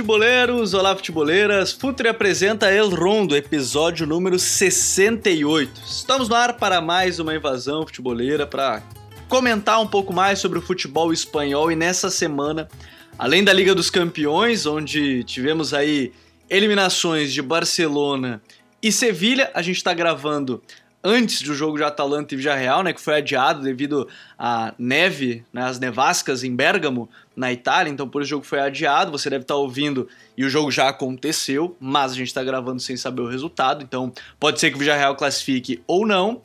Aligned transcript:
Olá, 0.00 0.06
futeboleiros! 0.06 0.72
Olá, 0.72 0.96
futeboleiras! 0.96 1.72
Futre 1.72 2.08
apresenta 2.08 2.72
El 2.72 2.88
Rondo, 2.88 3.36
episódio 3.36 4.06
número 4.06 4.38
68. 4.38 5.78
Estamos 5.86 6.26
no 6.26 6.34
ar 6.34 6.56
para 6.56 6.80
mais 6.80 7.18
uma 7.18 7.34
invasão 7.34 7.82
futeboleira 7.82 8.46
para 8.46 8.82
comentar 9.28 9.78
um 9.78 9.86
pouco 9.86 10.10
mais 10.10 10.38
sobre 10.38 10.58
o 10.58 10.62
futebol 10.62 11.12
espanhol 11.12 11.70
e 11.70 11.76
nessa 11.76 12.08
semana, 12.08 12.66
além 13.18 13.44
da 13.44 13.52
Liga 13.52 13.74
dos 13.74 13.90
Campeões, 13.90 14.64
onde 14.64 15.22
tivemos 15.24 15.74
aí 15.74 16.14
eliminações 16.48 17.30
de 17.30 17.42
Barcelona 17.42 18.40
e 18.82 18.90
Sevilha, 18.90 19.50
a 19.52 19.60
gente 19.60 19.76
está 19.76 19.92
gravando 19.92 20.62
antes 21.02 21.42
do 21.42 21.54
jogo 21.54 21.76
de 21.76 21.84
Atalanta 21.84 22.34
e 22.34 22.36
Villarreal, 22.36 22.82
né, 22.82 22.92
que 22.92 23.00
foi 23.00 23.16
adiado 23.16 23.62
devido 23.62 24.06
à 24.38 24.74
neve, 24.78 25.44
né, 25.52 25.62
às 25.62 25.78
nevascas 25.78 26.44
em 26.44 26.54
Bérgamo, 26.54 27.08
na 27.34 27.52
Itália, 27.52 27.90
então 27.90 28.08
por 28.08 28.20
isso 28.22 28.28
o 28.28 28.30
jogo 28.36 28.44
foi 28.44 28.60
adiado, 28.60 29.10
você 29.10 29.30
deve 29.30 29.42
estar 29.42 29.56
ouvindo 29.56 30.06
e 30.36 30.44
o 30.44 30.50
jogo 30.50 30.70
já 30.70 30.88
aconteceu, 30.88 31.76
mas 31.80 32.12
a 32.12 32.14
gente 32.14 32.28
está 32.28 32.44
gravando 32.44 32.80
sem 32.80 32.96
saber 32.96 33.22
o 33.22 33.28
resultado, 33.28 33.82
então 33.82 34.12
pode 34.38 34.60
ser 34.60 34.70
que 34.70 34.76
o 34.76 34.78
Villarreal 34.78 35.16
classifique 35.16 35.82
ou 35.86 36.06
não. 36.06 36.40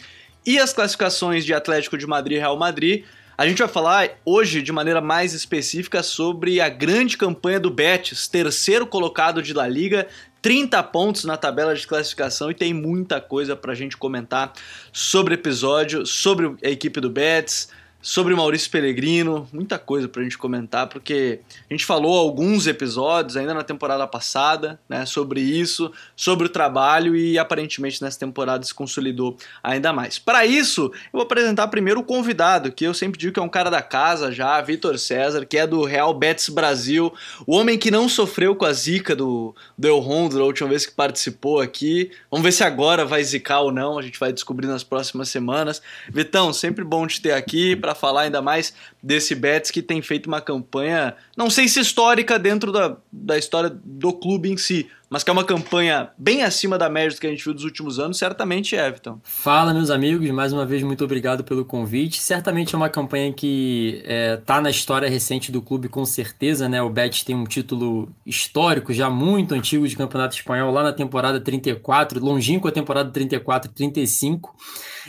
E 0.45 0.59
as 0.59 0.71
classificações 0.71 1.43
de 1.43 1.53
Atlético 1.53 1.97
de 1.97 2.05
Madrid 2.05 2.37
e 2.37 2.39
Real 2.39 2.55
Madrid, 2.55 3.03
a 3.37 3.45
gente 3.47 3.57
vai 3.57 3.67
falar 3.67 4.11
hoje 4.23 4.61
de 4.61 4.71
maneira 4.71 5.01
mais 5.01 5.33
específica 5.33 6.01
sobre 6.01 6.61
a 6.61 6.69
grande 6.69 7.17
campanha 7.17 7.59
do 7.59 7.69
Betis, 7.69 8.27
terceiro 8.27 8.87
colocado 8.87 9.41
de 9.41 9.53
La 9.53 9.67
Liga, 9.67 10.07
30 10.45 10.83
pontos 10.83 11.23
na 11.23 11.35
tabela 11.35 11.73
de 11.73 11.87
classificação 11.87 12.51
e 12.51 12.53
tem 12.53 12.71
muita 12.71 13.19
coisa 13.19 13.55
para 13.55 13.71
a 13.71 13.75
gente 13.75 13.97
comentar 13.97 14.53
sobre 14.93 15.33
o 15.33 15.37
episódio, 15.37 16.05
sobre 16.05 16.55
a 16.63 16.69
equipe 16.69 17.01
do 17.01 17.09
Betis, 17.09 17.67
sobre 18.05 18.35
Maurício 18.35 18.69
Pellegrino, 18.69 19.49
muita 19.51 19.79
coisa 19.79 20.07
pra 20.07 20.21
gente 20.21 20.37
comentar, 20.37 20.85
porque 20.85 21.39
a 21.67 21.73
gente 21.73 21.83
falou 21.83 22.19
alguns 22.19 22.67
episódios 22.67 23.35
ainda 23.35 23.51
na 23.51 23.63
temporada 23.63 24.05
passada, 24.05 24.79
né, 24.87 25.07
sobre 25.07 25.41
isso, 25.41 25.91
sobre 26.15 26.45
o 26.45 26.49
trabalho 26.49 27.15
e 27.15 27.39
aparentemente 27.39 28.03
nessa 28.03 28.19
temporada 28.19 28.63
se 28.63 28.75
consolidou 28.75 29.35
ainda 29.63 29.91
mais. 29.91 30.19
Para 30.19 30.45
isso, 30.45 30.83
eu 30.83 31.13
vou 31.13 31.23
apresentar 31.23 31.67
primeiro 31.69 32.01
o 32.01 32.03
convidado, 32.03 32.71
que 32.71 32.85
eu 32.85 32.93
sempre 32.93 33.19
digo 33.19 33.33
que 33.33 33.39
é 33.39 33.43
um 33.43 33.49
cara 33.49 33.71
da 33.71 33.81
casa 33.81 34.31
já, 34.31 34.61
Vitor 34.61 34.99
César, 34.99 35.43
que 35.43 35.57
é 35.57 35.65
do 35.65 35.83
Real 35.83 36.13
Betis 36.13 36.49
Brasil, 36.49 37.11
o 37.47 37.55
homem 37.55 37.75
que 37.75 37.89
não 37.89 38.07
sofreu 38.07 38.55
com 38.55 38.65
a 38.65 38.71
zica 38.71 39.15
do, 39.15 39.55
do 39.75 39.87
El 39.87 39.97
Rondo 39.97 40.37
da 40.37 40.43
última 40.43 40.69
vez 40.69 40.85
que 40.85 40.93
participou 40.93 41.59
aqui. 41.59 42.11
Vamos 42.29 42.43
ver 42.43 42.51
se 42.51 42.63
agora 42.63 43.03
vai 43.03 43.23
zicar 43.23 43.61
ou 43.61 43.71
não, 43.71 43.97
a 43.97 44.03
gente 44.03 44.19
vai 44.19 44.31
descobrir 44.31 44.67
nas 44.67 44.83
próximas 44.83 45.29
semanas. 45.29 45.81
Vitão, 46.07 46.53
sempre 46.53 46.83
bom 46.83 47.07
te 47.07 47.19
ter 47.19 47.31
aqui 47.31 47.75
para 47.75 47.94
falar 47.95 48.21
ainda 48.21 48.41
mais 48.41 48.73
desse 49.01 49.33
Betis 49.33 49.71
que 49.71 49.81
tem 49.81 50.01
feito 50.01 50.27
uma 50.27 50.41
campanha, 50.41 51.15
não 51.35 51.49
sei 51.49 51.67
se 51.67 51.79
histórica 51.79 52.37
dentro 52.37 52.71
da, 52.71 52.97
da 53.11 53.37
história 53.37 53.71
do 53.73 54.13
clube 54.13 54.51
em 54.51 54.57
si, 54.57 54.87
mas 55.09 55.23
que 55.23 55.29
é 55.29 55.33
uma 55.33 55.43
campanha 55.43 56.09
bem 56.17 56.43
acima 56.43 56.77
da 56.77 56.89
média 56.89 57.15
do 57.15 57.19
que 57.19 57.27
a 57.27 57.29
gente 57.29 57.43
viu 57.43 57.53
dos 57.53 57.63
últimos 57.63 57.99
anos, 57.99 58.17
certamente 58.17 58.75
é, 58.75 58.87
Everton. 58.87 59.19
Fala, 59.23 59.73
meus 59.73 59.89
amigos, 59.89 60.29
mais 60.31 60.51
uma 60.51 60.65
vez 60.65 60.81
muito 60.83 61.03
obrigado 61.03 61.43
pelo 61.43 61.63
convite. 61.63 62.19
Certamente 62.19 62.73
é 62.73 62.77
uma 62.77 62.89
campanha 62.89 63.31
que 63.31 64.03
está 64.39 64.57
é, 64.57 64.61
na 64.61 64.69
história 64.69 65.09
recente 65.09 65.51
do 65.51 65.61
clube, 65.61 65.87
com 65.87 66.05
certeza, 66.05 66.67
né? 66.67 66.81
O 66.81 66.89
Betis 66.89 67.23
tem 67.23 67.35
um 67.35 67.43
título 67.43 68.09
histórico, 68.25 68.93
já 68.93 69.09
muito 69.09 69.53
antigo 69.53 69.87
de 69.87 69.95
campeonato 69.95 70.35
espanhol, 70.35 70.71
lá 70.71 70.83
na 70.83 70.93
temporada 70.93 71.39
34, 71.39 72.19
longínqua 72.23 72.71
temporada 72.71 73.09
34 73.11 73.71
35. 73.71 74.55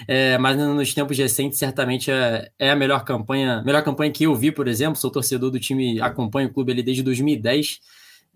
É, 0.07 0.37
mas 0.37 0.57
nos 0.59 0.93
tempos 0.93 1.17
recentes, 1.17 1.59
certamente 1.59 2.11
é, 2.11 2.51
é, 2.59 2.71
a 2.71 2.77
melhor 2.77 3.03
campanha, 3.03 3.63
melhor 3.65 3.83
campanha 3.83 4.13
que 4.13 4.25
eu 4.25 4.35
vi, 4.35 4.53
por 4.53 4.69
exemplo. 4.69 4.97
Sou 4.97 5.11
torcedor 5.11 5.51
do 5.51 5.59
time, 5.59 6.01
acompanho 6.01 6.49
o 6.49 6.53
clube 6.53 6.73
ali 6.73 6.83
desde 6.83 7.03
2010 7.03 7.81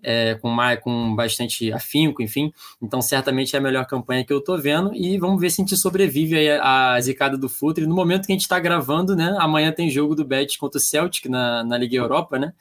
é, 0.03 0.35
com, 0.35 0.49
mais, 0.49 0.81
com 0.81 1.15
bastante 1.15 1.73
afinco, 1.73 2.23
enfim. 2.23 2.53
Então, 2.83 3.01
certamente 3.01 3.55
é 3.55 3.59
a 3.59 3.63
melhor 3.63 3.87
campanha 3.87 4.25
que 4.25 4.33
eu 4.33 4.41
tô 4.41 4.57
vendo. 4.57 4.95
E 4.95 5.19
vamos 5.19 5.41
ver 5.41 5.51
se 5.51 5.61
a 5.61 5.65
gente 5.65 5.77
sobrevive 5.77 6.51
a 6.61 7.01
zicada 7.01 7.37
do 7.37 7.49
Futre. 7.49 7.87
No 7.87 7.95
momento 7.95 8.27
que 8.27 8.33
a 8.33 8.35
gente 8.35 8.43
está 8.43 8.59
gravando, 8.59 9.15
né? 9.15 9.37
Amanhã 9.39 9.73
tem 9.73 9.91
jogo 9.91 10.15
do 10.15 10.25
Bet 10.25 10.59
contra 10.59 10.79
o 10.79 10.81
Celtic 10.81 11.27
na, 11.27 11.65
na 11.65 11.79
Liga 11.79 11.97
Europa, 11.97 12.39
né? 12.39 12.53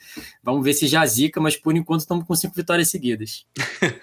Vamos 0.43 0.63
ver 0.63 0.73
se 0.73 0.87
já 0.87 1.05
zica, 1.05 1.39
mas 1.39 1.55
por 1.55 1.75
enquanto 1.75 2.01
estamos 2.01 2.25
com 2.25 2.35
cinco 2.35 2.55
vitórias 2.55 2.89
seguidas. 2.89 3.45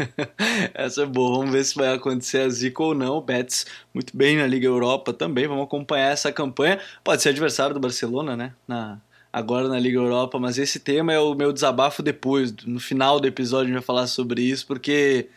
Essa 0.74 1.02
é 1.02 1.06
boa. 1.06 1.38
Vamos 1.38 1.52
ver 1.52 1.64
se 1.64 1.74
vai 1.74 1.94
acontecer 1.94 2.38
a 2.38 2.48
zica 2.48 2.82
ou 2.82 2.94
não. 2.94 3.16
O 3.16 3.20
Betis 3.20 3.66
muito 3.92 4.16
bem 4.16 4.36
na 4.36 4.46
Liga 4.46 4.66
Europa 4.66 5.12
também. 5.12 5.46
Vamos 5.46 5.64
acompanhar 5.64 6.12
essa 6.12 6.32
campanha. 6.32 6.78
Pode 7.02 7.22
ser 7.22 7.30
adversário 7.30 7.74
do 7.74 7.80
Barcelona, 7.80 8.36
né? 8.36 8.52
Na, 8.66 9.00
agora 9.36 9.68
na 9.68 9.78
Liga 9.78 9.98
Europa, 9.98 10.38
mas 10.38 10.56
esse 10.56 10.80
tema 10.80 11.12
é 11.12 11.20
o 11.20 11.34
meu 11.34 11.52
desabafo 11.52 12.02
depois. 12.02 12.54
No 12.64 12.80
final 12.80 13.20
do 13.20 13.26
episódio 13.26 13.64
a 13.64 13.66
gente 13.66 13.74
vai 13.74 13.82
falar 13.82 14.06
sobre 14.06 14.40
isso, 14.40 14.66
porque 14.66 15.28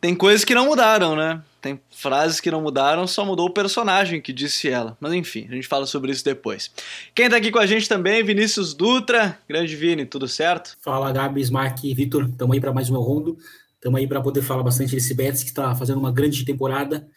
tem 0.00 0.12
coisas 0.12 0.44
que 0.44 0.56
não 0.56 0.66
mudaram, 0.66 1.14
né? 1.14 1.40
Tem 1.62 1.80
frases 1.88 2.40
que 2.40 2.50
não 2.50 2.60
mudaram, 2.60 3.06
só 3.06 3.24
mudou 3.24 3.46
o 3.46 3.52
personagem 3.52 4.20
que 4.20 4.32
disse 4.32 4.68
ela. 4.68 4.96
Mas 5.00 5.12
enfim, 5.12 5.46
a 5.48 5.54
gente 5.54 5.68
fala 5.68 5.86
sobre 5.86 6.10
isso 6.10 6.24
depois. 6.24 6.68
Quem 7.14 7.30
tá 7.30 7.36
aqui 7.36 7.52
com 7.52 7.60
a 7.60 7.66
gente 7.66 7.88
também, 7.88 8.24
Vinícius 8.24 8.74
Dutra. 8.74 9.38
Grande 9.48 9.76
Vini, 9.76 10.04
tudo 10.04 10.26
certo? 10.26 10.76
Fala, 10.82 11.12
Gabi, 11.12 11.40
Smark 11.42 11.84
e 11.84 11.94
Vitor. 11.94 12.28
Tamo 12.36 12.54
aí 12.54 12.60
para 12.60 12.72
mais 12.72 12.90
um 12.90 12.98
rondo. 12.98 13.38
Tamo 13.80 13.98
aí 13.98 14.08
para 14.08 14.20
poder 14.20 14.42
falar 14.42 14.64
bastante 14.64 14.96
desse 14.96 15.14
Betis 15.14 15.44
que 15.44 15.50
está 15.50 15.76
fazendo 15.76 16.00
uma 16.00 16.10
grande 16.10 16.44
temporada. 16.44 17.08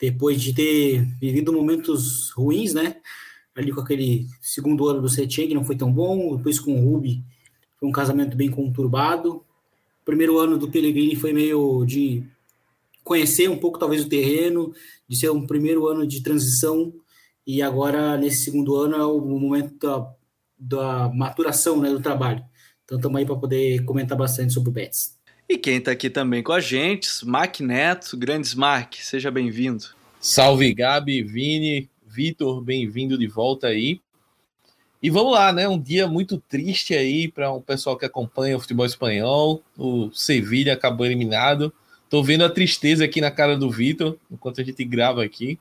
Depois 0.00 0.40
de 0.40 0.54
ter 0.54 1.06
vivido 1.20 1.52
momentos 1.52 2.30
ruins, 2.30 2.72
né? 2.72 2.96
Ali 3.58 3.72
com 3.72 3.80
aquele 3.80 4.26
segundo 4.40 4.86
ano 4.88 5.00
do 5.00 5.08
Setien, 5.08 5.48
que 5.48 5.54
não 5.54 5.64
foi 5.64 5.76
tão 5.76 5.92
bom, 5.92 6.36
depois 6.36 6.60
com 6.60 6.74
o 6.74 6.90
Rubi, 6.90 7.22
foi 7.78 7.88
um 7.88 7.92
casamento 7.92 8.36
bem 8.36 8.50
conturbado. 8.50 9.36
O 10.02 10.04
primeiro 10.04 10.38
ano 10.38 10.56
do 10.56 10.70
Pellegrini 10.70 11.16
foi 11.16 11.32
meio 11.32 11.84
de 11.84 12.22
conhecer 13.02 13.48
um 13.48 13.56
pouco 13.56 13.78
talvez 13.78 14.04
o 14.04 14.08
terreno, 14.08 14.72
de 15.08 15.16
ser 15.16 15.30
um 15.30 15.46
primeiro 15.46 15.86
ano 15.86 16.06
de 16.06 16.22
transição, 16.22 16.92
e 17.46 17.62
agora 17.62 18.16
nesse 18.16 18.44
segundo 18.44 18.76
ano 18.76 18.96
é 18.96 19.04
o 19.04 19.20
momento 19.20 19.74
da, 19.78 20.12
da 20.58 21.08
maturação 21.14 21.80
né, 21.80 21.88
do 21.88 22.00
trabalho. 22.00 22.44
Então 22.84 22.98
estamos 22.98 23.18
aí 23.18 23.26
para 23.26 23.36
poder 23.36 23.84
comentar 23.84 24.16
bastante 24.16 24.52
sobre 24.52 24.70
o 24.70 24.72
Betis. 24.72 25.16
E 25.48 25.56
quem 25.56 25.78
está 25.78 25.92
aqui 25.92 26.10
também 26.10 26.42
com 26.42 26.52
a 26.52 26.60
gente, 26.60 27.04
Smack 27.04 27.62
Neto, 27.62 28.16
grande 28.16 28.46
Smack, 28.46 29.02
seja 29.02 29.30
bem-vindo. 29.30 29.84
Salve 30.20 30.74
Gabi, 30.74 31.22
Vini, 31.22 31.88
Vitor, 32.18 32.60
bem-vindo 32.60 33.16
de 33.16 33.28
volta 33.28 33.68
aí. 33.68 34.00
E 35.00 35.08
vamos 35.08 35.34
lá, 35.34 35.52
né? 35.52 35.68
Um 35.68 35.80
dia 35.80 36.08
muito 36.08 36.36
triste 36.48 36.92
aí 36.92 37.30
para 37.30 37.52
um 37.52 37.60
pessoal 37.60 37.96
que 37.96 38.04
acompanha 38.04 38.56
o 38.56 38.60
futebol 38.60 38.84
espanhol. 38.84 39.62
O 39.76 40.10
Sevilha 40.12 40.72
acabou 40.72 41.06
eliminado. 41.06 41.72
Tô 42.10 42.20
vendo 42.20 42.44
a 42.44 42.50
tristeza 42.50 43.04
aqui 43.04 43.20
na 43.20 43.30
cara 43.30 43.56
do 43.56 43.70
Vitor 43.70 44.18
enquanto 44.28 44.60
a 44.60 44.64
gente 44.64 44.84
grava 44.84 45.22
aqui. 45.22 45.60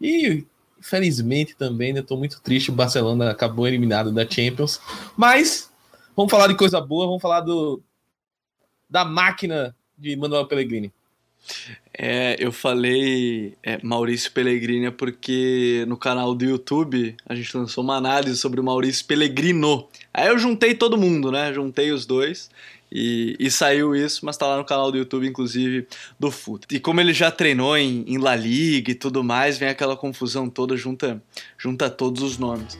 E 0.00 0.44
infelizmente 0.80 1.54
também, 1.54 1.92
né? 1.92 2.02
Tô 2.02 2.16
muito 2.16 2.40
triste. 2.40 2.72
O 2.72 2.74
Barcelona 2.74 3.30
acabou 3.30 3.68
eliminado 3.68 4.10
da 4.10 4.28
Champions. 4.28 4.80
Mas 5.16 5.70
vamos 6.16 6.28
falar 6.28 6.48
de 6.48 6.56
coisa 6.56 6.80
boa. 6.80 7.06
Vamos 7.06 7.22
falar 7.22 7.42
do 7.42 7.80
da 8.90 9.04
máquina 9.04 9.76
de 9.96 10.16
Manuel 10.16 10.48
Pellegrini. 10.48 10.92
É, 11.92 12.36
eu 12.38 12.52
falei 12.52 13.54
é, 13.62 13.80
Maurício 13.82 14.30
Pellegrini 14.30 14.90
porque 14.90 15.84
no 15.88 15.96
canal 15.96 16.34
do 16.34 16.44
YouTube 16.44 17.16
a 17.26 17.34
gente 17.34 17.56
lançou 17.56 17.82
uma 17.82 17.96
análise 17.96 18.36
sobre 18.36 18.60
o 18.60 18.64
Maurício 18.64 19.04
Pellegrino. 19.04 19.88
Aí 20.12 20.28
eu 20.28 20.38
juntei 20.38 20.74
todo 20.74 20.96
mundo, 20.96 21.32
né? 21.32 21.52
Juntei 21.52 21.90
os 21.90 22.06
dois 22.06 22.50
e, 22.90 23.36
e, 23.38 23.50
saiu 23.50 23.94
isso, 23.94 24.24
mas 24.24 24.36
tá 24.36 24.46
lá 24.46 24.56
no 24.56 24.64
canal 24.64 24.90
do 24.90 24.98
YouTube, 24.98 25.26
inclusive, 25.26 25.86
do 26.18 26.30
FUT. 26.30 26.66
E 26.70 26.80
como 26.80 27.00
ele 27.00 27.12
já 27.12 27.30
treinou 27.30 27.76
em, 27.76 28.04
em 28.06 28.18
La 28.18 28.34
Liga 28.34 28.90
e 28.90 28.94
tudo 28.94 29.22
mais, 29.22 29.58
vem 29.58 29.68
aquela 29.68 29.96
confusão 29.96 30.48
toda, 30.48 30.76
junta, 30.76 31.22
junta 31.58 31.90
todos 31.90 32.22
os 32.22 32.38
nomes. 32.38 32.78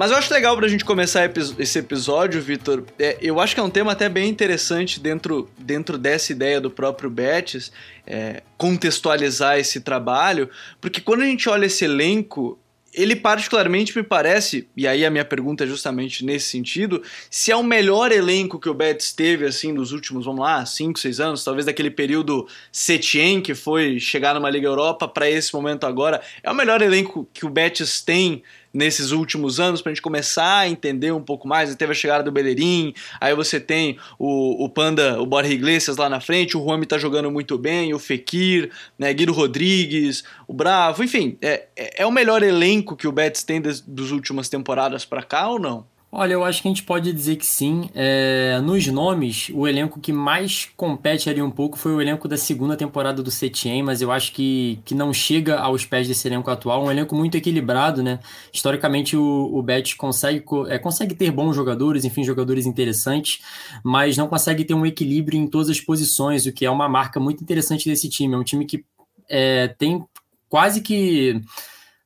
Mas 0.00 0.10
eu 0.10 0.16
acho 0.16 0.32
legal 0.32 0.56
pra 0.56 0.66
gente 0.66 0.82
começar 0.82 1.30
esse 1.58 1.78
episódio, 1.78 2.40
Vitor. 2.40 2.84
É, 2.98 3.18
eu 3.20 3.38
acho 3.38 3.54
que 3.54 3.60
é 3.60 3.62
um 3.62 3.68
tema 3.68 3.92
até 3.92 4.08
bem 4.08 4.30
interessante 4.30 4.98
dentro, 4.98 5.46
dentro 5.58 5.98
dessa 5.98 6.32
ideia 6.32 6.58
do 6.58 6.70
próprio 6.70 7.10
Betis, 7.10 7.70
é, 8.06 8.42
contextualizar 8.56 9.58
esse 9.58 9.78
trabalho, 9.82 10.48
porque 10.80 11.02
quando 11.02 11.20
a 11.20 11.26
gente 11.26 11.50
olha 11.50 11.66
esse 11.66 11.84
elenco, 11.84 12.58
ele 12.94 13.14
particularmente 13.14 13.94
me 13.94 14.02
parece, 14.02 14.66
e 14.74 14.88
aí 14.88 15.04
a 15.04 15.10
minha 15.10 15.24
pergunta 15.24 15.64
é 15.64 15.66
justamente 15.66 16.24
nesse 16.24 16.48
sentido, 16.48 17.02
se 17.30 17.52
é 17.52 17.56
o 17.56 17.62
melhor 17.62 18.10
elenco 18.10 18.58
que 18.58 18.70
o 18.70 18.74
Betis 18.74 19.12
teve, 19.12 19.44
assim, 19.44 19.70
nos 19.70 19.92
últimos, 19.92 20.24
vamos 20.24 20.40
lá, 20.40 20.64
5, 20.64 20.98
6 20.98 21.20
anos, 21.20 21.44
talvez 21.44 21.66
daquele 21.66 21.90
período 21.90 22.48
Setien, 22.72 23.42
que 23.42 23.54
foi 23.54 24.00
chegar 24.00 24.34
numa 24.34 24.48
Liga 24.48 24.66
Europa, 24.66 25.06
para 25.06 25.28
esse 25.28 25.52
momento 25.52 25.84
agora, 25.84 26.22
é 26.42 26.50
o 26.50 26.54
melhor 26.54 26.80
elenco 26.80 27.28
que 27.34 27.44
o 27.44 27.50
Betis 27.50 28.00
tem 28.00 28.42
nesses 28.72 29.10
últimos 29.10 29.58
anos 29.58 29.82
para 29.82 29.90
a 29.90 29.94
gente 29.94 30.02
começar 30.02 30.58
a 30.58 30.68
entender 30.68 31.12
um 31.12 31.22
pouco 31.22 31.46
mais. 31.46 31.74
Teve 31.74 31.92
a 31.92 31.94
chegada 31.94 32.24
do 32.24 32.32
Bellerin, 32.32 32.94
aí 33.20 33.34
você 33.34 33.58
tem 33.58 33.98
o, 34.18 34.64
o 34.64 34.68
Panda, 34.68 35.20
o 35.20 35.26
Borja 35.26 35.52
Iglesias 35.52 35.96
lá 35.96 36.08
na 36.08 36.20
frente, 36.20 36.56
o 36.56 36.64
Juan 36.64 36.80
tá 36.82 36.98
jogando 36.98 37.30
muito 37.30 37.58
bem, 37.58 37.92
o 37.92 37.98
Fekir, 37.98 38.70
né, 38.98 39.12
Guido 39.12 39.32
Rodrigues, 39.32 40.24
o 40.46 40.52
Bravo, 40.52 41.04
enfim, 41.04 41.36
é, 41.40 41.66
é, 41.76 42.02
é 42.02 42.06
o 42.06 42.10
melhor 42.10 42.42
elenco 42.42 42.96
que 42.96 43.06
o 43.06 43.12
Betis 43.12 43.42
tem 43.42 43.60
das, 43.60 43.80
das 43.80 44.10
últimas 44.10 44.48
temporadas 44.48 45.04
para 45.04 45.22
cá 45.22 45.48
ou 45.48 45.58
não? 45.58 45.89
Olha, 46.12 46.32
eu 46.32 46.42
acho 46.42 46.60
que 46.60 46.66
a 46.66 46.70
gente 46.72 46.82
pode 46.82 47.12
dizer 47.12 47.36
que 47.36 47.46
sim. 47.46 47.88
É, 47.94 48.60
nos 48.64 48.84
nomes, 48.88 49.48
o 49.54 49.68
elenco 49.68 50.00
que 50.00 50.12
mais 50.12 50.68
compete 50.76 51.30
ali 51.30 51.40
um 51.40 51.52
pouco 51.52 51.78
foi 51.78 51.92
o 51.94 52.00
elenco 52.00 52.26
da 52.26 52.36
segunda 52.36 52.76
temporada 52.76 53.22
do 53.22 53.30
Setien, 53.30 53.80
mas 53.84 54.02
eu 54.02 54.10
acho 54.10 54.32
que, 54.32 54.80
que 54.84 54.92
não 54.92 55.12
chega 55.12 55.60
aos 55.60 55.84
pés 55.84 56.08
desse 56.08 56.26
elenco 56.26 56.50
atual. 56.50 56.84
Um 56.84 56.90
elenco 56.90 57.14
muito 57.14 57.36
equilibrado, 57.36 58.02
né? 58.02 58.18
Historicamente, 58.52 59.16
o, 59.16 59.50
o 59.52 59.62
Betis 59.62 59.94
consegue, 59.94 60.44
é, 60.68 60.78
consegue 60.78 61.14
ter 61.14 61.30
bons 61.30 61.54
jogadores, 61.54 62.04
enfim, 62.04 62.24
jogadores 62.24 62.66
interessantes, 62.66 63.40
mas 63.84 64.16
não 64.16 64.26
consegue 64.26 64.64
ter 64.64 64.74
um 64.74 64.84
equilíbrio 64.84 65.38
em 65.38 65.46
todas 65.46 65.70
as 65.70 65.80
posições, 65.80 66.44
o 66.44 66.52
que 66.52 66.66
é 66.66 66.70
uma 66.70 66.88
marca 66.88 67.20
muito 67.20 67.40
interessante 67.44 67.88
desse 67.88 68.08
time. 68.08 68.34
É 68.34 68.36
um 68.36 68.44
time 68.44 68.66
que 68.66 68.84
é, 69.28 69.68
tem 69.78 70.04
quase 70.48 70.80
que 70.80 71.40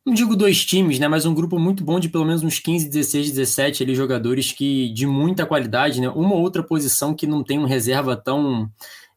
não 0.05 0.13
digo 0.13 0.37
dois 0.37 0.65
times, 0.65 0.99
né, 0.99 1.09
mas 1.09 1.25
um 1.25 1.35
grupo 1.35 1.59
muito 1.59 1.83
bom 1.83 1.99
de 1.99 2.11
pelo 2.11 2.27
menos 2.27 2.43
uns 2.43 2.59
15, 2.59 2.89
16, 2.89 3.31
17 3.31 3.83
ali, 3.83 3.95
jogadores 3.95 4.53
que 4.53 4.91
de 4.91 5.07
muita 5.07 5.47
qualidade, 5.47 6.01
né? 6.01 6.09
Uma 6.11 6.35
outra 6.35 6.63
posição 6.63 7.15
que 7.15 7.27
não 7.27 7.43
tem 7.43 7.59
um 7.59 7.65
reserva 7.65 8.15
tão 8.15 8.71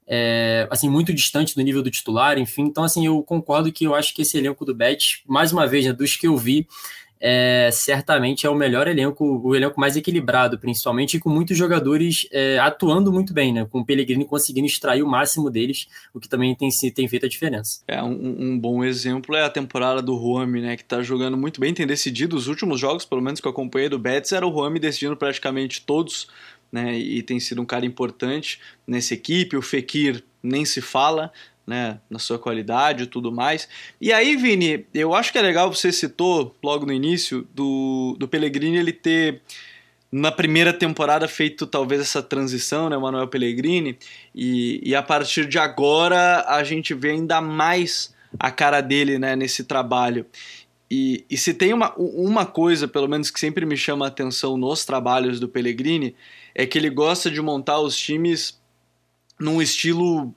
é, 0.07 0.65
assim 0.71 0.89
muito 0.89 1.13
distante 1.13 1.53
do 1.53 1.61
nível 1.61 1.83
do 1.83 1.91
titular, 1.91 2.37
enfim. 2.37 2.63
Então 2.63 2.85
assim, 2.85 3.05
eu 3.05 3.21
concordo 3.21 3.71
que 3.71 3.83
eu 3.83 3.93
acho 3.93 4.13
que 4.15 4.21
esse 4.21 4.37
elenco 4.37 4.63
do 4.63 4.73
Bet, 4.73 5.23
mais 5.27 5.51
uma 5.51 5.67
vez, 5.67 5.85
né, 5.85 5.91
dos 5.91 6.15
que 6.15 6.27
eu 6.27 6.37
vi, 6.37 6.65
é, 7.19 7.69
certamente 7.71 8.45
é 8.45 8.49
o 8.49 8.55
melhor 8.55 8.87
elenco, 8.87 9.41
o 9.43 9.55
elenco 9.55 9.79
mais 9.79 9.95
equilibrado, 9.95 10.57
principalmente, 10.59 11.19
com 11.19 11.29
muitos 11.29 11.57
jogadores 11.57 12.27
é, 12.31 12.59
atuando 12.59 13.11
muito 13.11 13.33
bem, 13.33 13.53
né? 13.53 13.65
Com 13.69 13.79
o 13.79 13.85
Pellegrini 13.85 14.25
conseguindo 14.25 14.67
extrair 14.67 15.01
o 15.01 15.07
máximo 15.07 15.49
deles, 15.49 15.87
o 16.13 16.19
que 16.19 16.29
também 16.29 16.55
tem, 16.55 16.69
tem 16.93 17.07
feito 17.07 17.25
a 17.25 17.29
diferença. 17.29 17.81
É, 17.87 18.01
um, 18.01 18.35
um 18.39 18.59
bom 18.59 18.83
exemplo 18.83 19.35
é 19.35 19.43
a 19.43 19.49
temporada 19.49 20.01
do 20.01 20.15
Rome, 20.15 20.61
né? 20.61 20.77
Que 20.77 20.83
tá 20.83 21.01
jogando 21.01 21.37
muito 21.37 21.59
bem, 21.59 21.73
tem 21.73 21.87
decidido 21.87 22.35
os 22.35 22.47
últimos 22.47 22.79
jogos, 22.79 23.05
pelo 23.05 23.21
menos 23.21 23.39
que 23.39 23.47
eu 23.47 23.51
acompanhei 23.51 23.89
do 23.89 23.99
Betis, 23.99 24.31
era 24.31 24.45
o 24.45 24.49
Rome 24.49 24.79
decidindo 24.79 25.17
praticamente 25.17 25.81
todos, 25.81 26.27
né? 26.71 26.97
E 26.97 27.21
tem 27.23 27.39
sido 27.39 27.61
um 27.61 27.65
cara 27.65 27.85
importante 27.85 28.59
nessa 28.85 29.13
equipe. 29.13 29.55
O 29.57 29.61
Fekir 29.61 30.23
nem 30.43 30.65
se 30.65 30.81
fala, 30.81 31.31
né, 31.67 31.99
na 32.09 32.17
sua 32.17 32.39
qualidade 32.39 33.03
e 33.03 33.07
tudo 33.07 33.29
mais. 33.29 33.67
E 33.99 34.13
aí, 34.13 34.37
Vini, 34.37 34.85
eu 34.93 35.13
acho 35.13 35.33
que 35.33 35.37
é 35.37 35.41
legal, 35.41 35.71
você 35.71 35.91
citou 35.91 36.55
logo 36.63 36.85
no 36.85 36.93
início, 36.93 37.45
do, 37.53 38.15
do 38.17 38.27
Pellegrini 38.27 38.77
ele 38.77 38.93
ter 38.93 39.41
na 40.09 40.31
primeira 40.31 40.71
temporada 40.71 41.27
feito 41.27 41.67
talvez 41.67 41.99
essa 41.99 42.23
transição, 42.23 42.89
né, 42.89 42.97
Manuel 42.97 43.27
Pellegrini, 43.27 43.97
e, 44.33 44.79
e 44.81 44.95
a 44.95 45.03
partir 45.03 45.45
de 45.45 45.59
agora 45.59 46.45
a 46.47 46.63
gente 46.63 46.93
vê 46.93 47.11
ainda 47.11 47.41
mais 47.41 48.15
a 48.39 48.49
cara 48.49 48.79
dele 48.79 49.19
né, 49.19 49.35
nesse 49.35 49.65
trabalho. 49.65 50.25
E, 50.89 51.25
e 51.29 51.37
se 51.37 51.53
tem 51.53 51.73
uma, 51.73 51.93
uma 51.97 52.45
coisa, 52.45 52.87
pelo 52.87 53.09
menos, 53.09 53.29
que 53.29 53.39
sempre 53.41 53.65
me 53.65 53.75
chama 53.75 54.05
a 54.05 54.07
atenção 54.07 54.55
nos 54.55 54.85
trabalhos 54.85 55.37
do 55.37 55.49
Pellegrini, 55.49 56.15
é 56.55 56.65
que 56.65 56.77
ele 56.77 56.89
gosta 56.89 57.29
de 57.29 57.41
montar 57.41 57.79
os 57.79 57.97
times 57.97 58.57
num 59.37 59.61
estilo 59.61 60.33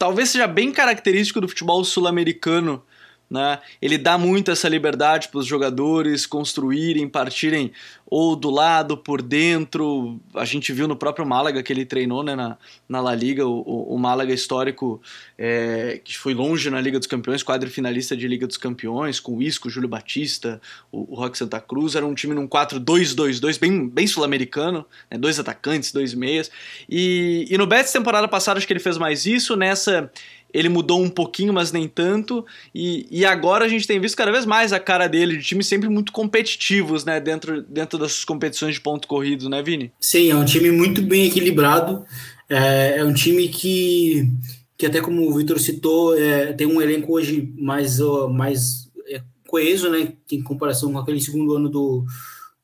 talvez 0.00 0.30
seja 0.30 0.46
bem 0.46 0.72
característico 0.72 1.42
do 1.42 1.48
futebol 1.48 1.84
sul-americano 1.84 2.82
né? 3.30 3.60
Ele 3.80 3.96
dá 3.96 4.18
muito 4.18 4.50
essa 4.50 4.68
liberdade 4.68 5.28
para 5.28 5.38
os 5.38 5.46
jogadores 5.46 6.26
construírem, 6.26 7.08
partirem 7.08 7.70
ou 8.04 8.34
do 8.34 8.50
lado, 8.50 8.96
por 8.96 9.22
dentro. 9.22 10.18
A 10.34 10.44
gente 10.44 10.72
viu 10.72 10.88
no 10.88 10.96
próprio 10.96 11.24
Málaga 11.24 11.62
que 11.62 11.72
ele 11.72 11.86
treinou 11.86 12.24
né, 12.24 12.34
na, 12.34 12.58
na 12.88 13.00
La 13.00 13.14
Liga, 13.14 13.46
o, 13.46 13.94
o 13.94 13.96
Málaga 13.96 14.34
histórico 14.34 15.00
é, 15.38 16.00
que 16.02 16.18
foi 16.18 16.34
longe 16.34 16.68
na 16.70 16.80
Liga 16.80 16.98
dos 16.98 17.06
Campeões, 17.06 17.44
quadro 17.44 17.70
finalista 17.70 18.16
de 18.16 18.26
Liga 18.26 18.48
dos 18.48 18.56
Campeões, 18.56 19.20
com 19.20 19.36
o 19.36 19.42
Isco, 19.42 19.70
Júlio 19.70 19.88
Batista, 19.88 20.60
o, 20.90 21.12
o 21.12 21.14
Roque 21.14 21.38
Santa 21.38 21.60
Cruz. 21.60 21.94
Era 21.94 22.04
um 22.04 22.14
time 22.14 22.34
num 22.34 22.48
4-2-2-2, 22.48 23.60
bem, 23.60 23.88
bem 23.88 24.08
sul-americano, 24.08 24.84
né, 25.08 25.16
dois 25.16 25.38
atacantes, 25.38 25.92
dois 25.92 26.12
meias. 26.12 26.50
E, 26.88 27.46
e 27.48 27.56
no 27.56 27.66
Betis, 27.66 27.92
temporada 27.92 28.26
passada, 28.26 28.58
acho 28.58 28.66
que 28.66 28.72
ele 28.72 28.80
fez 28.80 28.98
mais 28.98 29.24
isso. 29.24 29.54
Nessa 29.54 30.10
ele 30.52 30.68
mudou 30.68 31.02
um 31.02 31.08
pouquinho, 31.08 31.52
mas 31.52 31.72
nem 31.72 31.88
tanto. 31.88 32.44
E, 32.74 33.06
e 33.10 33.24
agora 33.24 33.64
a 33.64 33.68
gente 33.68 33.86
tem 33.86 34.00
visto 34.00 34.16
cada 34.16 34.32
vez 34.32 34.44
mais 34.44 34.72
a 34.72 34.80
cara 34.80 35.06
dele, 35.08 35.36
de 35.36 35.44
times 35.44 35.66
sempre 35.66 35.88
muito 35.88 36.12
competitivos, 36.12 37.04
né? 37.04 37.20
Dentro, 37.20 37.62
dentro 37.62 37.98
das 37.98 38.24
competições 38.24 38.74
de 38.74 38.80
ponto 38.80 39.06
corrido, 39.06 39.48
né, 39.48 39.62
Vini? 39.62 39.92
Sim, 40.00 40.30
é 40.30 40.36
um 40.36 40.44
time 40.44 40.70
muito 40.70 41.02
bem 41.02 41.26
equilibrado. 41.26 42.04
É, 42.48 42.98
é 42.98 43.04
um 43.04 43.12
time 43.14 43.48
que, 43.48 44.28
que 44.76 44.86
até 44.86 45.00
como 45.00 45.28
o 45.28 45.34
Vitor 45.34 45.58
citou, 45.60 46.18
é, 46.18 46.52
tem 46.52 46.66
um 46.66 46.80
elenco 46.80 47.12
hoje 47.12 47.52
mais, 47.56 47.98
mais 48.30 48.90
é, 49.08 49.22
coeso, 49.46 49.88
né? 49.90 50.12
Em 50.30 50.42
comparação 50.42 50.92
com 50.92 50.98
aquele 50.98 51.20
segundo 51.20 51.54
ano 51.54 51.68
do, 51.68 52.04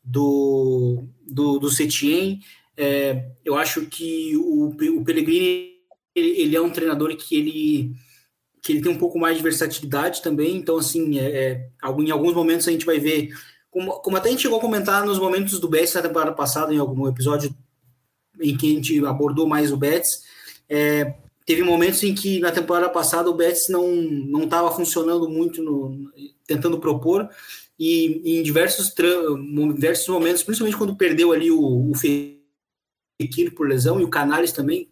do, 0.04 1.04
do, 1.26 1.58
do 1.58 1.70
Setien. 1.70 2.40
É, 2.76 3.24
eu 3.44 3.56
acho 3.56 3.86
que 3.86 4.36
o, 4.36 4.74
o 4.98 5.04
Pellegrini 5.04 5.75
ele, 6.18 6.40
ele, 6.40 6.56
é 6.56 6.60
um 6.60 6.70
treinador 6.70 7.14
que 7.16 7.36
ele 7.36 7.92
que 8.62 8.72
ele 8.72 8.82
tem 8.82 8.90
um 8.90 8.98
pouco 8.98 9.16
mais 9.16 9.36
de 9.36 9.44
versatilidade 9.44 10.20
também, 10.22 10.56
então 10.56 10.78
assim, 10.78 11.20
é, 11.20 11.24
é, 11.24 11.70
em 12.00 12.10
alguns 12.10 12.34
momentos 12.34 12.66
a 12.66 12.72
gente 12.72 12.84
vai 12.84 12.98
ver, 12.98 13.28
como, 13.70 13.92
como 14.00 14.16
até 14.16 14.28
a 14.28 14.32
gente 14.32 14.42
chegou 14.42 14.58
a 14.58 14.60
comentar 14.60 15.06
nos 15.06 15.20
momentos 15.20 15.60
do 15.60 15.68
Betis 15.68 15.94
na 15.94 16.02
temporada 16.02 16.32
passada, 16.32 16.74
em 16.74 16.78
algum 16.78 17.06
episódio 17.06 17.54
em 18.40 18.56
que 18.56 18.66
a 18.66 18.74
gente 18.74 19.06
abordou 19.06 19.46
mais 19.46 19.70
o 19.70 19.76
Betis, 19.76 20.22
é, 20.68 21.14
teve 21.46 21.62
momentos 21.62 22.02
em 22.02 22.12
que 22.12 22.40
na 22.40 22.50
temporada 22.50 22.88
passada 22.88 23.30
o 23.30 23.34
Betis 23.34 23.68
não 23.68 23.86
não 23.94 24.42
estava 24.44 24.74
funcionando 24.74 25.28
muito 25.28 25.62
no, 25.62 26.10
tentando 26.44 26.80
propor. 26.80 27.30
E, 27.78 28.22
e 28.24 28.38
em 28.38 28.42
diversos 28.42 28.92
diversos 29.74 30.08
momentos, 30.08 30.42
principalmente 30.42 30.78
quando 30.78 30.96
perdeu 30.96 31.30
ali 31.30 31.50
o, 31.50 31.90
o 31.90 31.92
Fekir 31.94 33.54
por 33.54 33.68
lesão 33.68 34.00
e 34.00 34.04
o 34.04 34.08
Canales 34.08 34.50
também 34.50 34.88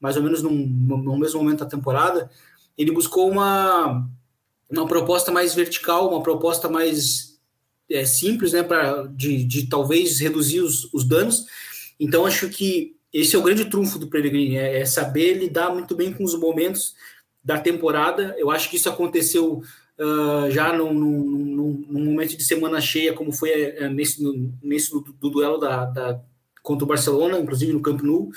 mais 0.00 0.16
ou 0.16 0.22
menos 0.22 0.42
num, 0.42 0.66
no 0.66 1.18
mesmo 1.18 1.40
momento 1.40 1.60
da 1.60 1.66
temporada, 1.66 2.30
ele 2.76 2.92
buscou 2.92 3.30
uma, 3.30 4.08
uma 4.70 4.86
proposta 4.86 5.32
mais 5.32 5.54
vertical, 5.54 6.08
uma 6.08 6.22
proposta 6.22 6.68
mais 6.68 7.38
é, 7.90 8.04
simples, 8.04 8.52
né, 8.52 8.62
para 8.62 9.06
de, 9.06 9.44
de 9.44 9.66
talvez 9.66 10.20
reduzir 10.20 10.60
os, 10.60 10.92
os 10.92 11.04
danos. 11.04 11.46
Então, 11.98 12.24
acho 12.24 12.48
que 12.48 12.96
esse 13.12 13.34
é 13.34 13.38
o 13.38 13.42
grande 13.42 13.64
trunfo 13.64 13.98
do 13.98 14.08
Pellegrini, 14.08 14.56
é, 14.56 14.80
é 14.80 14.84
saber 14.84 15.34
lidar 15.34 15.72
muito 15.72 15.96
bem 15.96 16.12
com 16.12 16.22
os 16.22 16.38
momentos 16.38 16.94
da 17.42 17.58
temporada. 17.58 18.34
Eu 18.38 18.50
acho 18.50 18.68
que 18.70 18.76
isso 18.76 18.88
aconteceu 18.88 19.62
uh, 19.98 20.50
já 20.50 20.72
num, 20.72 20.92
num, 20.92 21.84
num, 21.88 22.04
momento 22.04 22.36
de 22.36 22.44
semana 22.44 22.80
cheia, 22.80 23.14
como 23.14 23.32
foi 23.32 23.50
uh, 23.50 23.90
nesse, 23.90 24.22
no, 24.22 24.52
nesse 24.62 24.90
do, 24.90 25.00
do 25.00 25.30
duelo 25.30 25.58
da, 25.58 25.86
da, 25.86 26.20
contra 26.62 26.84
o 26.84 26.88
Barcelona, 26.88 27.38
inclusive 27.38 27.72
no 27.72 27.80
Camp 27.80 28.02
Nou 28.02 28.30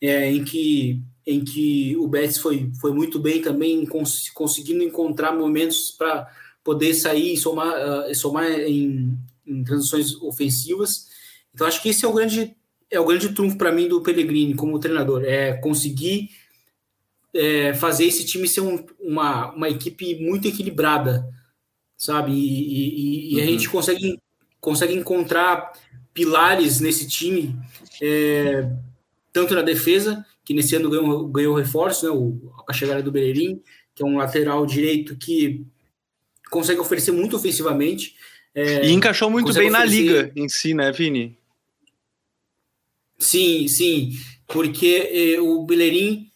é, 0.00 0.30
em 0.30 0.44
que 0.44 1.02
em 1.26 1.44
que 1.44 1.96
o 1.96 2.08
Betis 2.08 2.38
foi, 2.38 2.72
foi 2.80 2.92
muito 2.92 3.18
bem 3.18 3.40
também, 3.40 3.86
cons 3.86 4.30
conseguindo 4.30 4.82
encontrar 4.82 5.32
momentos 5.32 5.90
para 5.90 6.26
poder 6.64 6.94
sair 6.94 7.34
e 7.34 7.36
somar, 7.36 7.74
uh, 8.08 8.14
somar 8.14 8.50
em, 8.50 9.16
em, 9.46 9.62
transições 9.62 10.14
ofensivas. 10.16 11.08
Então, 11.54 11.66
acho 11.66 11.80
que 11.82 11.90
esse 11.90 12.04
é 12.04 12.08
o 12.08 12.12
grande, 12.12 12.56
é 12.90 12.98
o 12.98 13.04
grande 13.04 13.28
trunfo 13.30 13.56
para 13.56 13.72
mim 13.72 13.86
do 13.86 14.02
Pellegrini 14.02 14.54
como 14.54 14.78
treinador, 14.78 15.22
é 15.24 15.52
conseguir 15.52 16.30
é, 17.34 17.74
fazer 17.74 18.06
esse 18.06 18.24
time 18.24 18.48
ser 18.48 18.62
um, 18.62 18.84
uma, 18.98 19.52
uma 19.52 19.68
equipe 19.68 20.16
muito 20.16 20.48
equilibrada, 20.48 21.28
sabe? 21.96 22.32
E, 22.32 22.36
e, 22.36 23.34
e 23.34 23.36
uhum. 23.36 23.42
a 23.42 23.46
gente 23.46 23.68
consegue, 23.68 24.18
consegue 24.60 24.94
encontrar 24.94 25.72
pilares 26.12 26.80
nesse 26.80 27.06
time 27.06 27.56
é, 28.02 28.68
tanto 29.32 29.54
na 29.54 29.62
defesa, 29.62 30.24
que 30.44 30.54
nesse 30.54 30.74
ano 30.74 30.90
ganhou, 30.90 31.28
ganhou 31.28 31.54
reforço, 31.54 32.06
né, 32.06 32.12
o, 32.12 32.52
a 32.68 32.72
chegada 32.72 33.02
do 33.02 33.12
Bellerin, 33.12 33.62
que 33.94 34.02
é 34.02 34.06
um 34.06 34.16
lateral 34.16 34.64
direito 34.66 35.16
que 35.16 35.64
consegue 36.50 36.80
oferecer 36.80 37.12
muito 37.12 37.36
ofensivamente. 37.36 38.16
É, 38.54 38.86
e 38.86 38.92
encaixou 38.92 39.30
muito 39.30 39.52
bem 39.52 39.70
oferecer... 39.70 39.70
na 39.70 39.84
liga 39.84 40.32
em 40.34 40.48
si, 40.48 40.74
né, 40.74 40.90
Vini? 40.90 41.38
Sim, 43.18 43.68
sim, 43.68 44.12
porque 44.46 45.10
é, 45.36 45.40
o 45.40 45.62
Bellerin, 45.64 46.30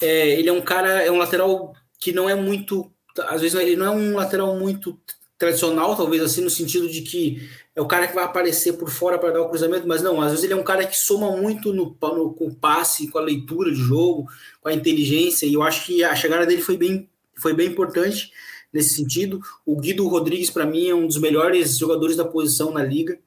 é, 0.00 0.38
ele 0.38 0.48
é 0.48 0.52
um 0.52 0.60
cara, 0.60 1.02
é 1.02 1.10
um 1.10 1.16
lateral 1.16 1.72
que 1.98 2.12
não 2.12 2.28
é 2.28 2.34
muito, 2.34 2.92
às 3.28 3.40
vezes 3.40 3.58
ele 3.58 3.76
não 3.76 3.86
é 3.86 3.90
um 3.90 4.16
lateral 4.16 4.58
muito 4.58 4.98
tradicional, 5.40 5.96
talvez 5.96 6.22
assim, 6.22 6.42
no 6.42 6.50
sentido 6.50 6.86
de 6.86 7.00
que 7.00 7.48
é 7.74 7.80
o 7.80 7.88
cara 7.88 8.06
que 8.06 8.14
vai 8.14 8.24
aparecer 8.24 8.74
por 8.74 8.90
fora 8.90 9.18
para 9.18 9.30
dar 9.30 9.40
o 9.40 9.48
cruzamento, 9.48 9.88
mas 9.88 10.02
não, 10.02 10.20
às 10.20 10.32
vezes 10.32 10.44
ele 10.44 10.52
é 10.52 10.56
um 10.56 10.62
cara 10.62 10.86
que 10.86 10.94
soma 10.94 11.34
muito 11.34 11.72
no, 11.72 11.96
no, 11.98 12.34
com 12.34 12.48
o 12.48 12.54
passe, 12.54 13.08
com 13.08 13.16
a 13.16 13.22
leitura 13.22 13.70
de 13.70 13.78
jogo, 13.78 14.28
com 14.60 14.68
a 14.68 14.74
inteligência, 14.74 15.46
e 15.46 15.54
eu 15.54 15.62
acho 15.62 15.86
que 15.86 16.04
a 16.04 16.14
chegada 16.14 16.44
dele 16.44 16.60
foi 16.60 16.76
bem, 16.76 17.08
foi 17.38 17.54
bem 17.54 17.68
importante 17.68 18.30
nesse 18.70 18.94
sentido. 18.94 19.40
O 19.64 19.80
Guido 19.80 20.06
Rodrigues, 20.06 20.50
para 20.50 20.66
mim, 20.66 20.90
é 20.90 20.94
um 20.94 21.06
dos 21.06 21.18
melhores 21.18 21.78
jogadores 21.78 22.16
da 22.16 22.24
posição 22.26 22.70
na 22.70 22.84
liga. 22.84 23.18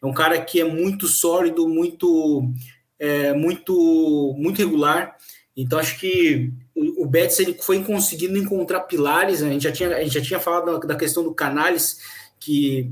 É 0.00 0.06
um 0.06 0.14
cara 0.14 0.40
que 0.40 0.60
é 0.60 0.64
muito 0.64 1.08
sólido, 1.08 1.68
muito, 1.68 2.48
é, 2.96 3.32
muito, 3.32 4.36
muito 4.38 4.58
regular. 4.58 5.16
Então, 5.56 5.80
acho 5.80 5.98
que 5.98 6.52
o, 6.76 7.06
Betis 7.06 7.38
ele 7.40 7.54
foi 7.54 7.82
conseguindo 7.82 8.36
encontrar 8.36 8.80
pilares. 8.80 9.40
Né? 9.40 9.48
A 9.48 9.52
gente 9.52 9.62
já 9.62 9.72
tinha, 9.72 9.96
a 9.96 10.02
gente 10.02 10.14
já 10.14 10.20
tinha 10.22 10.40
falado 10.40 10.78
da, 10.78 10.86
da 10.88 10.96
questão 10.96 11.24
do 11.24 11.34
Canales, 11.34 11.98
que 12.38 12.90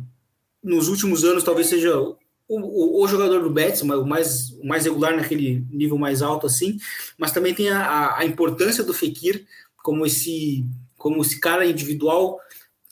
nos 0.63 0.89
últimos 0.89 1.23
anos 1.23 1.45
talvez 1.45 1.67
seja 1.67 2.01
o, 2.01 2.17
o, 2.49 3.03
o, 3.03 3.07
jogador 3.07 3.43
do 3.43 3.51
Betis, 3.51 3.83
o 3.83 4.07
mais, 4.07 4.51
o 4.51 4.67
mais 4.67 4.85
regular 4.85 5.15
naquele 5.15 5.67
nível 5.71 5.99
mais 5.99 6.23
alto 6.23 6.47
assim, 6.47 6.79
mas 7.19 7.33
também 7.33 7.55
tem 7.55 7.69
a, 7.69 8.17
a 8.17 8.25
importância 8.25 8.83
do 8.83 8.95
Fekir 8.95 9.47
como 9.83 10.07
esse 10.07 10.65
como 10.97 11.21
esse 11.21 11.39
cara 11.39 11.67
individual 11.67 12.41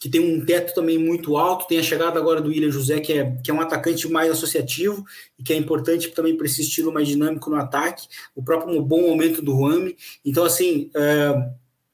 que 0.02 0.10
tem 0.10 0.20
um 0.20 0.44
teto 0.44 0.74
também 0.74 0.98
muito 0.98 1.36
alto, 1.36 1.68
tem 1.68 1.78
a 1.78 1.82
chegada 1.82 2.18
agora 2.18 2.40
do 2.40 2.48
William 2.48 2.72
José, 2.72 2.98
que 2.98 3.12
é, 3.12 3.36
que 3.40 3.52
é 3.52 3.54
um 3.54 3.60
atacante 3.60 4.08
mais 4.08 4.32
associativo 4.32 5.04
e 5.38 5.44
que 5.44 5.52
é 5.52 5.56
importante 5.56 6.08
também 6.08 6.36
para 6.36 6.44
esse 6.44 6.60
estilo 6.60 6.92
mais 6.92 7.06
dinâmico 7.06 7.48
no 7.48 7.54
ataque, 7.54 8.08
o 8.34 8.42
próprio 8.42 8.82
bom 8.82 9.02
momento 9.02 9.40
do 9.40 9.56
Rami. 9.56 9.96
Então, 10.24 10.44
assim, 10.44 10.90
é, 10.92 11.50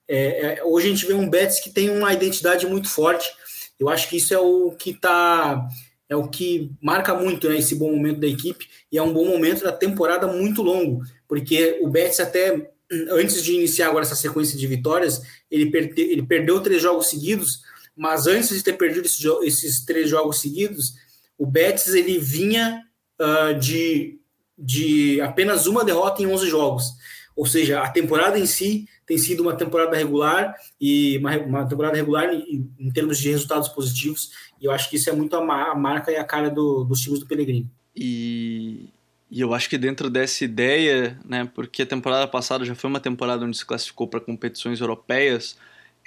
é, 0.09 0.55
é, 0.55 0.65
hoje 0.65 0.87
a 0.87 0.91
gente 0.91 1.05
vê 1.05 1.13
um 1.13 1.29
Betis 1.29 1.61
que 1.61 1.69
tem 1.69 1.91
uma 1.91 2.11
identidade 2.11 2.67
muito 2.67 2.89
forte. 2.89 3.31
Eu 3.79 3.91
acho 3.91 4.09
que 4.09 4.17
isso 4.17 4.33
é 4.33 4.39
o 4.39 4.71
que 4.71 4.93
está 4.93 5.69
é 6.09 6.17
o 6.17 6.27
que 6.27 6.73
marca 6.83 7.13
muito 7.13 7.47
né, 7.47 7.59
esse 7.59 7.75
bom 7.75 7.93
momento 7.93 8.21
da 8.21 8.27
equipe 8.27 8.67
e 8.91 8.97
é 8.97 9.03
um 9.03 9.13
bom 9.13 9.27
momento 9.27 9.63
da 9.63 9.73
temporada 9.73 10.27
muito 10.27 10.63
longo, 10.63 11.03
porque 11.29 11.79
o 11.83 11.91
Betis 11.91 12.21
até 12.21 12.71
antes 13.11 13.43
de 13.43 13.53
iniciar 13.53 13.89
agora 13.89 14.05
essa 14.05 14.15
sequência 14.15 14.59
de 14.59 14.67
vitórias, 14.67 15.21
ele, 15.51 15.71
perde, 15.71 16.01
ele 16.01 16.23
perdeu 16.23 16.61
três 16.63 16.81
jogos 16.81 17.09
seguidos, 17.09 17.63
mas 17.99 18.29
antes 18.29 18.51
de 18.51 18.63
ter 18.63 18.75
perdido 18.75 19.05
esses, 19.07 19.25
esses 19.43 19.85
três 19.85 20.09
jogos 20.09 20.41
seguidos, 20.41 20.95
o 21.37 21.45
Betis 21.45 21.89
ele 21.89 22.17
vinha 22.17 22.85
uh, 23.21 23.59
de, 23.59 24.21
de 24.57 25.21
apenas 25.21 25.67
uma 25.67 25.85
derrota 25.85 26.23
em 26.23 26.27
11 26.27 26.49
jogos. 26.49 26.85
Ou 27.35 27.45
seja, 27.45 27.81
a 27.81 27.91
temporada 27.91 28.39
em 28.39 28.47
si 28.47 28.87
tem 29.05 29.19
sido 29.19 29.43
uma 29.43 29.57
temporada 29.57 29.97
regular 29.97 30.55
e 30.81 31.19
uma, 31.19 31.37
uma 31.39 31.69
temporada 31.69 31.97
regular 31.97 32.33
em, 32.33 32.71
em, 32.79 32.91
termos 32.91 33.19
de 33.19 33.31
resultados 33.31 33.69
positivos. 33.69 34.31
E 34.61 34.67
eu 34.67 34.71
acho 34.71 34.89
que 34.89 34.97
isso 34.97 35.11
é 35.11 35.13
muito 35.13 35.35
a, 35.37 35.71
a 35.71 35.75
marca 35.75 36.13
e 36.13 36.17
a 36.17 36.25
cara 36.25 36.51
do, 36.51 36.85
dos 36.85 37.01
times 37.01 37.19
do 37.19 37.27
Pellegrini. 37.27 37.69
E, 37.97 38.91
e 39.29 39.41
eu 39.41 39.53
acho 39.55 39.69
que 39.69 39.77
dentro 39.77 40.09
dessa 40.09 40.45
ideia, 40.45 41.19
né, 41.25 41.51
porque 41.53 41.83
a 41.83 41.87
temporada 41.87 42.29
passada 42.29 42.65
já 42.65 42.77
foi 42.77 42.89
uma 42.89 43.01
temporada 43.01 43.45
onde 43.45 43.57
se 43.57 43.67
classificou 43.67 44.07
para 44.07 44.21
competições 44.21 44.81
europeias, 44.81 45.57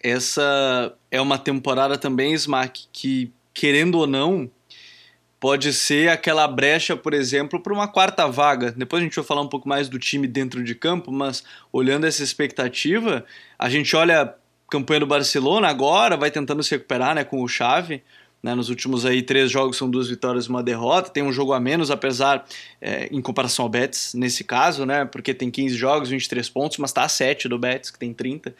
essa 0.03 0.93
é 1.09 1.19
uma 1.21 1.37
temporada 1.37 1.97
também, 1.97 2.33
Smack, 2.33 2.87
que, 2.91 3.31
querendo 3.53 3.95
ou 3.99 4.07
não, 4.07 4.49
pode 5.41 5.73
ser 5.73 6.09
aquela 6.09 6.47
brecha, 6.47 6.95
por 6.95 7.13
exemplo, 7.13 7.59
para 7.59 7.73
uma 7.73 7.87
quarta 7.87 8.27
vaga. 8.27 8.71
Depois 8.71 9.01
a 9.01 9.03
gente 9.03 9.15
vai 9.15 9.25
falar 9.25 9.41
um 9.41 9.47
pouco 9.47 9.67
mais 9.67 9.89
do 9.89 9.97
time 9.97 10.27
dentro 10.27 10.63
de 10.63 10.75
campo, 10.75 11.11
mas 11.11 11.43
olhando 11.73 12.05
essa 12.05 12.23
expectativa, 12.23 13.25
a 13.57 13.67
gente 13.67 13.95
olha 13.95 14.21
a 14.21 14.33
campanha 14.69 14.99
do 14.99 15.07
Barcelona 15.07 15.67
agora, 15.67 16.15
vai 16.15 16.29
tentando 16.29 16.61
se 16.61 16.71
recuperar 16.71 17.15
né, 17.15 17.23
com 17.23 17.41
o 17.41 17.47
Xavi, 17.47 18.03
né, 18.43 18.55
nos 18.55 18.69
últimos 18.69 19.05
aí 19.05 19.21
três 19.21 19.51
jogos 19.51 19.77
são 19.77 19.89
duas 19.89 20.07
vitórias 20.09 20.45
e 20.45 20.49
uma 20.49 20.63
derrota. 20.63 21.11
Tem 21.11 21.23
um 21.23 21.31
jogo 21.31 21.53
a 21.53 21.59
menos, 21.59 21.91
apesar 21.91 22.45
é, 22.79 23.07
em 23.11 23.21
comparação 23.21 23.63
ao 23.63 23.69
Betis, 23.69 24.13
nesse 24.13 24.43
caso, 24.43 24.85
né? 24.85 25.05
Porque 25.05 25.33
tem 25.33 25.51
15 25.51 25.75
jogos, 25.75 26.09
23 26.09 26.49
pontos, 26.49 26.77
mas 26.79 26.89
está 26.89 27.03
a 27.03 27.09
7 27.09 27.47
do 27.47 27.59
Betis, 27.59 27.91
que 27.91 27.99
tem 27.99 28.13
30. 28.13 28.55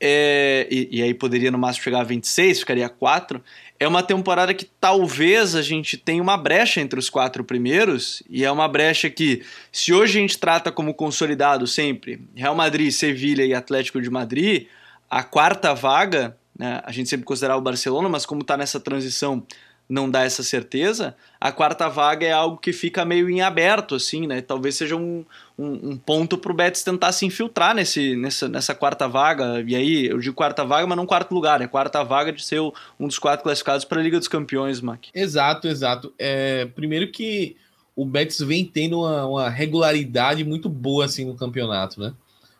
É, 0.00 0.66
e, 0.70 0.98
e, 0.98 1.02
aí 1.02 1.12
poderia 1.12 1.50
no 1.50 1.58
máximo 1.58 1.84
chegar 1.84 2.00
a 2.00 2.04
26, 2.04 2.60
ficaria 2.60 2.88
4. 2.88 3.42
É 3.78 3.86
uma 3.86 4.02
temporada 4.02 4.54
que 4.54 4.64
talvez 4.80 5.54
a 5.54 5.60
gente 5.60 5.98
tenha 5.98 6.22
uma 6.22 6.38
brecha 6.38 6.80
entre 6.80 6.98
os 6.98 7.10
quatro 7.10 7.44
primeiros, 7.44 8.22
e 8.28 8.44
é 8.44 8.50
uma 8.50 8.66
brecha 8.66 9.10
que, 9.10 9.42
se 9.70 9.92
hoje 9.92 10.18
a 10.18 10.22
gente 10.22 10.38
trata 10.38 10.72
como 10.72 10.94
consolidado 10.94 11.66
sempre 11.66 12.20
Real 12.34 12.54
Madrid, 12.54 12.90
Sevilha 12.90 13.44
e 13.44 13.52
Atlético 13.52 14.00
de 14.00 14.08
Madrid, 14.08 14.66
a 15.10 15.22
quarta 15.22 15.74
vaga 15.74 16.36
né? 16.60 16.82
A 16.84 16.92
gente 16.92 17.08
sempre 17.08 17.24
considerava 17.24 17.58
o 17.58 17.62
Barcelona, 17.62 18.06
mas 18.06 18.26
como 18.26 18.42
está 18.42 18.54
nessa 18.54 18.78
transição, 18.78 19.42
não 19.90 20.08
dá 20.08 20.22
essa 20.22 20.44
certeza. 20.44 21.16
A 21.40 21.50
quarta 21.50 21.88
vaga 21.88 22.24
é 22.24 22.30
algo 22.30 22.56
que 22.56 22.72
fica 22.72 23.04
meio 23.04 23.28
em 23.28 23.42
aberto, 23.42 23.96
assim, 23.96 24.24
né? 24.24 24.40
Talvez 24.40 24.76
seja 24.76 24.94
um, 24.94 25.24
um, 25.58 25.90
um 25.90 25.96
ponto 25.96 26.38
para 26.38 26.52
o 26.52 26.54
Betis 26.54 26.84
tentar 26.84 27.10
se 27.10 27.26
infiltrar 27.26 27.74
nesse, 27.74 28.14
nessa, 28.14 28.48
nessa 28.48 28.72
quarta 28.72 29.08
vaga. 29.08 29.62
E 29.66 29.74
aí, 29.74 30.06
eu 30.06 30.18
digo 30.20 30.36
quarta 30.36 30.64
vaga, 30.64 30.86
mas 30.86 30.96
não 30.96 31.04
quarto 31.04 31.34
lugar, 31.34 31.60
é 31.60 31.66
quarta 31.66 32.04
vaga 32.04 32.32
de 32.32 32.44
ser 32.44 32.60
um 32.60 33.08
dos 33.08 33.18
quatro 33.18 33.42
classificados 33.42 33.84
para 33.84 34.00
a 34.00 34.02
Liga 34.02 34.18
dos 34.18 34.28
Campeões, 34.28 34.80
Mac. 34.80 35.06
Exato, 35.12 35.66
exato. 35.66 36.14
É, 36.16 36.66
primeiro 36.66 37.10
que 37.10 37.56
o 37.96 38.06
Betis 38.06 38.38
vem 38.38 38.64
tendo 38.64 39.00
uma, 39.00 39.26
uma 39.26 39.50
regularidade 39.50 40.44
muito 40.44 40.68
boa 40.68 41.06
assim 41.06 41.24
no 41.24 41.34
campeonato, 41.34 42.00
né? 42.00 42.14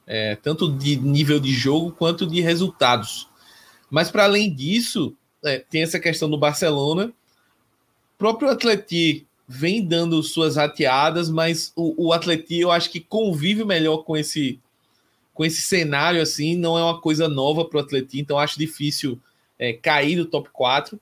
É, 0.04 0.34
tanto 0.34 0.72
de 0.76 0.96
nível 0.96 1.38
de 1.38 1.52
jogo 1.52 1.92
quanto 1.92 2.26
de 2.26 2.40
resultados. 2.40 3.28
Mas 3.88 4.10
para 4.10 4.24
além 4.24 4.52
disso, 4.52 5.14
é, 5.44 5.58
tem 5.58 5.82
essa 5.82 5.98
questão 5.98 6.28
do 6.28 6.38
Barcelona. 6.38 7.12
Próprio 8.20 8.50
Atleti 8.50 9.26
vem 9.48 9.82
dando 9.82 10.22
suas 10.22 10.56
rateadas, 10.56 11.30
mas 11.30 11.72
o, 11.74 12.08
o 12.08 12.12
Atleti 12.12 12.60
eu 12.60 12.70
acho 12.70 12.90
que 12.90 13.00
convive 13.00 13.64
melhor 13.64 14.04
com 14.04 14.14
esse 14.14 14.60
com 15.32 15.42
esse 15.42 15.62
cenário 15.62 16.20
assim, 16.20 16.54
não 16.54 16.76
é 16.76 16.84
uma 16.84 17.00
coisa 17.00 17.26
nova 17.26 17.64
para 17.64 17.78
o 17.78 17.80
Atleti, 17.80 18.20
então 18.20 18.38
acho 18.38 18.58
difícil 18.58 19.18
é, 19.58 19.72
cair 19.72 20.16
do 20.16 20.26
top 20.26 20.50
4. 20.52 21.00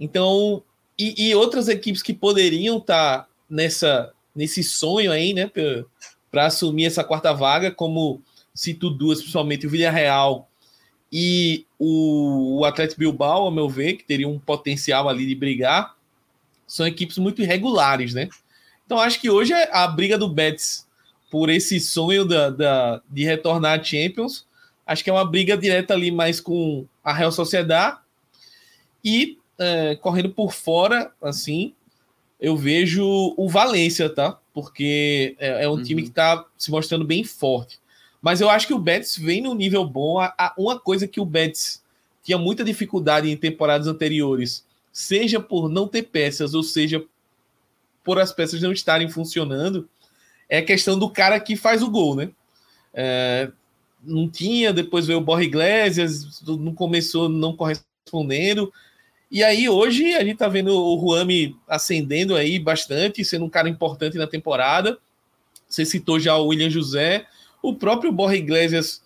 Então, 0.00 0.62
e, 0.98 1.28
e 1.28 1.34
outras 1.34 1.68
equipes 1.68 2.00
que 2.00 2.14
poderiam 2.14 2.78
estar 2.78 3.24
tá 3.24 3.28
nessa 3.50 4.14
nesse 4.34 4.64
sonho 4.64 5.12
aí, 5.12 5.34
né, 5.34 5.50
para 6.30 6.46
assumir 6.46 6.86
essa 6.86 7.04
quarta 7.04 7.34
vaga, 7.34 7.70
como 7.70 8.22
cito 8.54 8.88
duas, 8.88 9.18
principalmente 9.18 9.66
o 9.66 9.70
Villarreal 9.70 10.48
e 11.12 11.66
o, 11.78 12.60
o 12.60 12.64
Atlético 12.64 13.00
Bilbao, 13.00 13.42
ao 13.42 13.50
meu 13.50 13.68
ver, 13.68 13.94
que 13.94 14.04
teria 14.04 14.26
um 14.26 14.38
potencial 14.38 15.06
ali 15.06 15.26
de 15.26 15.34
brigar, 15.34 15.95
são 16.66 16.86
equipes 16.86 17.18
muito 17.18 17.42
irregulares, 17.42 18.14
né? 18.14 18.28
Então 18.84 18.98
acho 18.98 19.20
que 19.20 19.30
hoje 19.30 19.52
é 19.52 19.68
a 19.72 19.86
briga 19.86 20.16
do 20.16 20.28
Betis 20.28 20.86
por 21.30 21.50
esse 21.50 21.80
sonho 21.80 22.24
da, 22.24 22.50
da, 22.50 23.02
de 23.08 23.24
retornar 23.24 23.80
à 23.80 23.82
Champions, 23.82 24.46
acho 24.86 25.02
que 25.02 25.10
é 25.10 25.12
uma 25.12 25.24
briga 25.24 25.56
direta 25.56 25.94
ali 25.94 26.10
mais 26.10 26.40
com 26.40 26.86
a 27.02 27.12
Real 27.12 27.32
Sociedade 27.32 27.98
e 29.04 29.38
é, 29.58 29.96
correndo 29.96 30.30
por 30.30 30.52
fora, 30.52 31.12
assim, 31.20 31.72
eu 32.40 32.56
vejo 32.56 33.34
o 33.36 33.48
Valência, 33.48 34.08
tá? 34.08 34.38
Porque 34.52 35.36
é, 35.38 35.64
é 35.64 35.68
um 35.68 35.72
uhum. 35.72 35.82
time 35.82 36.02
que 36.02 36.08
está 36.08 36.44
se 36.56 36.70
mostrando 36.70 37.04
bem 37.04 37.24
forte. 37.24 37.78
Mas 38.20 38.40
eu 38.40 38.50
acho 38.50 38.66
que 38.66 38.74
o 38.74 38.78
Betis 38.78 39.16
vem 39.16 39.40
num 39.40 39.54
nível 39.54 39.84
bom. 39.84 40.18
Uma 40.58 40.78
coisa 40.78 41.06
que 41.06 41.20
o 41.20 41.24
Betis 41.24 41.82
tinha 42.22 42.36
muita 42.36 42.64
dificuldade 42.64 43.30
em 43.30 43.36
temporadas 43.36 43.86
anteriores, 43.86 44.65
seja 44.96 45.38
por 45.38 45.68
não 45.68 45.86
ter 45.86 46.04
peças, 46.04 46.54
ou 46.54 46.62
seja 46.62 47.04
por 48.02 48.18
as 48.18 48.32
peças 48.32 48.62
não 48.62 48.72
estarem 48.72 49.10
funcionando, 49.10 49.86
é 50.48 50.56
a 50.56 50.64
questão 50.64 50.98
do 50.98 51.10
cara 51.10 51.38
que 51.38 51.54
faz 51.54 51.82
o 51.82 51.90
gol, 51.90 52.16
né? 52.16 52.30
É, 52.94 53.52
não 54.02 54.26
tinha, 54.26 54.72
depois 54.72 55.06
veio 55.06 55.18
o 55.18 55.22
Borja 55.22 55.44
Iglesias, 55.44 56.40
não 56.46 56.74
começou 56.74 57.28
não 57.28 57.54
correspondendo. 57.54 58.72
E 59.30 59.44
aí 59.44 59.68
hoje 59.68 60.14
a 60.14 60.24
gente 60.24 60.38
tá 60.38 60.48
vendo 60.48 60.68
o 60.68 60.94
Ruami 60.94 61.54
ascendendo 61.68 62.34
aí 62.34 62.58
bastante, 62.58 63.22
sendo 63.22 63.44
um 63.44 63.50
cara 63.50 63.68
importante 63.68 64.16
na 64.16 64.26
temporada. 64.26 64.96
Você 65.68 65.84
citou 65.84 66.18
já 66.18 66.38
o 66.38 66.46
William 66.46 66.70
José, 66.70 67.26
o 67.60 67.74
próprio 67.74 68.10
Borja 68.10 68.38
Iglesias, 68.38 69.02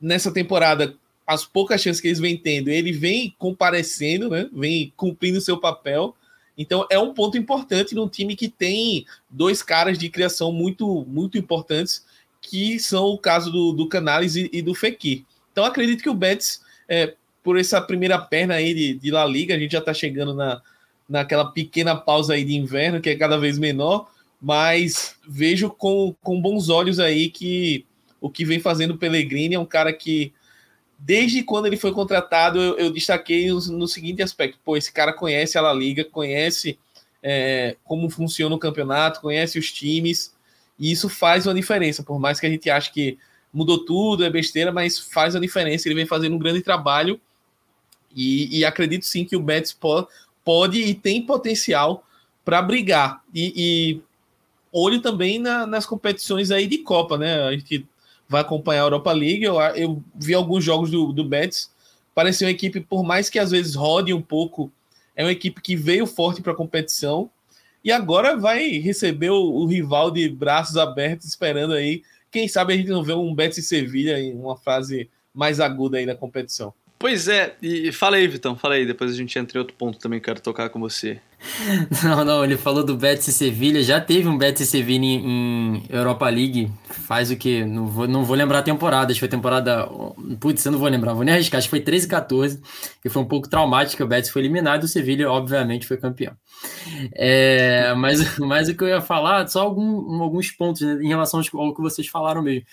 nessa 0.00 0.32
temporada, 0.32 0.96
as 1.26 1.44
poucas 1.44 1.80
chances 1.80 2.00
que 2.00 2.08
eles 2.08 2.20
vêm 2.20 2.36
tendo, 2.36 2.68
ele 2.68 2.92
vem 2.92 3.34
comparecendo, 3.38 4.28
né? 4.28 4.48
vem 4.52 4.92
cumprindo 4.96 5.40
seu 5.40 5.58
papel. 5.58 6.14
Então 6.56 6.86
é 6.90 6.98
um 6.98 7.14
ponto 7.14 7.36
importante 7.36 7.94
num 7.94 8.08
time 8.08 8.36
que 8.36 8.48
tem 8.48 9.06
dois 9.28 9.62
caras 9.62 9.98
de 9.98 10.08
criação 10.08 10.52
muito, 10.52 11.04
muito 11.08 11.38
importantes, 11.38 12.04
que 12.40 12.78
são 12.78 13.06
o 13.06 13.18
caso 13.18 13.50
do, 13.50 13.72
do 13.72 13.88
Canales 13.88 14.36
e, 14.36 14.50
e 14.52 14.60
do 14.60 14.74
Fekir. 14.74 15.24
Então 15.50 15.64
acredito 15.64 16.02
que 16.02 16.10
o 16.10 16.14
Betis, 16.14 16.60
é, 16.88 17.14
por 17.42 17.58
essa 17.58 17.80
primeira 17.80 18.18
perna 18.18 18.54
aí 18.54 18.74
de, 18.74 18.94
de 18.94 19.10
La 19.10 19.24
Liga, 19.24 19.54
a 19.54 19.58
gente 19.58 19.72
já 19.72 19.78
está 19.78 19.94
chegando 19.94 20.34
na, 20.34 20.60
naquela 21.08 21.46
pequena 21.46 21.96
pausa 21.96 22.34
aí 22.34 22.44
de 22.44 22.54
inverno, 22.54 23.00
que 23.00 23.10
é 23.10 23.16
cada 23.16 23.38
vez 23.38 23.58
menor, 23.58 24.10
mas 24.40 25.16
vejo 25.26 25.70
com, 25.70 26.14
com 26.22 26.40
bons 26.40 26.68
olhos 26.68 27.00
aí 27.00 27.30
que 27.30 27.86
o 28.20 28.30
que 28.30 28.44
vem 28.44 28.60
fazendo 28.60 28.92
o 28.92 28.98
Pellegrini 28.98 29.54
é 29.54 29.58
um 29.58 29.66
cara 29.66 29.92
que 29.92 30.32
desde 31.04 31.42
quando 31.42 31.66
ele 31.66 31.76
foi 31.76 31.92
contratado, 31.92 32.58
eu, 32.58 32.78
eu 32.78 32.90
destaquei 32.90 33.48
no, 33.48 33.60
no, 33.60 33.86
seguinte 33.86 34.22
aspecto: 34.22 34.58
pô, 34.64 34.74
esse 34.74 34.90
cara 34.90 35.12
conhece 35.12 35.58
a 35.58 35.60
La 35.60 35.72
Liga, 35.72 36.02
conhece 36.02 36.78
é, 37.22 37.76
como 37.84 38.08
funciona 38.08 38.54
o 38.54 38.58
campeonato, 38.58 39.20
conhece 39.20 39.58
os 39.58 39.70
times, 39.70 40.34
e 40.78 40.90
isso 40.90 41.10
faz 41.10 41.46
uma 41.46 41.54
diferença, 41.54 42.02
por 42.02 42.18
mais 42.18 42.40
que 42.40 42.46
a 42.46 42.50
gente 42.50 42.70
ache 42.70 42.90
que 42.90 43.18
mudou 43.52 43.84
tudo, 43.84 44.24
é 44.24 44.30
besteira, 44.30 44.72
mas 44.72 44.98
faz 44.98 45.36
a 45.36 45.40
diferença. 45.40 45.86
Ele 45.86 45.94
vem 45.94 46.06
fazendo 46.06 46.34
um 46.34 46.38
grande 46.38 46.62
trabalho 46.62 47.20
e, 48.16 48.58
e 48.58 48.64
acredito 48.64 49.04
sim 49.04 49.24
que 49.24 49.36
o 49.36 49.40
Betis 49.40 49.72
pode, 49.72 50.08
pode 50.42 50.80
e 50.80 50.94
tem 50.94 51.24
potencial 51.24 52.04
para 52.44 52.62
brigar. 52.62 53.22
E, 53.32 53.52
e, 53.54 54.02
olho 54.72 55.00
também 55.00 55.38
na, 55.38 55.66
nas 55.66 55.86
competições 55.86 56.50
aí 56.50 56.66
de 56.66 56.78
Copa, 56.78 57.16
né? 57.16 57.42
A 57.42 57.52
gente 57.52 57.86
vai 58.28 58.40
acompanhar 58.40 58.82
a 58.82 58.86
Europa 58.86 59.12
League. 59.12 59.44
Eu, 59.44 59.60
eu 59.60 60.02
vi 60.14 60.34
alguns 60.34 60.64
jogos 60.64 60.90
do, 60.90 61.12
do 61.12 61.24
Betis. 61.24 61.70
Parecia 62.14 62.46
uma 62.46 62.52
equipe, 62.52 62.80
por 62.80 63.02
mais 63.02 63.28
que 63.28 63.38
às 63.38 63.50
vezes 63.50 63.74
rode 63.74 64.12
um 64.12 64.22
pouco, 64.22 64.70
é 65.16 65.24
uma 65.24 65.32
equipe 65.32 65.60
que 65.60 65.74
veio 65.74 66.06
forte 66.06 66.40
para 66.40 66.52
a 66.52 66.56
competição 66.56 67.28
e 67.84 67.92
agora 67.92 68.36
vai 68.36 68.78
receber 68.78 69.30
o, 69.30 69.36
o, 69.36 69.66
rival 69.66 70.10
de 70.10 70.28
braços 70.28 70.76
abertos, 70.76 71.26
esperando 71.26 71.74
aí. 71.74 72.02
Quem 72.30 72.48
sabe 72.48 72.72
a 72.72 72.76
gente 72.76 72.88
não 72.88 73.02
vê 73.02 73.12
um 73.12 73.34
Betis 73.34 73.58
e 73.58 73.62
Sevilha 73.62 74.18
em 74.18 74.34
uma 74.34 74.56
fase 74.56 75.10
mais 75.34 75.60
aguda 75.60 75.98
aí 75.98 76.06
na 76.06 76.14
competição. 76.14 76.72
Pois 76.98 77.28
é, 77.28 77.54
e 77.60 77.92
fala 77.92 78.16
aí, 78.16 78.26
Vitão, 78.26 78.56
fala 78.56 78.76
aí, 78.76 78.86
depois 78.86 79.12
a 79.12 79.14
gente 79.14 79.38
entra 79.38 79.58
em 79.58 79.60
outro 79.60 79.76
ponto 79.76 79.98
também 79.98 80.18
que 80.18 80.24
quero 80.24 80.40
tocar 80.40 80.70
com 80.70 80.80
você. 80.80 81.20
Não, 82.02 82.24
não, 82.24 82.44
ele 82.44 82.56
falou 82.56 82.84
do 82.84 82.96
Betis 82.96 83.28
e 83.28 83.32
Sevilha, 83.32 83.82
já 83.82 84.00
teve 84.00 84.28
um 84.28 84.36
Betis 84.36 84.66
e 84.68 84.70
Sevilha 84.70 85.04
em, 85.04 85.82
Europa 85.88 86.28
League, 86.28 86.70
faz 86.88 87.30
o 87.30 87.36
que? 87.36 87.64
Não 87.64 87.86
vou, 87.86 88.08
não 88.08 88.24
vou 88.24 88.36
lembrar 88.36 88.60
a 88.60 88.62
temporada, 88.62 89.06
acho 89.06 89.14
que 89.14 89.20
foi 89.20 89.28
temporada, 89.28 89.86
putz, 90.40 90.64
eu 90.64 90.72
não 90.72 90.78
vou 90.78 90.88
lembrar, 90.88 91.14
vou 91.14 91.24
nem 91.24 91.34
arriscar, 91.34 91.58
acho 91.58 91.66
que 91.66 91.70
foi 91.70 91.80
13 91.80 92.06
e 92.06 92.08
14, 92.08 92.62
que 93.02 93.08
foi 93.08 93.22
um 93.22 93.26
pouco 93.26 93.48
traumático, 93.48 94.02
o 94.02 94.06
Betis 94.06 94.30
foi 94.30 94.42
eliminado 94.42 94.82
e 94.82 94.84
o 94.86 94.88
Sevilha 94.88 95.30
obviamente 95.30 95.86
foi 95.86 95.96
campeão. 95.96 96.34
É, 97.14 97.94
mas, 97.94 98.38
mas 98.38 98.68
o 98.68 98.74
que 98.76 98.84
eu 98.84 98.88
ia 98.88 99.00
falar, 99.00 99.46
só 99.48 99.62
algum, 99.62 100.22
alguns 100.22 100.50
pontos 100.50 100.82
né, 100.82 100.98
em 101.02 101.08
relação 101.08 101.40
ao 101.54 101.74
que 101.74 101.82
vocês 101.82 102.06
falaram 102.08 102.42
mesmo. 102.42 102.66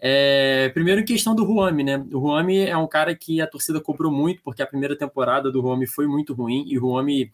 É, 0.00 0.70
primeiro, 0.74 1.00
em 1.00 1.04
questão 1.04 1.34
do 1.34 1.44
Ruami, 1.44 1.82
né? 1.82 2.04
O 2.12 2.18
Ruami 2.18 2.58
é 2.58 2.76
um 2.76 2.86
cara 2.86 3.14
que 3.14 3.40
a 3.40 3.46
torcida 3.46 3.80
cobrou 3.80 4.12
muito, 4.12 4.42
porque 4.42 4.62
a 4.62 4.66
primeira 4.66 4.96
temporada 4.96 5.50
do 5.50 5.60
Ruami 5.60 5.86
foi 5.86 6.06
muito 6.06 6.34
ruim, 6.34 6.64
e 6.68 6.78
o 6.78 6.82
Ruami 6.82 7.30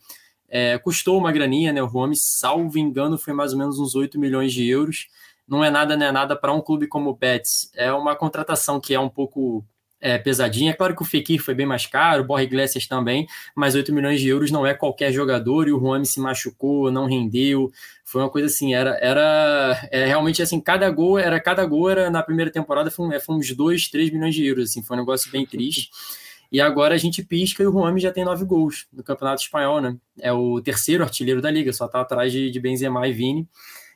é, 0.48 0.78
custou 0.78 1.18
uma 1.18 1.32
graninha, 1.32 1.72
né? 1.72 1.82
O 1.82 1.86
Ruami, 1.86 2.16
salvo 2.16 2.78
engano, 2.78 3.18
foi 3.18 3.32
mais 3.32 3.52
ou 3.52 3.58
menos 3.58 3.78
uns 3.78 3.94
8 3.94 4.18
milhões 4.18 4.52
de 4.52 4.68
euros. 4.68 5.08
Não 5.46 5.62
é 5.62 5.70
nada, 5.70 5.96
não 5.96 6.06
é 6.06 6.12
nada 6.12 6.36
para 6.36 6.52
um 6.52 6.60
clube 6.60 6.86
como 6.86 7.10
o 7.10 7.14
Betis. 7.14 7.70
É 7.74 7.92
uma 7.92 8.16
contratação 8.16 8.80
que 8.80 8.94
é 8.94 9.00
um 9.00 9.08
pouco 9.08 9.64
é, 10.04 10.18
pesadinha. 10.18 10.70
É 10.70 10.74
claro 10.74 10.94
que 10.94 11.00
o 11.00 11.04
Fekir 11.04 11.42
foi 11.42 11.54
bem 11.54 11.64
mais 11.64 11.86
caro, 11.86 12.22
o 12.22 12.26
Borja 12.26 12.44
Iglesias 12.44 12.86
também, 12.86 13.26
mas 13.56 13.74
8 13.74 13.90
milhões 13.92 14.20
de 14.20 14.28
euros 14.28 14.50
não 14.50 14.66
é 14.66 14.74
qualquer 14.74 15.10
jogador 15.10 15.66
e 15.66 15.72
o 15.72 15.80
Juan 15.80 16.04
se 16.04 16.20
machucou, 16.20 16.90
não 16.90 17.06
rendeu. 17.06 17.72
Foi 18.04 18.20
uma 18.20 18.28
coisa 18.28 18.46
assim, 18.46 18.74
era, 18.74 18.98
era 19.00 19.88
é, 19.90 20.04
realmente 20.04 20.42
assim, 20.42 20.60
cada 20.60 20.90
gol 20.90 21.18
era 21.18 21.40
cada 21.40 21.64
gol 21.64 21.88
era 21.88 22.10
na 22.10 22.22
primeira 22.22 22.50
temporada 22.50 22.90
foi, 22.90 23.18
foi 23.18 23.34
uns 23.36 23.50
2, 23.50 23.88
3 23.88 24.10
milhões 24.10 24.34
de 24.34 24.46
euros, 24.46 24.70
assim, 24.70 24.82
foi 24.82 24.94
um 24.96 25.00
negócio 25.00 25.30
bem 25.32 25.46
triste. 25.46 25.90
E 26.54 26.60
agora 26.60 26.94
a 26.94 26.96
gente 26.96 27.20
pisca 27.20 27.64
e 27.64 27.66
o 27.66 27.72
Juan 27.72 27.98
já 27.98 28.12
tem 28.12 28.24
nove 28.24 28.44
gols 28.44 28.86
no 28.92 29.02
Campeonato 29.02 29.42
Espanhol, 29.42 29.80
né? 29.80 29.96
É 30.20 30.32
o 30.32 30.60
terceiro 30.60 31.02
artilheiro 31.02 31.42
da 31.42 31.50
liga, 31.50 31.72
só 31.72 31.88
tá 31.88 32.00
atrás 32.00 32.30
de, 32.30 32.48
de 32.48 32.60
Benzema 32.60 33.08
e 33.08 33.12
Vini. 33.12 33.48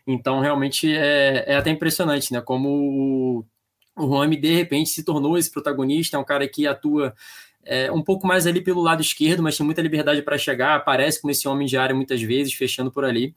Então, 0.04 0.40
realmente 0.40 0.92
é, 0.92 1.44
é 1.46 1.56
até 1.56 1.70
impressionante, 1.70 2.32
né? 2.32 2.40
Como 2.40 3.46
o 3.96 4.08
Rami, 4.08 4.36
de 4.36 4.52
repente, 4.52 4.90
se 4.90 5.04
tornou 5.04 5.38
esse 5.38 5.52
protagonista, 5.52 6.16
é 6.16 6.20
um 6.20 6.24
cara 6.24 6.48
que 6.48 6.66
atua 6.66 7.14
é, 7.68 7.92
um 7.92 8.02
pouco 8.02 8.26
mais 8.26 8.46
ali 8.46 8.62
pelo 8.62 8.80
lado 8.80 9.02
esquerdo, 9.02 9.42
mas 9.42 9.56
tem 9.56 9.64
muita 9.64 9.82
liberdade 9.82 10.22
para 10.22 10.38
chegar, 10.38 10.74
aparece 10.74 11.20
como 11.20 11.30
esse 11.30 11.46
homem 11.46 11.66
de 11.66 11.76
área 11.76 11.94
muitas 11.94 12.22
vezes, 12.22 12.54
fechando 12.54 12.90
por 12.90 13.04
ali, 13.04 13.34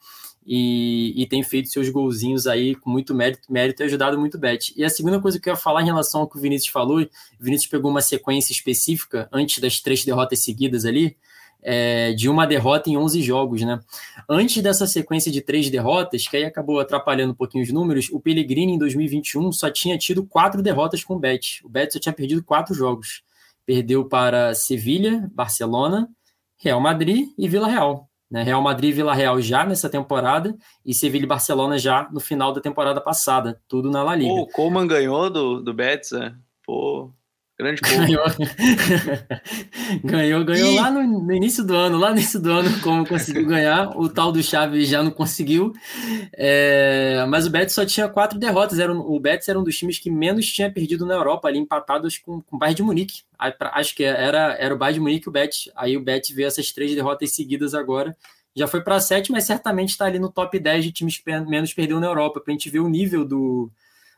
e, 0.48 1.14
e, 1.22 1.28
tem 1.28 1.44
feito 1.44 1.70
seus 1.70 1.90
golzinhos 1.90 2.48
aí 2.48 2.74
com 2.74 2.90
muito 2.90 3.14
mérito, 3.14 3.52
mérito 3.52 3.84
e 3.84 3.86
ajudado 3.86 4.18
muito 4.18 4.38
o 4.38 4.40
Bet. 4.40 4.74
E 4.76 4.84
a 4.84 4.90
segunda 4.90 5.20
coisa 5.20 5.40
que 5.40 5.48
eu 5.48 5.54
ia 5.54 5.58
falar 5.58 5.84
em 5.84 5.86
relação 5.86 6.22
ao 6.22 6.30
que 6.30 6.38
o 6.38 6.42
Vinícius 6.42 6.72
falou, 6.72 7.00
o 7.02 7.10
Vinícius 7.40 7.70
pegou 7.70 7.92
uma 7.92 8.02
sequência 8.02 8.52
específica 8.52 9.30
antes 9.32 9.60
das 9.60 9.80
três 9.82 10.04
derrotas 10.04 10.42
seguidas 10.44 10.86
ali, 10.86 11.16
é, 11.62 12.14
de 12.14 12.28
uma 12.28 12.48
derrota 12.48 12.90
em 12.90 12.98
11 12.98 13.22
jogos, 13.22 13.62
né? 13.62 13.80
Antes 14.28 14.64
dessa 14.64 14.88
sequência 14.88 15.32
de 15.32 15.42
três 15.42 15.70
derrotas, 15.70 16.28
que 16.28 16.38
aí 16.38 16.46
acabou 16.46 16.80
atrapalhando 16.80 17.34
um 17.34 17.36
pouquinho 17.36 17.64
os 17.64 17.72
números, 17.72 18.08
o 18.12 18.20
Pellegrini 18.20 18.74
em 18.74 18.80
2021 18.80 19.52
só 19.52 19.70
tinha 19.70 19.96
tido 19.98 20.26
quatro 20.26 20.64
derrotas 20.64 21.04
com 21.04 21.16
o 21.16 21.20
Bet. 21.20 21.62
O 21.64 21.70
Bet 21.70 21.94
só 21.94 22.00
tinha 22.00 22.14
perdido 22.14 22.44
quatro 22.44 22.74
jogos. 22.74 23.22
Perdeu 23.66 24.08
para 24.08 24.54
Sevilha, 24.54 25.30
Barcelona, 25.34 26.08
Real 26.58 26.80
Madrid 26.80 27.30
e 27.38 27.48
Vila 27.48 27.68
Real. 27.68 28.08
Né? 28.30 28.44
Real 28.44 28.62
Madrid 28.62 28.92
e 28.92 28.94
Vila 28.94 29.14
Real 29.14 29.42
já 29.42 29.66
nessa 29.66 29.90
temporada 29.90 30.56
e 30.86 30.94
Sevilha 30.94 31.26
e 31.26 31.28
Barcelona 31.28 31.78
já 31.78 32.10
no 32.12 32.20
final 32.20 32.54
da 32.54 32.62
temporada 32.62 33.02
passada, 33.02 33.62
tudo 33.68 33.92
na 33.92 34.04
La 34.04 34.16
Liga. 34.16 34.34
Pô, 34.34 34.42
o 34.44 34.48
Coman 34.48 34.88
ganhou 34.88 35.30
do, 35.30 35.62
do 35.62 35.74
Betis, 35.74 36.12
né? 36.12 36.36
Pô, 36.66 37.12
Grande 37.62 37.80
Ganhou, 37.86 38.26
ganhou, 40.04 40.44
ganhou 40.44 40.72
e... 40.72 40.76
lá 40.80 40.90
no, 40.90 41.04
no, 41.04 41.32
início 41.32 41.64
do 41.64 41.76
ano, 41.76 42.00
lá 42.00 42.10
no 42.10 42.18
início 42.18 42.42
do 42.42 42.52
ano, 42.52 42.82
como 42.82 43.08
conseguiu 43.08 43.46
ganhar. 43.46 43.96
O 43.96 44.10
tal 44.10 44.32
do 44.32 44.42
Chaves 44.42 44.88
já 44.90 45.04
não 45.04 45.12
conseguiu. 45.12 45.72
É, 46.34 47.24
mas 47.30 47.46
o 47.46 47.52
Betis 47.52 47.76
só 47.76 47.86
tinha 47.86 48.10
quatro 48.10 48.40
derrotas. 48.40 48.80
Era, 48.80 48.92
o 48.92 49.20
Betis 49.20 49.48
era 49.48 49.60
um 49.60 49.64
dos 49.64 49.78
times 49.78 50.00
que 50.00 50.10
menos 50.10 50.48
tinha 50.48 50.72
perdido 50.72 51.06
na 51.06 51.14
Europa, 51.14 51.48
ali 51.48 51.60
empatados 51.60 52.18
com, 52.18 52.42
com 52.42 52.56
o 52.56 52.60
Bayern 52.60 52.78
de 52.78 52.82
Munique. 52.82 53.22
Acho 53.38 53.96
que 53.96 54.04
era, 54.04 54.56
era 54.56 54.74
o 54.74 54.78
Bayern 54.78 54.96
de 54.96 55.00
Munique 55.02 55.28
e 55.28 55.30
o 55.30 55.32
Betis. 55.32 55.70
Aí 55.76 55.96
o 55.96 56.02
Betis 56.02 56.36
veio 56.36 56.48
essas 56.48 56.72
três 56.72 56.96
derrotas 56.96 57.30
seguidas 57.36 57.76
agora. 57.76 58.18
Já 58.56 58.66
foi 58.66 58.82
para 58.82 59.00
sete, 59.00 59.32
mas 59.32 59.44
certamente 59.44 59.90
está 59.90 60.06
ali 60.06 60.18
no 60.18 60.32
top 60.32 60.58
10 60.58 60.86
de 60.86 60.92
times 60.92 61.20
que 61.20 61.40
menos 61.42 61.74
perdeu 61.76 62.00
na 62.00 62.08
Europa, 62.08 62.42
para 62.42 62.52
a 62.52 62.56
gente 62.56 62.72
ver 62.72 62.80
o 62.80 62.90
nível 62.90 63.24
do, 63.24 63.72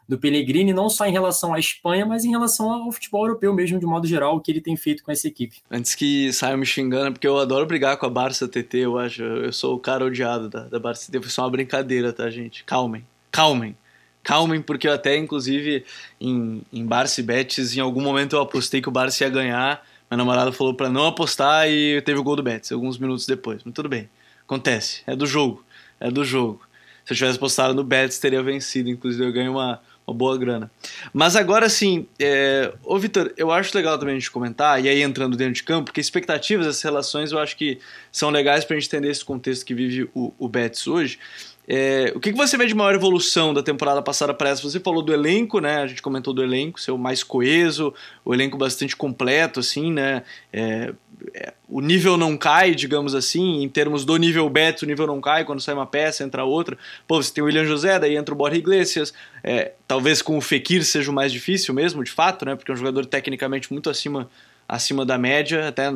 do 0.08 0.18
Pellegrini, 0.18 0.74
não 0.74 0.90
só 0.90 1.06
em 1.06 1.12
relação 1.12 1.54
à 1.54 1.60
Espanha, 1.60 2.06
mas 2.06 2.26
em 2.26 2.30
relação 2.30 2.72
ao 2.72 2.92
futebol 2.92 3.26
europeu 3.26 3.54
mesmo, 3.54 3.80
de 3.80 3.86
modo 3.86 4.06
geral, 4.08 4.36
o 4.36 4.42
que 4.42 4.52
ele 4.52 4.62
tem 4.62 4.76
feito 4.76 5.04
com 5.04 5.12
essa 5.12 5.28
equipe. 5.28 5.58
Antes 5.72 5.96
que 5.96 6.32
saiam 6.34 6.58
me 6.58 6.66
xingando, 6.66 7.14
porque 7.14 7.28
eu 7.28 7.38
adoro 7.38 7.66
brigar 7.66 7.98
com 7.98 8.06
a 8.06 8.10
Barça 8.10 8.48
TT, 8.48 8.80
eu 8.80 8.98
acho. 8.98 9.22
Eu 9.22 9.54
sou 9.54 9.76
o 9.76 9.80
cara 9.80 10.06
odiado 10.06 10.50
da, 10.50 10.64
da 10.68 10.80
Barça 10.80 11.12
TT, 11.12 11.22
foi 11.22 11.30
só 11.30 11.44
uma 11.44 11.50
brincadeira, 11.50 12.12
tá, 12.12 12.30
gente? 12.30 12.64
Calmem, 12.64 13.06
calmem. 13.32 13.76
Calmem, 14.24 14.62
porque 14.62 14.88
eu 14.88 14.94
até, 14.94 15.18
inclusive, 15.18 15.84
em, 16.20 16.62
em 16.72 16.86
Barça 16.86 17.20
e 17.20 17.24
Betis, 17.24 17.76
em 17.76 17.82
algum 17.82 18.02
momento 18.02 18.38
eu 18.38 18.42
apostei 18.42 18.82
que 18.82 18.88
o 18.88 18.92
Barça 18.92 19.26
ia 19.26 19.30
ganhar, 19.30 19.86
meu 20.10 20.18
namorado 20.18 20.54
falou 20.54 20.74
para 20.74 20.90
não 20.90 21.06
apostar 21.06 21.68
e 21.70 22.02
teve 22.04 22.20
o 22.20 22.24
gol 22.24 22.38
do 22.38 22.44
Betis, 22.44 22.72
alguns 22.72 22.98
minutos 22.98 23.26
depois. 23.26 23.62
Mas 23.66 23.74
tudo 23.74 23.90
bem, 23.90 24.10
acontece, 24.42 25.02
é 25.06 25.14
do 25.14 25.26
jogo, 25.26 25.66
é 26.00 26.10
do 26.10 26.24
jogo. 26.24 26.62
Se 27.04 27.12
eu 27.12 27.18
tivesse 27.18 27.36
apostado 27.36 27.74
no 27.74 27.84
Betis, 27.84 28.18
teria 28.18 28.42
vencido, 28.42 28.90
inclusive 28.90 29.26
eu 29.26 29.34
ganho 29.34 29.52
uma, 29.52 29.82
uma 30.06 30.16
boa 30.16 30.38
grana. 30.38 30.70
Mas 31.14 31.36
agora 31.36 31.70
sim, 31.70 32.06
é... 32.20 32.74
ô 32.84 32.98
Vitor, 33.00 33.34
eu 33.38 33.52
acho 33.52 33.76
legal 33.76 33.98
também 33.98 34.16
a 34.16 34.20
gente 34.20 34.32
comentar, 34.32 34.84
e 34.84 34.90
aí 34.90 35.02
entrando 35.02 35.38
dentro 35.38 35.54
de 35.54 35.64
campo, 35.64 35.86
porque 35.86 36.02
expectativas, 36.02 36.68
essas 36.68 36.82
relações 36.82 37.32
eu 37.32 37.40
acho 37.40 37.56
que 37.56 37.80
são 38.12 38.30
legais 38.30 38.66
para 38.66 38.76
a 38.76 38.80
gente 38.80 38.88
entender 38.90 39.10
esse 39.10 39.24
contexto 39.24 39.66
que 39.66 39.74
vive 39.74 40.10
o, 40.14 40.34
o 40.38 40.48
Betis 40.48 40.88
hoje. 40.88 41.20
É, 41.68 42.12
o 42.16 42.20
que, 42.20 42.32
que 42.32 42.38
você 42.38 42.58
vê 42.58 42.66
de 42.66 42.76
maior 42.76 42.94
evolução 42.94 43.54
da 43.54 43.64
temporada 43.64 44.02
passada 44.02 44.34
para 44.34 44.50
essa? 44.50 44.62
Você 44.62 44.80
falou 44.80 45.02
do 45.02 45.14
elenco, 45.14 45.60
né? 45.60 45.78
A 45.78 45.88
gente 45.88 46.02
comentou 46.02 46.34
do 46.34 46.44
elenco, 46.44 46.80
ser 46.80 46.92
o 46.92 46.98
mais 46.98 47.24
coeso, 47.24 47.94
o 48.26 48.34
elenco 48.34 48.58
bastante 48.58 48.96
completo, 48.96 49.62
assim, 49.62 49.92
né? 49.92 50.24
É, 50.52 50.94
é, 51.34 51.54
o 51.70 51.80
nível 51.80 52.18
não 52.18 52.36
cai, 52.36 52.76
digamos 52.76 53.16
assim, 53.16 53.64
em 53.64 53.70
termos 53.70 54.04
do 54.04 54.18
nível 54.18 54.50
Betis, 54.50 54.84
o 54.84 54.86
nível 54.86 55.08
não 55.08 55.22
cai, 55.22 55.46
quando 55.46 55.62
sai 55.62 55.74
uma 55.74 55.86
peça, 55.86 56.24
entra 56.24 56.44
outra. 56.44 56.78
Pô, 57.08 57.22
você 57.22 57.34
tem 57.34 57.42
o 57.42 57.48
William 57.48 57.66
José, 57.66 57.98
daí 57.98 58.18
entra 58.18 58.34
o 58.34 58.38
Borja 58.38 58.58
Iglesias, 58.58 59.14
é, 59.44 59.72
talvez 59.88 60.22
com 60.22 60.38
o 60.38 60.42
Fekir 60.42 60.84
seja 60.84 61.10
o 61.10 61.14
mais 61.14 61.32
difícil 61.32 61.74
mesmo, 61.74 62.04
de 62.04 62.12
fato, 62.12 62.46
né? 62.46 62.56
Porque 62.56 62.72
é 62.72 62.74
um 62.74 62.78
jogador 62.78 63.06
tecnicamente 63.06 63.72
muito 63.72 63.90
acima, 63.90 64.30
acima 64.68 65.06
da 65.06 65.18
média, 65.18 65.70
até 65.70 65.94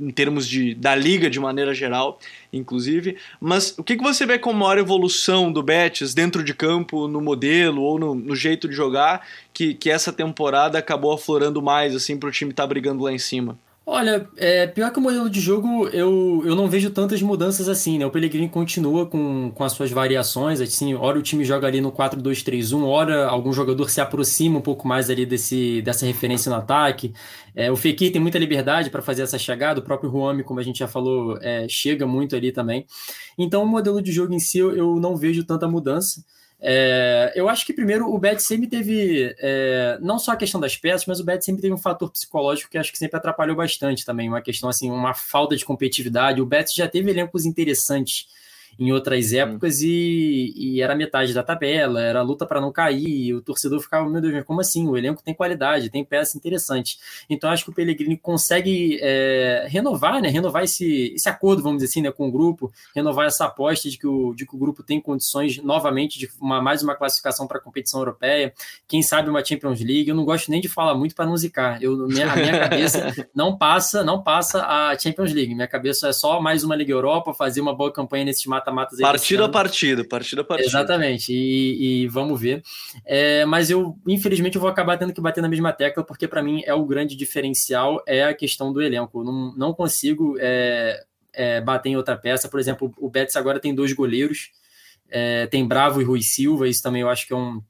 em 0.00 0.10
termos 0.10 0.46
de, 0.48 0.74
da 0.74 0.94
liga 0.94 1.28
de 1.28 1.40
maneira 1.40 1.74
geral, 1.74 2.18
inclusive. 2.52 3.16
Mas 3.40 3.76
o 3.76 3.82
que, 3.82 3.96
que 3.96 4.02
você 4.02 4.24
vê 4.24 4.38
como 4.38 4.60
maior 4.60 4.78
evolução 4.78 5.50
do 5.50 5.62
Betis 5.62 6.14
dentro 6.14 6.44
de 6.44 6.54
campo, 6.54 7.08
no 7.08 7.20
modelo 7.20 7.82
ou 7.82 7.98
no, 7.98 8.14
no 8.14 8.36
jeito 8.36 8.68
de 8.68 8.74
jogar, 8.74 9.26
que, 9.52 9.74
que 9.74 9.90
essa 9.90 10.12
temporada 10.12 10.78
acabou 10.78 11.12
aflorando 11.12 11.60
mais 11.60 11.94
assim 11.94 12.16
para 12.16 12.28
o 12.28 12.32
time 12.32 12.50
estar 12.50 12.62
tá 12.62 12.66
brigando 12.68 13.02
lá 13.02 13.12
em 13.12 13.18
cima? 13.18 13.58
Olha, 13.90 14.28
é, 14.36 14.66
pior 14.66 14.92
que 14.92 14.98
o 14.98 15.02
modelo 15.02 15.30
de 15.30 15.40
jogo, 15.40 15.88
eu, 15.88 16.42
eu 16.44 16.54
não 16.54 16.68
vejo 16.68 16.90
tantas 16.90 17.22
mudanças 17.22 17.70
assim, 17.70 17.96
né? 17.96 18.04
O 18.04 18.10
Pellegrini 18.10 18.46
continua 18.46 19.06
com, 19.06 19.50
com 19.50 19.64
as 19.64 19.72
suas 19.72 19.90
variações, 19.90 20.60
assim, 20.60 20.92
hora 20.92 21.18
o 21.18 21.22
time 21.22 21.42
joga 21.42 21.66
ali 21.66 21.80
no 21.80 21.90
4-2-3-1, 21.90 22.84
hora 22.84 23.26
algum 23.26 23.50
jogador 23.50 23.88
se 23.88 23.98
aproxima 23.98 24.58
um 24.58 24.60
pouco 24.60 24.86
mais 24.86 25.08
ali 25.08 25.24
desse, 25.24 25.80
dessa 25.80 26.04
referência 26.04 26.50
no 26.50 26.56
ataque. 26.56 27.14
É, 27.56 27.72
o 27.72 27.76
Fekir 27.76 28.12
tem 28.12 28.20
muita 28.20 28.38
liberdade 28.38 28.90
para 28.90 29.00
fazer 29.00 29.22
essa 29.22 29.38
chegada, 29.38 29.80
o 29.80 29.82
próprio 29.82 30.10
Ruami, 30.10 30.44
como 30.44 30.60
a 30.60 30.62
gente 30.62 30.80
já 30.80 30.86
falou, 30.86 31.38
é, 31.40 31.66
chega 31.66 32.06
muito 32.06 32.36
ali 32.36 32.52
também. 32.52 32.84
Então, 33.38 33.62
o 33.62 33.66
modelo 33.66 34.02
de 34.02 34.12
jogo 34.12 34.34
em 34.34 34.38
si, 34.38 34.58
eu, 34.58 34.76
eu 34.76 34.96
não 34.96 35.16
vejo 35.16 35.44
tanta 35.44 35.66
mudança. 35.66 36.22
É, 36.60 37.32
eu 37.36 37.48
acho 37.48 37.64
que 37.64 37.72
primeiro 37.72 38.12
o 38.12 38.18
Bet 38.18 38.42
sempre 38.42 38.66
teve 38.66 39.34
é, 39.38 39.96
não 40.00 40.18
só 40.18 40.32
a 40.32 40.36
questão 40.36 40.60
das 40.60 40.76
peças, 40.76 41.06
mas 41.06 41.20
o 41.20 41.24
Bet 41.24 41.44
sempre 41.44 41.62
teve 41.62 41.72
um 41.72 41.78
fator 41.78 42.10
psicológico 42.10 42.70
que 42.70 42.78
acho 42.78 42.90
que 42.90 42.98
sempre 42.98 43.16
atrapalhou 43.16 43.56
bastante 43.56 44.04
também, 44.04 44.28
uma 44.28 44.42
questão 44.42 44.68
assim, 44.68 44.90
uma 44.90 45.14
falta 45.14 45.56
de 45.56 45.64
competitividade. 45.64 46.40
O 46.40 46.46
Bet 46.46 46.74
já 46.74 46.88
teve 46.88 47.10
elencos 47.10 47.46
interessantes 47.46 48.26
em 48.78 48.92
outras 48.92 49.32
épocas 49.32 49.80
e, 49.80 50.52
e, 50.56 50.80
era 50.80 50.94
metade 50.94 51.34
da 51.34 51.42
tabela, 51.42 52.00
era 52.00 52.22
luta 52.22 52.46
para 52.46 52.60
não 52.60 52.70
cair, 52.70 53.34
o 53.34 53.42
torcedor 53.42 53.80
ficava, 53.80 54.08
meu 54.08 54.20
Deus, 54.20 54.44
como 54.44 54.60
assim? 54.60 54.86
O 54.86 54.96
elenco 54.96 55.22
tem 55.22 55.34
qualidade, 55.34 55.90
tem 55.90 56.04
peças 56.04 56.36
interessantes. 56.36 57.00
Então 57.28 57.50
acho 57.50 57.64
que 57.64 57.70
o 57.70 57.74
Pellegrini 57.74 58.16
consegue 58.16 58.98
é, 59.02 59.66
renovar, 59.68 60.22
né? 60.22 60.28
Renovar 60.28 60.62
esse, 60.62 61.12
esse 61.14 61.28
acordo, 61.28 61.62
vamos 61.62 61.78
dizer 61.78 61.90
assim, 61.90 62.02
né, 62.02 62.12
com 62.12 62.28
o 62.28 62.30
grupo, 62.30 62.72
renovar 62.94 63.26
essa 63.26 63.46
aposta 63.46 63.90
de 63.90 63.98
que 63.98 64.06
o, 64.06 64.32
de 64.32 64.46
que 64.46 64.54
o 64.54 64.58
grupo 64.58 64.82
tem 64.82 65.00
condições 65.00 65.58
novamente 65.58 66.18
de 66.18 66.30
uma, 66.40 66.62
mais 66.62 66.82
uma 66.82 66.94
classificação 66.94 67.48
para 67.48 67.58
a 67.58 67.60
competição 67.60 68.00
europeia, 68.00 68.52
quem 68.86 69.02
sabe 69.02 69.28
uma 69.28 69.44
Champions 69.44 69.80
League. 69.80 70.08
Eu 70.08 70.14
não 70.14 70.24
gosto 70.24 70.50
nem 70.50 70.60
de 70.60 70.68
falar 70.68 70.94
muito 70.94 71.16
para 71.16 71.26
não 71.26 71.36
zicar. 71.36 71.82
Eu, 71.82 72.06
minha, 72.06 72.30
a 72.30 72.36
minha 72.36 72.58
cabeça 72.60 73.12
não 73.34 73.56
passa, 73.56 74.04
não 74.04 74.22
passa 74.22 74.64
a 74.64 74.96
Champions 74.96 75.32
League. 75.32 75.54
Minha 75.54 75.66
cabeça 75.66 76.08
é 76.08 76.12
só 76.12 76.40
mais 76.40 76.62
uma 76.62 76.76
Liga 76.76 76.92
Europa, 76.92 77.34
fazer 77.34 77.60
uma 77.60 77.74
boa 77.74 77.92
campanha 77.92 78.24
nesse 78.24 78.48
mata 78.48 78.67
mata-matas. 78.70 79.00
Partido 79.00 79.44
a 79.44 79.48
partido, 79.48 80.04
partido 80.04 80.40
a 80.40 80.44
partido. 80.44 80.66
Exatamente, 80.66 81.32
e, 81.32 82.02
e 82.02 82.08
vamos 82.08 82.40
ver. 82.40 82.62
É, 83.04 83.44
mas 83.44 83.70
eu, 83.70 83.96
infelizmente, 84.06 84.56
eu 84.56 84.60
vou 84.60 84.70
acabar 84.70 84.98
tendo 84.98 85.12
que 85.12 85.20
bater 85.20 85.40
na 85.40 85.48
mesma 85.48 85.72
tecla, 85.72 86.04
porque 86.04 86.28
para 86.28 86.42
mim 86.42 86.62
é 86.64 86.74
o 86.74 86.84
grande 86.84 87.16
diferencial, 87.16 88.02
é 88.06 88.24
a 88.24 88.34
questão 88.34 88.72
do 88.72 88.82
elenco. 88.82 89.20
Eu 89.20 89.24
não, 89.24 89.54
não 89.56 89.74
consigo 89.74 90.36
é, 90.38 91.04
é, 91.32 91.60
bater 91.60 91.90
em 91.90 91.96
outra 91.96 92.16
peça. 92.16 92.48
Por 92.48 92.60
exemplo, 92.60 92.92
o 92.98 93.08
Betis 93.08 93.36
agora 93.36 93.60
tem 93.60 93.74
dois 93.74 93.92
goleiros, 93.92 94.50
é, 95.08 95.46
tem 95.46 95.66
Bravo 95.66 96.00
e 96.00 96.04
Rui 96.04 96.22
Silva, 96.22 96.68
isso 96.68 96.82
também 96.82 97.02
eu 97.02 97.08
acho 97.08 97.26
que 97.26 97.32
é 97.32 97.36
um. 97.36 97.62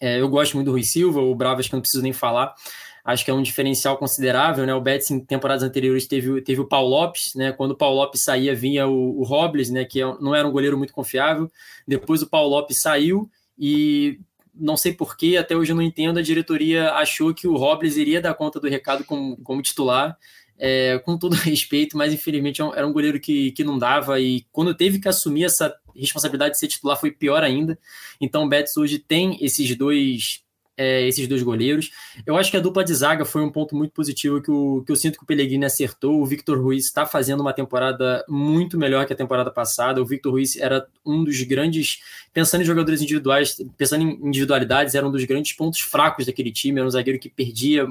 É, 0.00 0.20
eu 0.20 0.28
gosto 0.28 0.54
muito 0.54 0.66
do 0.66 0.72
Rui 0.72 0.82
Silva, 0.82 1.20
o 1.20 1.34
Bravo 1.34 1.60
acho 1.60 1.68
que 1.68 1.74
não 1.74 1.82
preciso 1.82 2.02
nem 2.02 2.12
falar 2.12 2.54
acho 3.04 3.24
que 3.24 3.30
é 3.30 3.34
um 3.34 3.42
diferencial 3.42 3.96
considerável, 3.96 4.66
né? 4.66 4.74
O 4.74 4.80
Betis 4.80 5.10
em 5.10 5.20
temporadas 5.20 5.62
anteriores 5.62 6.06
teve, 6.06 6.40
teve 6.42 6.60
o 6.60 6.66
Paulo 6.66 6.90
Lopes, 6.90 7.34
né? 7.34 7.52
Quando 7.52 7.72
o 7.72 7.76
Paulo 7.76 7.96
Lopes 7.96 8.22
saía, 8.22 8.54
vinha 8.54 8.86
o, 8.86 9.20
o 9.20 9.24
Robles, 9.24 9.70
né? 9.70 9.84
Que 9.84 10.00
é, 10.00 10.04
não 10.20 10.34
era 10.34 10.46
um 10.46 10.52
goleiro 10.52 10.76
muito 10.76 10.92
confiável. 10.92 11.50
Depois 11.86 12.22
o 12.22 12.28
Paulo 12.28 12.50
Lopes 12.50 12.80
saiu 12.80 13.30
e 13.58 14.20
não 14.54 14.76
sei 14.76 14.92
porquê, 14.92 15.36
até 15.36 15.56
hoje 15.56 15.72
eu 15.72 15.76
não 15.76 15.82
entendo, 15.82 16.18
a 16.18 16.22
diretoria 16.22 16.92
achou 16.92 17.32
que 17.32 17.48
o 17.48 17.56
Robles 17.56 17.96
iria 17.96 18.20
dar 18.20 18.34
conta 18.34 18.60
do 18.60 18.68
recado 18.68 19.04
como, 19.04 19.36
como 19.38 19.62
titular. 19.62 20.16
É, 20.62 20.98
com 20.98 21.16
todo 21.16 21.32
respeito, 21.40 21.96
mas 21.96 22.12
infelizmente 22.12 22.60
é 22.60 22.64
era 22.74 22.86
um 22.86 22.92
goleiro 22.92 23.18
que, 23.18 23.50
que 23.52 23.64
não 23.64 23.78
dava 23.78 24.20
e 24.20 24.44
quando 24.52 24.74
teve 24.74 24.98
que 24.98 25.08
assumir 25.08 25.44
essa 25.44 25.74
responsabilidade 25.96 26.52
de 26.52 26.58
ser 26.58 26.68
titular 26.68 27.00
foi 27.00 27.10
pior 27.10 27.42
ainda. 27.42 27.78
Então 28.20 28.44
o 28.44 28.48
Betis 28.48 28.76
hoje 28.76 28.98
tem 28.98 29.42
esses 29.42 29.74
dois 29.74 30.42
é, 30.80 31.06
esses 31.06 31.28
dois 31.28 31.42
goleiros. 31.42 31.90
Eu 32.24 32.38
acho 32.38 32.50
que 32.50 32.56
a 32.56 32.60
dupla 32.60 32.82
de 32.82 32.94
zaga 32.94 33.26
foi 33.26 33.42
um 33.42 33.50
ponto 33.50 33.76
muito 33.76 33.92
positivo 33.92 34.40
que, 34.40 34.50
o, 34.50 34.82
que 34.82 34.90
eu 34.90 34.96
sinto 34.96 35.18
que 35.18 35.24
o 35.24 35.26
Pellegrini 35.26 35.66
acertou. 35.66 36.22
O 36.22 36.24
Victor 36.24 36.58
Ruiz 36.58 36.86
está 36.86 37.04
fazendo 37.04 37.40
uma 37.40 37.52
temporada 37.52 38.24
muito 38.26 38.78
melhor 38.78 39.04
que 39.04 39.12
a 39.12 39.16
temporada 39.16 39.50
passada. 39.50 40.00
O 40.00 40.06
Victor 40.06 40.32
Ruiz 40.32 40.56
era 40.56 40.86
um 41.04 41.22
dos 41.22 41.42
grandes, 41.42 41.98
pensando 42.32 42.62
em 42.62 42.64
jogadores 42.64 43.02
individuais, 43.02 43.58
pensando 43.76 44.04
em 44.04 44.26
individualidades, 44.26 44.94
era 44.94 45.06
um 45.06 45.10
dos 45.10 45.24
grandes 45.24 45.52
pontos 45.52 45.80
fracos 45.80 46.24
daquele 46.24 46.50
time. 46.50 46.78
Era 46.78 46.88
um 46.88 46.90
zagueiro 46.90 47.18
que 47.18 47.28
perdia, 47.28 47.86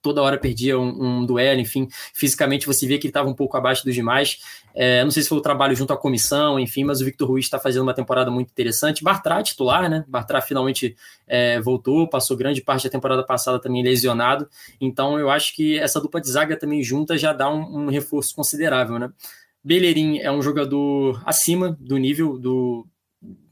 toda 0.00 0.22
hora 0.22 0.38
perdia 0.38 0.78
um, 0.78 1.22
um 1.22 1.26
duelo, 1.26 1.60
enfim, 1.60 1.88
fisicamente 2.14 2.68
você 2.68 2.86
via 2.86 2.98
que 3.00 3.08
ele 3.08 3.10
estava 3.10 3.28
um 3.28 3.34
pouco 3.34 3.56
abaixo 3.56 3.84
dos 3.84 3.94
demais. 3.96 4.38
É, 4.80 5.02
não 5.02 5.10
sei 5.10 5.24
se 5.24 5.28
foi 5.28 5.38
o 5.38 5.40
trabalho 5.40 5.74
junto 5.74 5.92
à 5.92 5.96
comissão, 5.96 6.60
enfim, 6.60 6.84
mas 6.84 7.00
o 7.00 7.04
Victor 7.04 7.26
Ruiz 7.26 7.46
está 7.46 7.58
fazendo 7.58 7.82
uma 7.82 7.94
temporada 7.94 8.30
muito 8.30 8.50
interessante. 8.50 9.02
Bartra 9.02 9.42
titular, 9.42 9.90
né? 9.90 10.04
Bartra 10.06 10.40
finalmente 10.40 10.94
é, 11.26 11.60
voltou, 11.60 12.08
passou 12.08 12.27
grande 12.36 12.62
parte 12.62 12.84
da 12.84 12.90
temporada 12.90 13.24
passada 13.24 13.60
também 13.60 13.82
lesionado. 13.82 14.48
Então 14.80 15.18
eu 15.18 15.30
acho 15.30 15.54
que 15.54 15.78
essa 15.78 16.00
dupla 16.00 16.20
de 16.20 16.30
zaga 16.30 16.56
também 16.56 16.82
junta 16.82 17.16
já 17.16 17.32
dá 17.32 17.50
um, 17.50 17.84
um 17.84 17.88
reforço 17.88 18.34
considerável, 18.34 18.98
né? 18.98 19.10
Bellerin 19.62 20.18
é 20.18 20.30
um 20.30 20.40
jogador 20.40 21.22
acima 21.26 21.76
do 21.80 21.96
nível 21.98 22.38
do, 22.38 22.86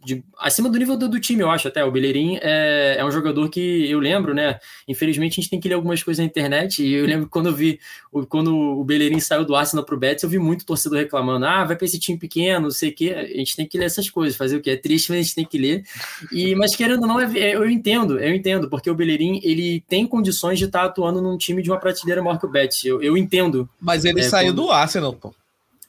de, 0.07 0.23
acima 0.39 0.71
do 0.71 0.79
nível 0.79 0.97
do, 0.97 1.09
do, 1.09 1.19
time, 1.19 1.43
eu 1.43 1.51
acho 1.51 1.67
até. 1.67 1.85
O 1.85 1.91
Bellerin 1.91 2.39
é, 2.41 2.97
é, 2.99 3.05
um 3.05 3.11
jogador 3.11 3.49
que 3.49 3.91
eu 3.91 3.99
lembro, 3.99 4.33
né? 4.33 4.61
Infelizmente 4.87 5.33
a 5.33 5.43
gente 5.43 5.51
tem 5.51 5.59
que 5.59 5.69
ler 5.69 5.75
algumas 5.75 6.01
coisas 6.01 6.21
na 6.21 6.25
internet. 6.25 6.81
E 6.81 6.93
eu 6.93 7.05
lembro 7.05 7.29
quando 7.29 7.47
eu 7.49 7.53
vi, 7.53 7.81
quando 8.29 8.57
o 8.57 8.85
Bellerin 8.85 9.19
saiu 9.19 9.45
do 9.45 9.57
Arsenal 9.57 9.85
pro 9.85 9.99
Betis, 9.99 10.23
eu 10.23 10.31
vi 10.31 10.39
muito 10.39 10.65
torcedor 10.65 10.99
reclamando: 10.99 11.45
ah, 11.45 11.65
vai 11.65 11.75
para 11.75 11.85
esse 11.85 11.99
time 11.99 12.17
pequeno, 12.17 12.63
não 12.63 12.71
sei 12.71 12.91
o 12.91 12.95
quê. 12.95 13.15
A 13.17 13.39
gente 13.39 13.57
tem 13.57 13.67
que 13.67 13.77
ler 13.77 13.87
essas 13.87 14.09
coisas, 14.09 14.37
fazer 14.37 14.57
o 14.57 14.63
quê? 14.63 14.71
É 14.71 14.77
triste, 14.77 15.11
mas 15.11 15.19
a 15.19 15.23
gente 15.23 15.35
tem 15.35 15.45
que 15.45 15.59
ler. 15.59 15.83
E, 16.31 16.55
mas 16.55 16.77
querendo 16.77 17.03
ou 17.03 17.09
não, 17.09 17.21
é, 17.21 17.39
é, 17.39 17.57
eu 17.57 17.69
entendo, 17.69 18.21
eu 18.21 18.33
entendo, 18.33 18.71
porque 18.71 18.89
o 18.89 18.95
Bellerin 18.95 19.41
ele 19.43 19.83
tem 19.89 20.07
condições 20.07 20.57
de 20.57 20.67
estar 20.67 20.83
tá 20.83 20.85
atuando 20.87 21.21
num 21.21 21.37
time 21.37 21.63
de 21.63 21.71
uma 21.71 21.81
prateleira 21.81 22.23
maior 22.23 22.39
que 22.39 22.47
o 22.47 22.51
Betis. 22.51 22.85
Eu, 22.85 23.03
eu 23.03 23.17
entendo. 23.19 23.69
Mas 23.81 24.05
ele 24.05 24.21
é, 24.21 24.23
saiu 24.23 24.53
quando... 24.53 24.67
do 24.67 24.71
Arsenal, 24.71 25.13
pô. 25.15 25.35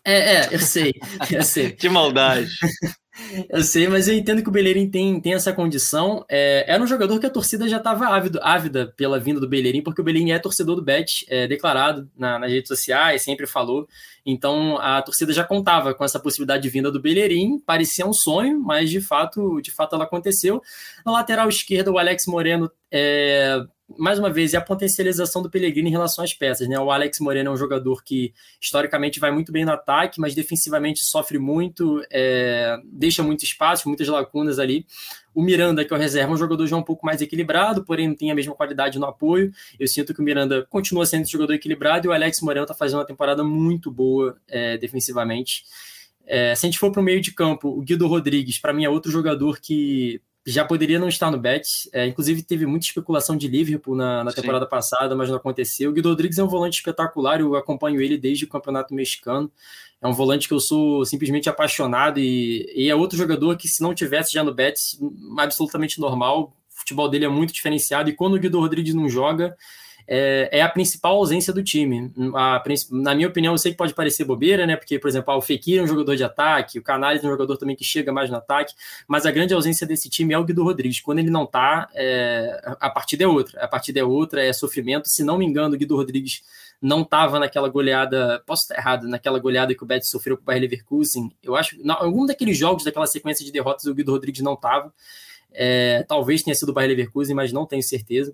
É, 0.03 0.37
é, 0.37 0.49
eu 0.53 0.59
sei, 0.59 0.93
eu 1.29 1.43
sei. 1.43 1.71
que 1.77 1.87
maldade. 1.87 2.49
Eu 3.49 3.63
sei, 3.63 3.87
mas 3.87 4.07
eu 4.07 4.15
entendo 4.15 4.41
que 4.43 4.49
o 4.49 4.51
Bellerin 4.51 4.89
tem, 4.89 5.19
tem 5.19 5.33
essa 5.33 5.51
condição. 5.51 6.25
É, 6.29 6.65
era 6.67 6.81
um 6.81 6.87
jogador 6.87 7.19
que 7.19 7.25
a 7.25 7.29
torcida 7.29 7.67
já 7.67 7.77
estava 7.77 8.05
ávida 8.07 8.93
pela 8.95 9.19
vinda 9.19 9.39
do 9.39 9.47
Bellerin, 9.47 9.81
porque 9.81 10.01
o 10.01 10.03
Bellerin 10.03 10.31
é 10.31 10.39
torcedor 10.39 10.75
do 10.75 10.81
Bet, 10.81 11.25
é, 11.29 11.47
declarado 11.47 12.09
na, 12.17 12.37
nas 12.39 12.51
redes 12.51 12.67
sociais, 12.67 13.23
sempre 13.23 13.47
falou. 13.47 13.87
Então 14.25 14.77
a 14.77 15.01
torcida 15.01 15.33
já 15.33 15.43
contava 15.43 15.93
com 15.93 16.03
essa 16.03 16.19
possibilidade 16.19 16.63
de 16.63 16.69
vinda 16.69 16.91
do 16.91 17.01
Bellerin, 17.01 17.59
parecia 17.59 18.05
um 18.05 18.13
sonho, 18.13 18.59
mas 18.59 18.89
de 18.89 19.01
fato, 19.01 19.61
de 19.61 19.71
fato 19.71 19.95
ela 19.95 20.03
aconteceu. 20.03 20.61
Na 21.05 21.11
lateral 21.11 21.47
esquerda, 21.49 21.91
o 21.91 21.97
Alex 21.97 22.25
Moreno 22.27 22.69
é, 22.91 23.59
mais 23.97 24.19
uma 24.19 24.29
vez, 24.29 24.53
é 24.53 24.57
a 24.57 24.61
potencialização 24.61 25.41
do 25.41 25.49
Pellegrini 25.49 25.89
em 25.89 25.91
relação 25.91 26.23
às 26.23 26.33
peças. 26.33 26.67
Né? 26.67 26.77
O 26.77 26.91
Alex 26.91 27.19
Moreno 27.19 27.49
é 27.49 27.53
um 27.53 27.57
jogador 27.57 28.03
que 28.03 28.33
historicamente 28.59 29.19
vai 29.19 29.31
muito 29.31 29.51
bem 29.51 29.63
no 29.63 29.71
ataque, 29.71 30.19
mas 30.19 30.35
defensivamente 30.35 31.05
sofre 31.05 31.39
muito, 31.39 32.03
é, 32.11 32.77
deixa 32.85 33.23
muito 33.23 33.43
espaço, 33.43 33.87
muitas 33.87 34.07
lacunas 34.07 34.59
ali. 34.59 34.85
O 35.33 35.41
Miranda, 35.41 35.85
que 35.85 35.93
é 35.93 35.95
o 35.95 35.99
reserva, 35.99 36.31
é 36.31 36.33
um 36.33 36.37
jogador 36.37 36.67
já 36.67 36.75
um 36.75 36.83
pouco 36.83 37.05
mais 37.05 37.21
equilibrado, 37.21 37.85
porém 37.85 38.07
não 38.07 38.15
tem 38.15 38.29
a 38.31 38.35
mesma 38.35 38.55
qualidade 38.55 38.99
no 38.99 39.05
apoio. 39.05 39.51
Eu 39.79 39.87
sinto 39.87 40.13
que 40.13 40.19
o 40.19 40.23
Miranda 40.23 40.65
continua 40.69 41.05
sendo 41.05 41.21
esse 41.21 41.31
jogador 41.31 41.53
equilibrado 41.53 42.07
e 42.07 42.09
o 42.09 42.11
Alex 42.11 42.41
Moreno 42.41 42.63
está 42.63 42.73
fazendo 42.73 42.99
uma 42.99 43.05
temporada 43.05 43.43
muito 43.43 43.89
boa 43.89 44.37
é, 44.47 44.77
defensivamente. 44.77 45.63
É, 46.25 46.53
se 46.55 46.65
a 46.65 46.67
gente 46.67 46.77
for 46.77 46.91
para 46.91 47.01
o 47.01 47.03
meio 47.03 47.21
de 47.21 47.31
campo, 47.31 47.69
o 47.69 47.81
Guido 47.81 48.05
Rodrigues, 48.05 48.59
para 48.59 48.73
mim, 48.73 48.83
é 48.83 48.89
outro 48.89 49.09
jogador 49.09 49.61
que 49.61 50.21
já 50.51 50.63
poderia 50.63 50.97
não 50.97 51.09
estar 51.09 51.29
no 51.29 51.37
Betis. 51.37 51.89
É, 51.91 52.05
inclusive, 52.07 52.41
teve 52.41 52.65
muita 52.65 52.85
especulação 52.85 53.35
de 53.35 53.49
Liverpool 53.49 53.95
na, 53.95 54.23
na 54.23 54.31
temporada 54.31 54.65
passada, 54.65 55.13
mas 55.13 55.27
não 55.29 55.35
aconteceu. 55.35 55.89
O 55.89 55.93
Guido 55.93 56.07
Rodrigues 56.07 56.39
é 56.39 56.43
um 56.43 56.47
volante 56.47 56.77
espetacular, 56.77 57.41
eu 57.41 57.55
acompanho 57.55 58.01
ele 58.01 58.17
desde 58.17 58.45
o 58.45 58.47
Campeonato 58.47 58.93
Mexicano. 58.93 59.51
É 60.01 60.07
um 60.07 60.13
volante 60.13 60.47
que 60.47 60.53
eu 60.53 60.59
sou 60.61 61.03
simplesmente 61.05 61.49
apaixonado 61.49 62.19
e, 62.19 62.71
e 62.73 62.89
é 62.89 62.95
outro 62.95 63.17
jogador 63.17 63.57
que, 63.57 63.67
se 63.67 63.81
não 63.81 63.93
tivesse 63.93 64.31
já 64.31 64.41
no 64.41 64.53
Betis, 64.53 64.97
absolutamente 65.37 65.99
normal. 65.99 66.55
O 66.71 66.79
futebol 66.79 67.09
dele 67.09 67.25
é 67.25 67.29
muito 67.29 67.53
diferenciado 67.53 68.09
e 68.09 68.13
quando 68.13 68.35
o 68.35 68.39
Guido 68.39 68.59
Rodrigues 68.59 68.93
não 68.93 69.09
joga, 69.09 69.57
é, 70.07 70.49
é, 70.59 70.61
a 70.61 70.69
principal 70.69 71.17
ausência 71.17 71.51
do 71.51 71.61
time. 71.61 72.11
A, 72.33 72.63
na 72.91 73.13
minha 73.13 73.27
opinião, 73.27 73.53
eu 73.53 73.57
sei 73.57 73.71
que 73.71 73.77
pode 73.77 73.93
parecer 73.93 74.23
bobeira, 74.23 74.65
né? 74.65 74.77
Porque, 74.77 74.97
por 74.97 75.09
exemplo, 75.09 75.35
o 75.35 75.41
Fekir 75.41 75.79
é 75.79 75.83
um 75.83 75.87
jogador 75.87 76.15
de 76.15 76.23
ataque, 76.23 76.79
o 76.79 76.81
Canales 76.81 77.23
é 77.23 77.27
um 77.27 77.31
jogador 77.31 77.57
também 77.57 77.75
que 77.75 77.83
chega 77.83 78.11
mais 78.11 78.29
no 78.29 78.37
ataque, 78.37 78.73
mas 79.07 79.25
a 79.25 79.31
grande 79.31 79.53
ausência 79.53 79.85
desse 79.85 80.09
time 80.09 80.33
é 80.33 80.37
o 80.37 80.45
Guido 80.45 80.63
Rodrigues. 80.63 81.01
Quando 81.01 81.19
ele 81.19 81.29
não 81.29 81.45
tá, 81.45 81.89
é, 81.93 82.75
a 82.79 82.89
partida 82.89 83.25
é 83.25 83.27
outra. 83.27 83.61
A 83.61 83.67
partida 83.67 83.99
é 83.99 84.03
outra, 84.03 84.43
é 84.43 84.53
sofrimento. 84.53 85.09
Se 85.09 85.23
não 85.23 85.37
me 85.37 85.45
engano, 85.45 85.75
o 85.75 85.77
Guido 85.77 85.95
Rodrigues 85.97 86.41
não 86.81 87.01
estava 87.01 87.39
naquela 87.39 87.67
goleada, 87.67 88.41
posso 88.45 88.63
estar 88.63 88.75
errado, 88.77 89.07
naquela 89.07 89.39
goleada 89.39 89.75
que 89.75 89.83
o 89.83 89.85
Betis 89.85 90.09
sofreu 90.09 90.37
com 90.37 90.43
o 90.43 90.45
Bayer 90.45 90.61
Leverkusen. 90.61 91.31
Eu 91.43 91.55
acho, 91.55 91.75
em 91.75 91.89
algum 91.89 92.25
daqueles 92.25 92.57
jogos, 92.57 92.83
daquela 92.83 93.07
sequência 93.07 93.43
de 93.43 93.51
derrotas, 93.51 93.85
o 93.85 93.93
Guido 93.93 94.11
Rodrigues 94.11 94.41
não 94.41 94.53
estava. 94.53 94.93
É, 95.51 96.03
talvez 96.07 96.43
tenha 96.43 96.55
sido 96.55 96.69
o 96.69 96.73
Bayer 96.73 96.91
Leverkusen, 96.91 97.35
mas 97.35 97.51
não 97.51 97.65
tenho 97.65 97.83
certeza. 97.83 98.33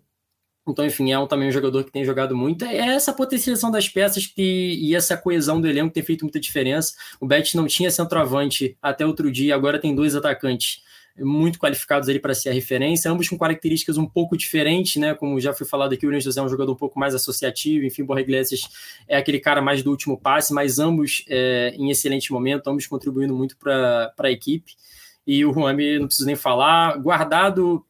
Então, 0.68 0.86
enfim, 0.86 1.12
é 1.12 1.20
um, 1.20 1.28
também 1.28 1.50
um 1.50 1.52
jogador 1.52 1.84
que 1.84 1.92
tem 1.92 2.06
jogado 2.06 2.36
muito. 2.36 2.64
É 2.64 2.78
essa 2.78 3.12
potencialização 3.12 3.70
das 3.70 3.90
peças 3.90 4.26
que, 4.26 4.78
e 4.82 4.96
essa 4.96 5.18
coesão 5.18 5.60
do 5.60 5.68
elenco 5.68 5.94
tem 5.94 6.04
feito 6.04 6.24
muita 6.24 6.40
diferença. 6.40 6.94
O 7.20 7.28
Bet 7.28 7.56
não 7.56 7.68
tinha 7.68 7.92
centroavante 7.92 8.78
até 8.82 9.06
outro 9.06 9.32
dia, 9.32 9.56
agora 9.56 9.80
tem 9.80 9.94
dois 9.94 10.16
atacantes 10.16 10.82
muito 11.20 11.60
qualificados 11.60 12.10
ali 12.10 12.20
para 12.20 12.34
ser 12.34 12.50
a 12.50 12.54
referência, 12.54 13.12
ambos 13.12 13.30
com 13.30 13.38
características 13.38 13.98
um 13.98 14.06
pouco 14.06 14.36
diferentes, 14.36 14.96
né? 14.96 15.14
Como 15.14 15.40
já 15.40 15.54
foi 15.54 15.68
falado 15.68 15.94
aqui, 15.94 16.06
o 16.06 16.10
William 16.10 16.22
José 16.22 16.40
é 16.40 16.44
um 16.44 16.50
jogador 16.50 16.72
um 16.72 16.78
pouco 16.78 17.00
mais 17.00 17.14
associativo, 17.14 17.86
enfim, 17.86 18.04
Borja 18.04 18.24
Iglesias 18.24 18.62
é 19.08 19.18
aquele 19.18 19.40
cara 19.40 19.62
mais 19.62 19.84
do 19.84 19.92
último 19.92 20.20
passe, 20.20 20.54
mas 20.54 20.80
ambos 20.80 21.24
é, 21.30 21.76
em 21.78 21.92
excelente 21.92 22.32
momento, 22.32 22.68
ambos 22.68 22.88
contribuindo 22.88 23.36
muito 23.36 23.56
para 23.58 24.12
a 24.18 24.32
equipe. 24.32 24.74
E 25.26 25.46
o 25.46 25.54
Juan, 25.54 25.74
não 26.00 26.08
preciso 26.08 26.26
nem 26.26 26.36
falar, 26.36 26.98
guardado 26.98 27.86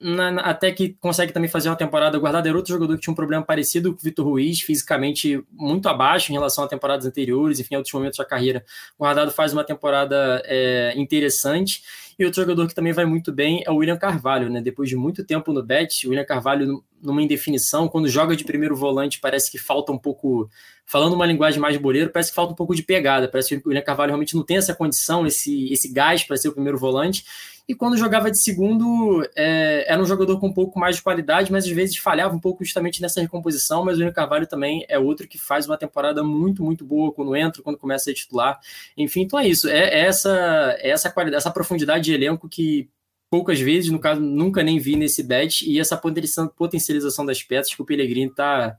na, 0.00 0.30
na, 0.30 0.42
até 0.42 0.70
que 0.70 0.96
consegue 1.00 1.32
também 1.32 1.48
fazer 1.48 1.68
uma 1.68 1.76
temporada 1.76 2.18
guardada. 2.18 2.48
Era 2.48 2.56
outro 2.56 2.72
jogador 2.72 2.94
que 2.94 3.02
tinha 3.02 3.12
um 3.12 3.16
problema 3.16 3.44
parecido 3.44 3.92
com 3.92 4.00
o 4.00 4.02
Vitor 4.02 4.26
Ruiz, 4.26 4.60
fisicamente 4.60 5.42
muito 5.52 5.88
abaixo 5.88 6.30
em 6.30 6.34
relação 6.34 6.64
a 6.64 6.68
temporadas 6.68 7.06
anteriores, 7.06 7.58
enfim, 7.58 7.74
em 7.74 7.78
outros 7.78 7.94
momentos 7.94 8.18
da 8.18 8.24
carreira. 8.24 8.64
O 8.98 9.04
Guardado 9.04 9.30
faz 9.30 9.52
uma 9.52 9.64
temporada 9.64 10.42
é, 10.44 10.92
interessante. 10.96 11.82
E 12.18 12.24
outro 12.24 12.40
jogador 12.40 12.66
que 12.66 12.74
também 12.74 12.92
vai 12.92 13.04
muito 13.04 13.30
bem 13.30 13.62
é 13.66 13.70
o 13.70 13.76
William 13.76 13.96
Carvalho, 13.96 14.48
né? 14.48 14.60
Depois 14.60 14.88
de 14.88 14.96
muito 14.96 15.24
tempo 15.24 15.52
no 15.52 15.62
Bet, 15.62 16.06
o 16.06 16.10
William 16.10 16.24
Carvalho 16.24 16.82
numa 17.02 17.22
indefinição, 17.22 17.88
quando 17.88 18.08
joga 18.08 18.34
de 18.34 18.44
primeiro 18.44 18.74
volante, 18.74 19.20
parece 19.20 19.50
que 19.50 19.58
falta 19.58 19.92
um 19.92 19.98
pouco, 19.98 20.48
falando 20.86 21.12
uma 21.12 21.26
linguagem 21.26 21.60
mais 21.60 21.76
boleiro, 21.76 22.10
parece 22.10 22.30
que 22.30 22.34
falta 22.34 22.52
um 22.52 22.56
pouco 22.56 22.74
de 22.74 22.82
pegada, 22.82 23.28
parece 23.28 23.50
que 23.50 23.66
o 23.66 23.68
William 23.68 23.82
Carvalho 23.82 24.10
realmente 24.10 24.34
não 24.34 24.42
tem 24.42 24.56
essa 24.56 24.74
condição, 24.74 25.26
esse, 25.26 25.70
esse 25.72 25.92
gás 25.92 26.24
para 26.24 26.36
ser 26.36 26.48
o 26.48 26.52
primeiro 26.52 26.78
volante, 26.78 27.24
e 27.68 27.74
quando 27.74 27.96
jogava 27.96 28.30
de 28.30 28.40
segundo, 28.40 29.28
é, 29.34 29.92
era 29.92 30.00
um 30.00 30.06
jogador 30.06 30.38
com 30.38 30.46
um 30.46 30.52
pouco 30.52 30.78
mais 30.78 30.96
de 30.96 31.02
qualidade, 31.02 31.50
mas 31.50 31.64
às 31.64 31.70
vezes 31.70 31.96
falhava 31.96 32.32
um 32.32 32.38
pouco 32.38 32.64
justamente 32.64 33.02
nessa 33.02 33.20
recomposição. 33.20 33.84
Mas 33.84 33.96
o 33.96 33.98
William 33.98 34.12
Carvalho 34.12 34.46
também 34.46 34.86
é 34.88 34.96
outro 34.96 35.26
que 35.26 35.36
faz 35.36 35.66
uma 35.66 35.76
temporada 35.76 36.22
muito, 36.22 36.62
muito 36.62 36.84
boa 36.84 37.12
quando 37.12 37.34
entra, 37.34 37.62
quando 37.62 37.76
começa 37.76 38.08
a 38.08 38.14
titular. 38.14 38.60
Enfim, 38.96 39.22
então 39.22 39.36
é 39.36 39.48
isso. 39.48 39.68
É, 39.68 39.88
é 39.88 40.06
essa, 40.06 40.76
é 40.78 40.90
essa 40.90 41.10
qualidade, 41.10 41.38
essa 41.38 41.50
profundidade 41.50 42.05
de 42.06 42.14
elenco 42.14 42.48
que 42.48 42.88
poucas 43.30 43.60
vezes, 43.60 43.90
no 43.90 43.98
caso, 43.98 44.20
nunca 44.20 44.62
nem 44.62 44.78
vi 44.78 44.96
nesse 44.96 45.22
bet, 45.22 45.68
e 45.68 45.78
essa 45.78 45.96
potencialização 45.96 47.26
das 47.26 47.42
peças 47.42 47.74
que 47.74 47.82
o 47.82 47.84
Pellegrini 47.84 48.30
está 48.30 48.76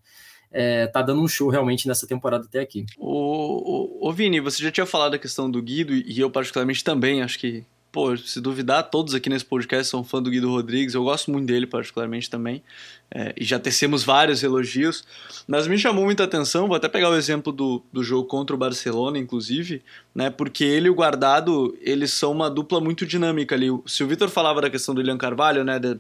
é, 0.52 0.88
tá 0.88 1.02
dando 1.02 1.22
um 1.22 1.28
show 1.28 1.50
realmente 1.50 1.88
nessa 1.88 2.08
temporada 2.08 2.46
até 2.46 2.60
aqui. 2.60 2.86
O, 2.98 4.06
o, 4.06 4.10
o 4.10 4.14
Vini, 4.14 4.40
você 4.40 4.64
já 4.64 4.72
tinha 4.72 4.86
falado 4.86 5.12
da 5.12 5.20
questão 5.20 5.52
do 5.52 5.62
Guido, 5.62 5.94
e 5.94 6.20
eu 6.20 6.32
particularmente 6.32 6.84
também, 6.84 7.22
acho 7.22 7.38
que 7.38 7.66
pô, 7.92 8.16
se 8.18 8.40
duvidar, 8.42 8.84
todos 8.90 9.14
aqui 9.16 9.30
nesse 9.30 9.46
podcast 9.46 9.90
são 9.90 10.04
fã 10.04 10.22
do 10.22 10.30
Guido 10.30 10.50
Rodrigues, 10.50 10.94
eu 10.94 11.04
gosto 11.04 11.32
muito 11.32 11.48
dele 11.48 11.66
particularmente 11.66 12.30
também, 12.30 12.62
é, 13.10 13.34
e 13.38 13.44
já 13.44 13.58
tecemos 13.58 14.04
vários 14.04 14.44
elogios, 14.44 15.04
mas 15.48 15.68
me 15.68 15.78
chamou 15.78 16.06
muita 16.06 16.24
atenção, 16.24 16.68
vou 16.68 16.76
até 16.76 16.88
pegar 16.90 17.10
o 17.10 17.16
exemplo 17.16 17.52
do, 17.52 17.82
do 17.92 18.04
jogo 18.04 18.28
contra 18.28 18.56
o 18.56 18.60
Barcelona, 18.60 19.18
inclusive, 19.18 19.82
né, 20.14 20.30
porque 20.30 20.64
ele 20.64 20.88
e 20.88 20.90
o 20.90 20.96
Guardado, 20.96 21.78
eles 21.82 22.12
são 22.12 22.32
uma 22.32 22.50
dupla 22.50 22.80
muito 22.80 23.06
dinâmica 23.06 23.56
ali, 23.56 23.68
se 23.86 24.04
o 24.04 24.08
Vitor 24.08 24.30
falava 24.30 24.62
da 24.62 24.70
questão 24.70 24.94
do 24.94 25.00
William 25.00 25.18
Carvalho, 25.18 25.64
né, 25.64 25.80
de, 25.80 25.98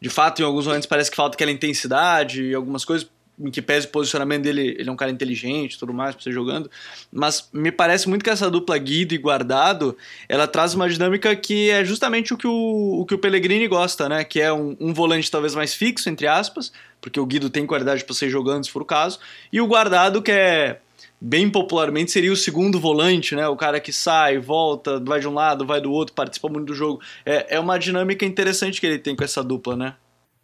de 0.00 0.08
fato, 0.08 0.40
em 0.40 0.44
alguns 0.44 0.66
momentos 0.66 0.86
parece 0.86 1.10
que 1.10 1.16
falta 1.16 1.36
aquela 1.36 1.50
intensidade 1.50 2.42
e 2.42 2.54
algumas 2.54 2.84
coisas, 2.84 3.08
em 3.38 3.50
que 3.50 3.60
pese 3.60 3.86
o 3.86 3.90
posicionamento 3.90 4.42
dele, 4.42 4.76
ele 4.78 4.88
é 4.88 4.92
um 4.92 4.96
cara 4.96 5.10
inteligente 5.10 5.78
tudo 5.78 5.92
mais 5.92 6.14
pra 6.14 6.22
você 6.22 6.32
jogando, 6.32 6.70
mas 7.12 7.48
me 7.52 7.70
parece 7.70 8.08
muito 8.08 8.22
que 8.22 8.30
essa 8.30 8.50
dupla 8.50 8.76
Guido 8.78 9.14
e 9.14 9.18
Guardado, 9.18 9.96
ela 10.28 10.46
traz 10.46 10.74
uma 10.74 10.88
dinâmica 10.88 11.34
que 11.36 11.70
é 11.70 11.84
justamente 11.84 12.32
o 12.32 12.36
que 12.36 12.46
o, 12.46 13.00
o, 13.00 13.06
que 13.06 13.14
o 13.14 13.18
Pellegrini 13.18 13.68
gosta, 13.68 14.08
né, 14.08 14.24
que 14.24 14.40
é 14.40 14.52
um, 14.52 14.76
um 14.80 14.94
volante 14.94 15.30
talvez 15.30 15.54
mais 15.54 15.74
fixo, 15.74 16.08
entre 16.08 16.26
aspas, 16.26 16.72
porque 17.00 17.20
o 17.20 17.26
Guido 17.26 17.50
tem 17.50 17.66
qualidade 17.66 18.04
para 18.04 18.14
ser 18.14 18.30
jogando, 18.30 18.64
se 18.64 18.70
for 18.70 18.82
o 18.82 18.86
caso, 18.86 19.18
e 19.52 19.60
o 19.60 19.66
Guardado 19.66 20.22
que 20.22 20.32
é 20.32 20.80
bem 21.20 21.48
popularmente 21.48 22.10
seria 22.10 22.32
o 22.32 22.36
segundo 22.36 22.78
volante, 22.78 23.34
né? 23.34 23.48
O 23.48 23.56
cara 23.56 23.80
que 23.80 23.92
sai, 23.92 24.38
volta, 24.38 25.00
vai 25.00 25.18
de 25.18 25.26
um 25.26 25.32
lado, 25.32 25.66
vai 25.66 25.80
do 25.80 25.90
outro, 25.90 26.14
participa 26.14 26.48
muito 26.48 26.66
do 26.66 26.74
jogo. 26.74 27.00
É, 27.24 27.56
é 27.56 27.60
uma 27.60 27.78
dinâmica 27.78 28.24
interessante 28.24 28.80
que 28.80 28.86
ele 28.86 28.98
tem 28.98 29.16
com 29.16 29.24
essa 29.24 29.42
dupla, 29.42 29.76
né? 29.76 29.94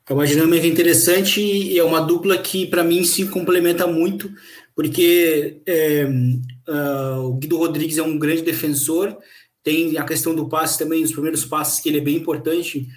É 0.09 0.13
uma 0.13 0.27
dinâmica 0.27 0.67
interessante 0.67 1.41
e 1.41 1.79
é 1.79 1.85
uma 1.85 2.01
dupla 2.01 2.37
que, 2.37 2.67
para 2.67 2.83
mim, 2.83 3.05
se 3.05 3.27
complementa 3.27 3.87
muito, 3.87 4.31
porque 4.75 5.61
é, 5.65 6.05
uh, 6.69 7.21
o 7.21 7.35
Guido 7.35 7.57
Rodrigues 7.57 7.99
é 7.99 8.03
um 8.03 8.19
grande 8.19 8.43
defensor, 8.43 9.17
tem 9.63 9.97
a 9.97 10.05
questão 10.05 10.35
do 10.35 10.49
passe 10.49 10.79
também, 10.79 11.05
os 11.05 11.13
primeiros 11.13 11.45
passes, 11.45 11.81
que 11.81 11.89
ele 11.89 11.99
é 11.99 12.03
bem 12.03 12.17
importante, 12.17 12.89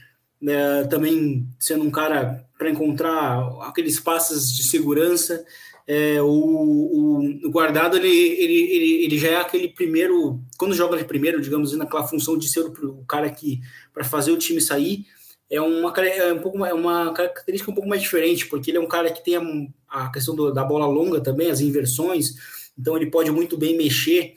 né, 0.42 0.84
também 0.86 1.48
sendo 1.60 1.84
um 1.84 1.92
cara 1.92 2.44
para 2.58 2.70
encontrar 2.70 3.40
aqueles 3.62 4.00
passes 4.00 4.52
de 4.52 4.64
segurança. 4.64 5.46
É, 5.88 6.20
o, 6.20 6.28
o, 6.28 7.20
o, 7.46 7.52
guardado 7.52 7.96
ele, 7.98 8.08
ele, 8.08 8.62
ele, 8.72 9.06
ele, 9.06 9.18
já 9.20 9.28
é 9.28 9.36
aquele 9.36 9.68
primeiro, 9.68 10.42
quando 10.58 10.74
joga 10.74 10.98
de 10.98 11.04
primeiro, 11.04 11.40
digamos, 11.40 11.74
naquela 11.74 12.08
função 12.08 12.36
de 12.36 12.50
ser 12.50 12.62
o, 12.62 13.00
o 13.02 13.06
cara 13.06 13.30
que 13.30 13.62
para 13.94 14.04
fazer 14.04 14.32
o 14.32 14.38
time 14.38 14.60
sair, 14.60 15.06
é 15.50 15.62
uma, 15.62 15.92
é 16.00 16.34
um 16.34 16.40
pouco, 16.40 16.66
é 16.66 16.74
uma 16.74 17.14
característica 17.14 17.72
um 17.72 17.76
pouco 17.76 17.90
mais 17.90 18.02
diferente, 18.02 18.48
porque 18.48 18.72
ele 18.72 18.78
é 18.78 18.82
um 18.82 18.88
cara 18.88 19.12
que 19.12 19.24
tem 19.24 19.36
a, 19.36 20.06
a 20.06 20.12
questão 20.12 20.36
do, 20.36 20.52
da 20.52 20.64
bola 20.64 20.88
longa 20.88 21.22
também, 21.22 21.50
as 21.50 21.62
inversões, 21.62 22.36
então 22.78 22.96
ele 22.98 23.10
pode 23.10 23.32
muito 23.32 23.58
bem 23.58 23.78
mexer 23.78 24.36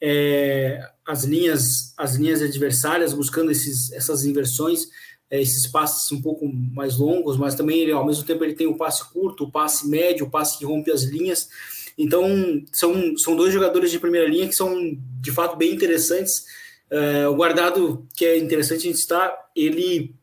é, 0.00 0.80
as 1.06 1.24
linhas 1.24 1.92
as 1.96 2.14
linhas 2.14 2.42
adversárias, 2.42 3.12
buscando 3.12 3.50
esses, 3.50 3.92
essas 3.92 4.24
inversões, 4.24 4.88
é, 5.30 5.40
esses 5.40 5.66
passes 5.66 6.10
um 6.12 6.22
pouco 6.22 6.46
mais 6.48 6.96
longos, 6.96 7.36
mas 7.36 7.54
também 7.54 7.80
ele, 7.80 7.92
ao 7.92 8.06
mesmo 8.06 8.24
tempo 8.24 8.44
ele 8.44 8.54
tem 8.54 8.66
o 8.66 8.76
passe 8.76 9.10
curto, 9.12 9.44
o 9.44 9.50
passe 9.50 9.88
médio, 9.88 10.26
o 10.26 10.30
passe 10.30 10.58
que 10.58 10.64
rompe 10.64 10.90
as 10.90 11.02
linhas. 11.02 11.48
Então 11.96 12.24
são, 12.72 13.16
são 13.16 13.34
dois 13.34 13.52
jogadores 13.52 13.90
de 13.90 13.98
primeira 13.98 14.28
linha 14.28 14.48
que 14.48 14.54
são 14.54 14.96
de 15.20 15.32
fato 15.32 15.56
bem 15.56 15.74
interessantes. 15.74 16.44
É, 16.90 17.28
o 17.28 17.34
guardado 17.34 18.06
que 18.16 18.24
é 18.24 18.38
interessante 18.38 18.80
a 18.80 18.90
gente 18.90 19.00
estar, 19.00 19.36
ele 19.54 20.14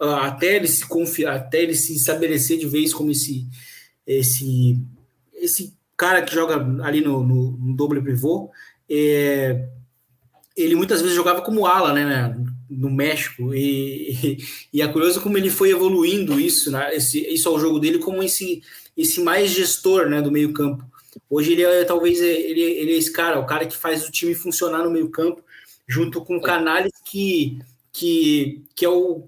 até 0.00 0.56
ele 0.56 0.68
se 0.68 0.86
confiar, 0.86 1.36
até 1.36 1.62
ele 1.62 1.74
se 1.74 1.94
estabelecer 1.94 2.58
de 2.58 2.66
vez 2.66 2.94
como 2.94 3.10
esse 3.10 3.46
esse 4.06 4.78
esse 5.34 5.76
cara 5.96 6.22
que 6.22 6.32
joga 6.34 6.56
ali 6.84 7.00
no, 7.00 7.24
no, 7.24 7.52
no 7.52 7.76
doble 7.76 8.00
pivô, 8.00 8.50
é, 8.88 9.68
ele 10.56 10.74
muitas 10.74 11.00
vezes 11.00 11.16
jogava 11.16 11.42
como 11.42 11.66
ala, 11.66 11.92
né, 11.92 12.36
no 12.70 12.90
México 12.90 13.54
e, 13.54 14.12
e, 14.12 14.38
e, 14.78 14.82
é 14.82 14.88
curioso 14.88 15.20
como 15.20 15.36
ele 15.36 15.50
foi 15.50 15.70
evoluindo 15.70 16.38
isso, 16.38 16.70
né, 16.70 16.94
esse, 16.94 17.20
isso 17.32 17.48
ao 17.48 17.58
jogo 17.58 17.78
dele 17.78 17.98
como 17.98 18.22
esse 18.22 18.62
esse 18.96 19.20
mais 19.20 19.50
gestor, 19.52 20.08
né, 20.08 20.20
do 20.20 20.32
meio 20.32 20.52
campo. 20.52 20.84
Hoje 21.30 21.52
ele 21.52 21.62
é 21.62 21.84
talvez 21.84 22.20
ele, 22.20 22.60
ele 22.60 22.92
é 22.92 22.96
esse 22.96 23.12
cara, 23.12 23.38
o 23.38 23.46
cara 23.46 23.64
que 23.64 23.76
faz 23.76 24.06
o 24.06 24.10
time 24.10 24.34
funcionar 24.34 24.82
no 24.82 24.90
meio 24.90 25.08
campo, 25.08 25.40
junto 25.86 26.24
com 26.24 26.36
o 26.36 26.42
Canales 26.42 26.92
que 27.04 27.60
que, 27.92 28.64
que 28.74 28.84
é 28.84 28.88
o 28.88 29.26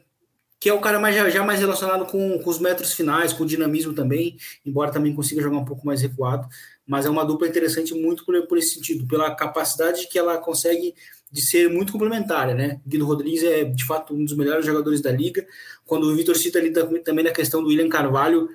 que 0.61 0.69
é 0.69 0.75
o 0.75 0.81
cara 0.81 1.01
mais, 1.01 1.17
já, 1.17 1.43
mais 1.43 1.59
relacionado 1.59 2.05
com, 2.05 2.39
com, 2.39 2.51
os 2.51 2.59
metros 2.59 2.93
finais, 2.93 3.33
com 3.33 3.45
o 3.45 3.47
dinamismo 3.47 3.95
também, 3.95 4.37
embora 4.65 4.93
também 4.93 5.15
consiga 5.15 5.41
jogar 5.41 5.57
um 5.57 5.65
pouco 5.65 5.87
mais 5.87 6.03
recuado, 6.03 6.47
mas 6.87 7.07
é 7.07 7.11
uma 7.11 7.25
dupla 7.25 7.49
interessante 7.49 7.95
muito 7.95 8.27
por, 8.27 8.47
por 8.47 8.59
esse 8.59 8.75
sentido, 8.75 9.07
pela 9.07 9.35
capacidade 9.35 10.07
que 10.07 10.19
ela 10.19 10.37
consegue 10.37 10.95
de 11.33 11.41
ser 11.41 11.71
muito 11.71 11.93
complementar, 11.93 12.55
né? 12.55 12.81
Guido 12.87 13.07
Rodrigues 13.07 13.43
é 13.43 13.65
de 13.65 13.85
fato 13.85 14.15
um 14.15 14.25
dos 14.25 14.37
melhores 14.37 14.67
jogadores 14.67 15.01
da 15.01 15.11
liga. 15.11 15.47
Quando 15.87 16.05
o 16.05 16.15
Vitor 16.15 16.37
cita 16.37 16.59
ali 16.59 16.73
também 17.03 17.25
na 17.25 17.31
questão 17.31 17.63
do 17.63 17.69
William 17.69 17.89
Carvalho, 17.89 18.49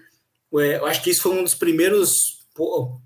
é, 0.56 0.78
eu 0.78 0.86
acho 0.86 1.02
que 1.02 1.10
isso 1.10 1.24
foi 1.24 1.40
um 1.40 1.44
dos 1.44 1.56
primeiros 1.56 2.36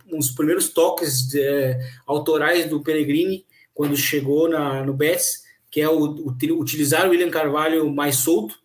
dos 0.06 0.30
primeiros 0.32 0.70
toques 0.70 1.34
é, 1.34 1.80
autorais 2.06 2.70
do 2.70 2.82
Pellegrini 2.82 3.46
quando 3.74 3.96
chegou 3.98 4.48
na, 4.48 4.84
no 4.84 4.94
Betis, 4.94 5.44
que 5.72 5.82
é 5.82 5.90
o, 5.90 6.00
o, 6.00 6.36
utilizar 6.60 7.08
o 7.08 7.10
William 7.10 7.32
Carvalho 7.32 7.90
mais 7.90 8.18
solto, 8.18 8.60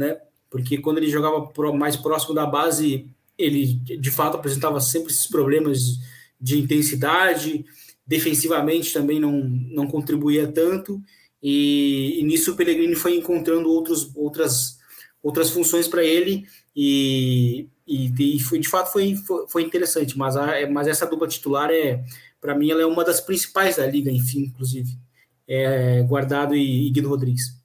né? 0.00 0.18
Porque 0.48 0.78
quando 0.78 0.98
ele 0.98 1.10
jogava 1.10 1.52
mais 1.76 1.94
próximo 1.94 2.34
da 2.34 2.46
base, 2.46 3.06
ele 3.38 3.74
de 3.74 4.10
fato 4.10 4.36
apresentava 4.36 4.80
sempre 4.80 5.12
esses 5.12 5.26
problemas 5.26 5.98
de 6.40 6.58
intensidade, 6.58 7.64
defensivamente 8.06 8.92
também 8.92 9.20
não, 9.20 9.40
não 9.42 9.86
contribuía 9.86 10.50
tanto, 10.50 11.00
e, 11.42 12.18
e 12.18 12.24
nisso 12.24 12.52
o 12.52 12.56
Pellegrini 12.56 12.94
foi 12.94 13.16
encontrando 13.16 13.70
outros, 13.70 14.10
outras, 14.16 14.78
outras 15.22 15.50
funções 15.50 15.86
para 15.86 16.02
ele, 16.02 16.46
e, 16.74 17.68
e, 17.86 18.36
e, 18.36 18.40
foi, 18.40 18.58
de 18.58 18.68
fato 18.68 18.90
foi, 18.90 19.14
foi, 19.48 19.62
interessante, 19.62 20.16
mas, 20.16 20.36
a, 20.36 20.68
mas 20.70 20.88
essa 20.88 21.06
dupla 21.06 21.28
titular 21.28 21.70
é, 21.70 22.02
para 22.40 22.54
mim, 22.54 22.70
ela 22.70 22.82
é 22.82 22.86
uma 22.86 23.04
das 23.04 23.20
principais 23.20 23.76
da 23.76 23.86
liga, 23.86 24.10
enfim, 24.10 24.44
inclusive, 24.44 24.98
é, 25.46 26.02
Guardado 26.02 26.56
e, 26.56 26.86
e 26.86 26.90
Guido 26.90 27.08
Rodrigues. 27.08 27.59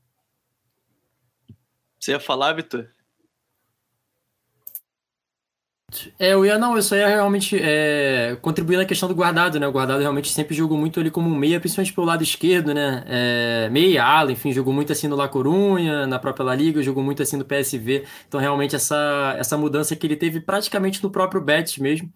Você 2.05 2.11
ia 2.11 2.19
falar, 2.19 2.53
Vitor? 2.53 2.87
É, 6.19 6.33
eu 6.33 6.45
ia, 6.45 6.55
não, 6.55 6.75
eu 6.75 6.81
só 6.83 6.95
ia 6.95 7.07
realmente 7.07 7.57
é, 7.59 8.37
contribuir 8.43 8.77
na 8.77 8.85
questão 8.85 9.09
do 9.09 9.15
guardado, 9.15 9.59
né? 9.59 9.67
O 9.67 9.71
guardado 9.71 10.01
realmente 10.01 10.29
sempre 10.29 10.55
jogou 10.55 10.77
muito 10.77 10.99
ali 10.99 11.09
como 11.09 11.33
meia, 11.33 11.59
principalmente 11.59 11.93
pelo 11.93 12.05
lado 12.05 12.21
esquerdo, 12.21 12.75
né? 12.75 13.03
É, 13.07 13.69
meia, 13.71 14.03
ala, 14.05 14.31
enfim, 14.31 14.51
jogou 14.51 14.71
muito 14.71 14.91
assim 14.91 15.07
no 15.07 15.15
La 15.15 15.27
Corunha, 15.27 16.05
na 16.05 16.19
própria 16.19 16.45
La 16.45 16.53
Liga, 16.53 16.83
jogou 16.83 17.03
muito 17.03 17.23
assim 17.23 17.37
no 17.37 17.45
PSV. 17.45 18.05
Então, 18.27 18.39
realmente, 18.39 18.75
essa, 18.75 19.35
essa 19.39 19.57
mudança 19.57 19.95
que 19.95 20.05
ele 20.05 20.15
teve 20.15 20.39
praticamente 20.39 21.01
no 21.01 21.09
próprio 21.09 21.41
Betis 21.41 21.79
mesmo. 21.79 22.13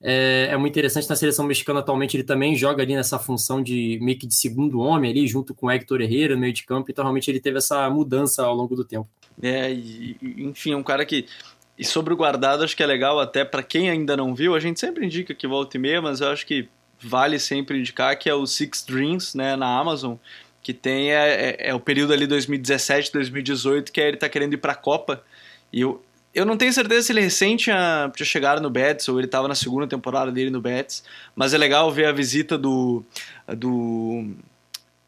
É, 0.00 0.48
é, 0.50 0.56
muito 0.56 0.72
interessante 0.72 1.08
na 1.08 1.14
seleção 1.14 1.44
mexicana 1.46 1.78
atualmente 1.78 2.16
ele 2.16 2.24
também 2.24 2.56
joga 2.56 2.82
ali 2.82 2.96
nessa 2.96 3.20
função 3.20 3.62
de 3.62 4.00
meio 4.02 4.18
que 4.18 4.26
de 4.26 4.34
segundo 4.34 4.80
homem 4.80 5.12
ali 5.12 5.28
junto 5.28 5.54
com 5.54 5.66
o 5.66 5.70
Hector 5.70 6.00
Herrera 6.00 6.34
no 6.34 6.40
meio 6.40 6.52
de 6.52 6.64
campo 6.64 6.90
então 6.90 7.04
realmente 7.04 7.30
ele 7.30 7.38
teve 7.38 7.58
essa 7.58 7.88
mudança 7.88 8.42
ao 8.42 8.52
longo 8.52 8.74
do 8.74 8.84
tempo 8.84 9.08
é 9.40 9.70
e, 9.70 10.16
enfim 10.38 10.72
é 10.72 10.76
um 10.76 10.82
cara 10.82 11.04
que 11.04 11.26
e 11.78 11.84
sobre 11.84 12.12
o 12.12 12.16
guardado 12.16 12.64
acho 12.64 12.76
que 12.76 12.82
é 12.82 12.86
legal 12.86 13.20
até 13.20 13.44
para 13.44 13.62
quem 13.62 13.88
ainda 13.88 14.16
não 14.16 14.34
viu 14.34 14.54
a 14.54 14.60
gente 14.60 14.80
sempre 14.80 15.04
indica 15.04 15.34
que 15.34 15.46
volta 15.46 15.76
e 15.76 15.80
meia 15.80 16.02
mas 16.02 16.20
eu 16.20 16.28
acho 16.28 16.46
que 16.46 16.68
vale 17.00 17.38
sempre 17.38 17.78
indicar 17.78 18.16
que 18.18 18.28
é 18.28 18.34
o 18.34 18.46
Six 18.46 18.84
Dreams 18.84 19.34
né 19.34 19.56
na 19.56 19.78
Amazon 19.78 20.16
que 20.62 20.72
tem 20.72 21.12
é, 21.12 21.50
é, 21.50 21.68
é 21.68 21.74
o 21.74 21.80
período 21.80 22.12
ali 22.12 22.26
2017 22.26 23.12
2018 23.12 23.92
que 23.92 24.00
é 24.00 24.08
ele 24.08 24.16
tá 24.16 24.28
querendo 24.28 24.54
ir 24.54 24.58
para 24.58 24.72
a 24.72 24.76
Copa 24.76 25.22
e 25.72 25.80
eu 25.80 26.02
eu 26.34 26.46
não 26.46 26.56
tenho 26.56 26.72
certeza 26.72 27.02
se 27.02 27.12
ele 27.12 27.20
recente 27.20 27.64
tinha, 27.64 28.10
tinha 28.14 28.26
chegado 28.26 28.62
no 28.62 28.70
Betis 28.70 29.08
ou 29.08 29.18
ele 29.18 29.26
estava 29.26 29.46
na 29.46 29.54
segunda 29.54 29.86
temporada 29.86 30.32
dele 30.32 30.50
no 30.50 30.62
Betis, 30.62 31.04
mas 31.36 31.52
é 31.52 31.58
legal 31.58 31.90
ver 31.92 32.06
a 32.06 32.12
visita 32.12 32.56
do, 32.56 33.04
do 33.46 34.34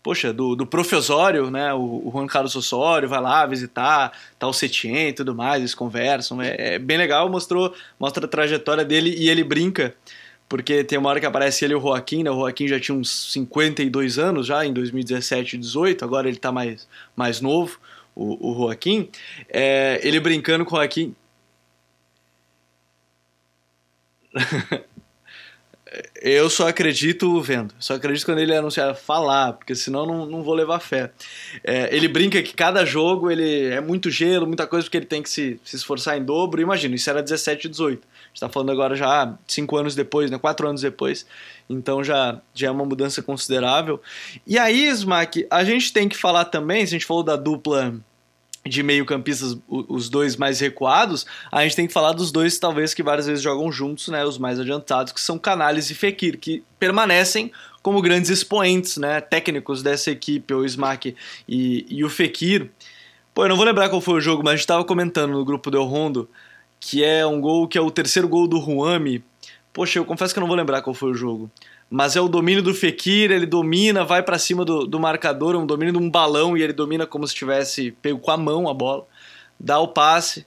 poxa, 0.05 0.35
do, 0.35 0.55
do 0.55 0.67
professório, 0.67 1.51
né? 1.51 1.73
O, 1.73 2.07
o 2.07 2.11
Juan 2.13 2.27
Carlos 2.27 2.55
Osório 2.55 3.09
vai 3.09 3.23
lá 3.23 3.47
visitar, 3.47 4.13
tá 4.39 4.53
Setien 4.53 5.09
e 5.09 5.13
tudo 5.15 5.35
mais, 5.35 5.61
eles 5.61 5.75
conversam. 5.75 6.43
É, 6.43 6.75
é, 6.75 6.79
bem 6.79 6.99
legal, 6.99 7.29
mostrou, 7.31 7.75
mostra 7.99 8.27
a 8.27 8.29
trajetória 8.29 8.85
dele 8.85 9.15
e 9.17 9.31
ele 9.31 9.43
brinca, 9.43 9.95
porque 10.47 10.85
tem 10.85 10.99
uma 10.99 11.09
hora 11.09 11.21
que 11.21 11.27
aparece 11.27 11.65
ele 11.65 11.73
e 11.73 11.77
o 11.77 11.81
Joaquim, 11.81 12.23
né? 12.23 12.31
O 12.31 12.35
Joaquim 12.41 12.69
já 12.69 12.79
tinha 12.79 12.95
uns 12.97 13.33
52 13.33 14.19
anos 14.19 14.47
já, 14.47 14.65
em 14.67 14.75
2017 14.75 15.57
e 15.57 15.59
18, 15.59 16.05
agora 16.05 16.29
ele 16.29 16.37
tá 16.37 16.53
mais, 16.53 16.87
mais 17.17 17.41
novo, 17.41 17.79
o, 18.15 18.51
o 18.51 18.55
Joaquim. 18.59 19.09
É, 19.49 20.01
ele 20.03 20.21
brincando 20.21 20.67
com 20.67 20.77
o 20.77 20.79
Joaquim. 20.79 21.17
Eu 26.21 26.49
só 26.49 26.69
acredito 26.69 27.41
vendo. 27.41 27.75
Só 27.79 27.95
acredito 27.95 28.25
quando 28.25 28.39
ele 28.39 28.55
anunciar 28.55 28.95
falar, 28.95 29.53
porque 29.53 29.75
senão 29.75 30.07
não, 30.07 30.27
não 30.27 30.43
vou 30.43 30.55
levar 30.55 30.81
fé. 30.81 31.11
É, 31.63 31.95
ele 31.95 32.09
brinca 32.09 32.43
que 32.43 32.55
cada 32.55 32.85
jogo 32.85 33.31
ele 33.31 33.67
é 33.67 33.81
muito 33.81 34.11
gelo, 34.11 34.47
muita 34.47 34.67
coisa, 34.67 34.85
porque 34.85 34.97
ele 34.97 35.07
tem 35.07 35.23
que 35.23 35.31
se, 35.31 35.61
se 35.65 35.77
esforçar 35.77 36.17
em 36.17 36.25
dobro. 36.25 36.61
Imagina, 36.61 36.95
isso 36.95 37.09
era 37.11 37.23
17 37.23 37.67
e 37.67 37.71
18. 37.71 38.03
A 38.03 38.27
gente 38.29 38.41
tá 38.41 38.49
falando 38.49 38.73
agora 38.73 38.97
já 38.97 39.37
cinco 39.47 39.77
anos 39.77 39.95
depois, 39.95 40.31
né? 40.31 40.39
Quatro 40.39 40.69
anos 40.69 40.81
depois. 40.81 41.27
Então 41.69 42.03
já, 42.03 42.41
já 42.55 42.69
é 42.69 42.71
uma 42.71 42.85
mudança 42.85 43.23
considerável. 43.23 44.01
E 44.47 44.59
aí, 44.59 44.87
Smack, 44.89 45.47
a 45.51 45.65
gente 45.65 45.93
tem 45.93 46.09
que 46.09 46.17
falar 46.17 46.47
também, 46.47 46.87
se 46.87 46.95
a 46.95 46.99
gente 46.99 47.07
falou 47.07 47.23
da 47.23 47.37
dupla 47.37 47.95
de 48.67 48.83
meio-campistas, 48.83 49.59
os 49.69 50.09
dois 50.09 50.37
mais 50.37 50.59
recuados, 50.59 51.27
a 51.53 51.63
gente 51.63 51.77
tem 51.77 51.87
que 51.87 51.93
falar 51.93 52.13
dos 52.13 52.33
dois, 52.33 52.59
talvez, 52.59 52.95
que 52.95 53.03
várias 53.03 53.27
vezes 53.27 53.43
jogam 53.43 53.71
juntos, 53.71 54.09
né? 54.09 54.25
Os 54.25 54.39
mais 54.39 54.59
adiantados, 54.59 55.13
que 55.13 55.21
são 55.21 55.39
Canales 55.39 55.91
e 55.91 55.95
Fekir, 55.95 56.39
que 56.39 56.65
permanecem 56.79 57.53
como 57.83 58.01
grandes 58.01 58.31
expoentes, 58.31 58.97
né? 58.97 59.21
Técnicos 59.21 59.83
dessa 59.83 60.11
equipe, 60.11 60.55
o 60.55 60.65
Smack 60.65 61.15
e, 61.47 61.87
e 61.91 62.03
o 62.05 62.09
Fekir. 62.09 62.71
Pô, 63.35 63.45
eu 63.45 63.51
não 63.51 63.57
vou 63.57 63.67
lembrar 63.67 63.91
qual 63.91 64.01
foi 64.01 64.15
o 64.15 64.21
jogo, 64.21 64.43
mas 64.43 64.53
a 64.53 64.57
gente 64.57 64.61
estava 64.61 64.85
comentando 64.85 65.33
no 65.33 65.45
grupo 65.45 65.71
do 65.71 65.83
Rondo, 65.85 66.29
que 66.81 67.05
é 67.05 67.27
um 67.27 67.41
gol 67.41 67.69
que 67.69 67.77
é 67.77 67.81
o 67.81 67.91
terceiro 67.91 68.27
gol 68.27 68.49
do 68.49 68.59
Ruami. 68.59 69.23
Poxa, 69.75 69.99
eu 69.99 70.07
confesso 70.07 70.33
que 70.33 70.39
eu 70.39 70.43
não 70.43 70.49
vou 70.49 70.57
lembrar 70.57 70.81
qual 70.81 70.95
foi 70.95 71.11
o 71.11 71.15
jogo 71.15 71.51
mas 71.91 72.17
é 72.17 72.21
o 72.21 72.29
domínio 72.29 72.63
do 72.63 72.75
Fekir, 72.75 73.31
ele 73.31 73.47
domina, 73.47 74.05
vai 74.05 74.23
para 74.23 74.39
cima 74.39 74.65
do, 74.65 74.87
do 74.87 74.99
marcador, 74.99 75.55
um 75.55 75.67
domínio 75.67 75.93
de 75.93 75.99
um 75.99 76.11
balão 76.11 76.57
e 76.57 76.63
ele 76.63 76.73
domina 76.73 77.07
como 77.07 77.27
se 77.27 77.35
tivesse 77.35 77.93
pego 78.03 78.19
com 78.19 78.31
a 78.31 78.37
mão 78.37 78.69
a 78.69 78.75
bola, 78.75 79.07
dá 79.59 79.79
o 79.79 79.89
passe. 79.89 80.47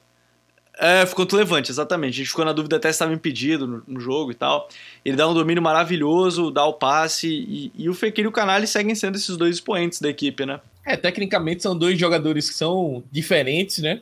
É, 0.79 1.05
ficou 1.05 1.25
tudo 1.25 1.39
levante, 1.39 1.71
exatamente. 1.71 2.13
A 2.13 2.17
gente 2.17 2.29
ficou 2.29 2.45
na 2.45 2.53
dúvida 2.53 2.75
até 2.75 2.89
se 2.89 2.95
estava 2.95 3.11
impedido 3.11 3.65
no, 3.65 3.83
no, 3.87 3.99
jogo 3.99 4.31
e 4.31 4.35
tal. 4.35 4.69
Ele 5.03 5.17
dá 5.17 5.27
um 5.27 5.33
domínio 5.33 5.61
maravilhoso, 5.61 6.51
dá 6.51 6.65
o 6.65 6.73
passe 6.73 7.27
e, 7.27 7.71
e 7.75 7.89
o 7.89 7.95
Fekir 7.95 8.25
e 8.25 8.27
o 8.27 8.31
Canali 8.31 8.67
seguem 8.67 8.93
sendo 8.93 9.15
esses 9.15 9.35
dois 9.37 9.55
expoentes 9.55 9.99
da 9.99 10.09
equipe, 10.09 10.45
né? 10.45 10.59
É, 10.85 10.95
tecnicamente 10.95 11.63
são 11.63 11.75
dois 11.75 11.99
jogadores 11.99 12.49
que 12.49 12.55
são 12.55 13.03
diferentes, 13.11 13.79
né? 13.79 14.01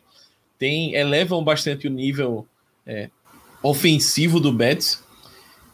Tem, 0.59 0.93
elevam 0.95 1.43
bastante 1.43 1.87
o 1.87 1.89
nível 1.89 2.45
é, 2.85 3.09
ofensivo 3.63 4.39
do 4.39 4.51
Betis. 4.51 5.03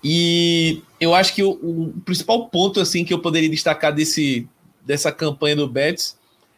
E 0.03 0.81
eu 0.99 1.13
acho 1.13 1.35
que 1.35 1.43
o, 1.43 1.51
o, 1.51 2.01
principal 2.01 2.49
ponto 2.49 2.79
assim 2.79 3.05
que 3.05 3.13
eu 3.13 3.19
poderia 3.19 3.49
destacar 3.49 3.93
desse, 3.93 4.47
dessa 4.85 5.11
campanha 5.11 5.55
do 5.55 5.67
Betis 5.67 6.17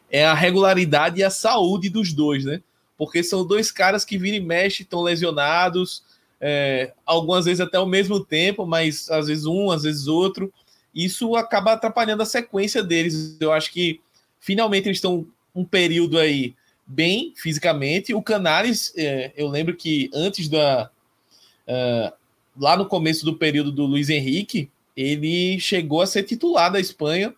é 0.10 0.26
a 0.26 0.34
regularidade 0.34 1.20
e 1.20 1.24
a 1.24 1.30
saúde 1.30 1.90
dos 1.90 2.14
dois, 2.14 2.46
né? 2.46 2.62
Porque 2.98 3.24
são 3.24 3.46
dois 3.46 3.72
caras 3.72 4.06
que 4.06 4.18
viram 4.18 4.38
e 4.38 4.40
mexe, 4.40 4.84
estão 4.84 5.02
lesionados, 5.02 6.04
é, 6.40 6.94
algumas 7.06 7.46
vezes 7.46 7.60
até 7.60 7.78
ao 7.78 7.86
mesmo 7.86 8.24
tempo, 8.24 8.66
mas 8.66 9.10
às 9.10 9.28
vezes 9.28 9.46
um, 9.46 9.72
às 9.72 9.84
vezes 9.84 10.08
outro. 10.08 10.54
Isso 10.94 11.36
acaba 11.36 11.74
atrapalhando 11.74 12.22
a 12.22 12.26
sequência 12.28 12.84
deles. 12.84 13.36
Eu 13.40 13.52
acho 13.52 13.72
que 13.72 14.00
finalmente 14.40 14.88
eles 14.88 14.98
estão 14.98 15.26
um 15.56 15.66
período 15.66 16.20
aí 16.20 16.54
bem 16.86 17.34
fisicamente. 17.36 18.14
O 18.14 18.22
Canares, 18.22 18.94
é, 18.96 19.32
eu 19.36 19.48
lembro 19.48 19.76
que 19.76 20.10
antes 20.14 20.48
da. 20.48 20.90
Uh, 21.68 22.23
lá 22.58 22.78
no 22.78 22.86
começo 22.86 23.26
do 23.26 23.36
período 23.36 23.72
do 23.72 23.86
Luiz 23.86 24.10
Henrique, 24.10 24.70
ele 24.96 25.60
chegou 25.60 26.02
a 26.02 26.08
ser 26.08 26.24
titular 26.24 26.72
da 26.72 26.80
Espanha, 26.80 27.34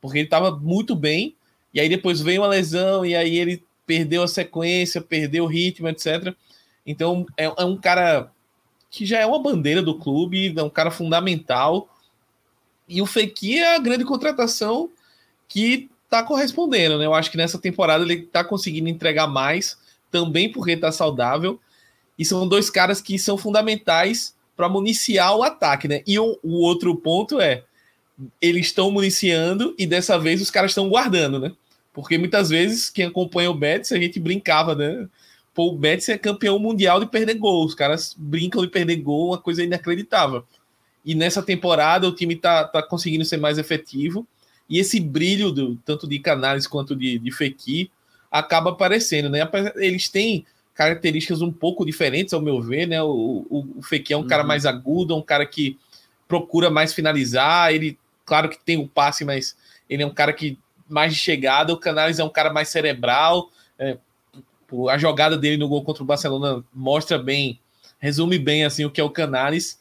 porque 0.00 0.18
ele 0.18 0.26
estava 0.26 0.56
muito 0.56 0.94
bem, 0.94 1.34
e 1.74 1.80
aí 1.80 1.88
depois 1.88 2.20
veio 2.20 2.42
uma 2.42 2.48
lesão, 2.48 3.04
e 3.04 3.14
aí 3.14 3.36
ele 3.36 3.62
perdeu 3.86 4.22
a 4.22 4.28
sequência, 4.28 5.00
perdeu 5.00 5.44
o 5.44 5.48
ritmo, 5.48 5.88
etc. 5.88 6.34
Então 6.86 7.26
é, 7.36 7.44
é 7.44 7.64
um 7.64 7.76
cara 7.76 8.30
que 8.90 9.06
já 9.06 9.18
é 9.18 9.26
uma 9.26 9.42
bandeira 9.42 9.82
do 9.82 9.98
clube, 9.98 10.54
é 10.56 10.62
um 10.62 10.70
cara 10.70 10.90
fundamental. 10.90 11.88
E 12.88 13.00
o 13.00 13.06
Fekir 13.06 13.62
é 13.62 13.74
a 13.74 13.78
grande 13.78 14.04
contratação 14.04 14.90
que 15.48 15.88
está 16.04 16.22
correspondendo, 16.22 16.98
né? 16.98 17.06
Eu 17.06 17.14
acho 17.14 17.30
que 17.30 17.38
nessa 17.38 17.58
temporada 17.58 18.04
ele 18.04 18.24
está 18.24 18.44
conseguindo 18.44 18.88
entregar 18.88 19.26
mais, 19.26 19.78
também 20.10 20.52
porque 20.52 20.72
está 20.72 20.92
saudável. 20.92 21.58
E 22.18 22.24
são 22.24 22.46
dois 22.46 22.68
caras 22.68 23.00
que 23.00 23.18
são 23.18 23.38
fundamentais 23.38 24.34
para 24.56 24.68
municiar 24.68 25.36
o 25.36 25.42
ataque, 25.42 25.88
né? 25.88 26.02
E 26.06 26.18
o, 26.18 26.38
o 26.42 26.60
outro 26.60 26.94
ponto 26.96 27.40
é 27.40 27.64
eles 28.40 28.66
estão 28.66 28.90
municiando 28.90 29.74
e 29.78 29.86
dessa 29.86 30.18
vez 30.18 30.40
os 30.40 30.50
caras 30.50 30.70
estão 30.70 30.88
guardando, 30.88 31.38
né? 31.38 31.52
Porque 31.92 32.16
muitas 32.16 32.50
vezes 32.50 32.88
quem 32.88 33.06
acompanha 33.06 33.50
o 33.50 33.54
Betis, 33.54 33.92
a 33.92 33.98
gente 33.98 34.18
brincava, 34.20 34.74
né? 34.74 35.08
Pô, 35.54 35.68
o 35.68 35.76
Betis 35.76 36.08
é 36.08 36.16
campeão 36.16 36.58
mundial 36.58 37.00
de 37.00 37.06
perder 37.06 37.34
gol. 37.34 37.64
Os 37.64 37.74
caras 37.74 38.14
brincam 38.16 38.62
de 38.62 38.68
perder 38.68 38.96
gol, 38.96 39.28
uma 39.28 39.38
coisa 39.38 39.62
inacreditável. 39.62 40.44
E 41.04 41.14
nessa 41.14 41.42
temporada 41.42 42.08
o 42.08 42.14
time 42.14 42.36
tá, 42.36 42.64
tá 42.64 42.82
conseguindo 42.82 43.24
ser 43.24 43.36
mais 43.36 43.58
efetivo. 43.58 44.26
E 44.68 44.78
esse 44.78 44.98
brilho, 45.00 45.50
do, 45.50 45.76
tanto 45.84 46.08
de 46.08 46.18
Canales 46.18 46.66
quanto 46.66 46.96
de, 46.96 47.18
de 47.18 47.90
acaba 48.30 48.70
aparecendo, 48.70 49.28
né? 49.28 49.40
Eles 49.76 50.08
têm 50.08 50.46
características 50.74 51.42
um 51.42 51.52
pouco 51.52 51.84
diferentes, 51.84 52.32
ao 52.32 52.40
meu 52.40 52.60
ver, 52.60 52.86
né? 52.86 53.02
O, 53.02 53.46
o, 53.50 53.78
o 53.78 53.82
Fekir 53.82 54.14
é 54.14 54.16
um 54.16 54.22
uhum. 54.22 54.26
cara 54.26 54.44
mais 54.44 54.64
agudo, 54.64 55.16
um 55.16 55.22
cara 55.22 55.44
que 55.44 55.78
procura 56.26 56.70
mais 56.70 56.94
finalizar. 56.94 57.72
Ele, 57.72 57.98
claro 58.24 58.48
que 58.48 58.58
tem 58.58 58.78
o 58.78 58.88
passe, 58.88 59.24
mas 59.24 59.56
ele 59.88 60.02
é 60.02 60.06
um 60.06 60.14
cara 60.14 60.32
que 60.32 60.58
mais 60.88 61.12
de 61.12 61.18
chegada. 61.18 61.72
O 61.72 61.78
Canales 61.78 62.18
é 62.18 62.24
um 62.24 62.30
cara 62.30 62.52
mais 62.52 62.68
cerebral. 62.68 63.50
É, 63.78 63.98
a 64.88 64.96
jogada 64.96 65.36
dele 65.36 65.58
no 65.58 65.68
gol 65.68 65.82
contra 65.82 66.02
o 66.02 66.06
Barcelona 66.06 66.64
mostra 66.72 67.18
bem, 67.18 67.60
resume 67.98 68.38
bem 68.38 68.64
assim 68.64 68.84
o 68.84 68.90
que 68.90 69.00
é 69.00 69.04
o 69.04 69.10
Canales. 69.10 69.78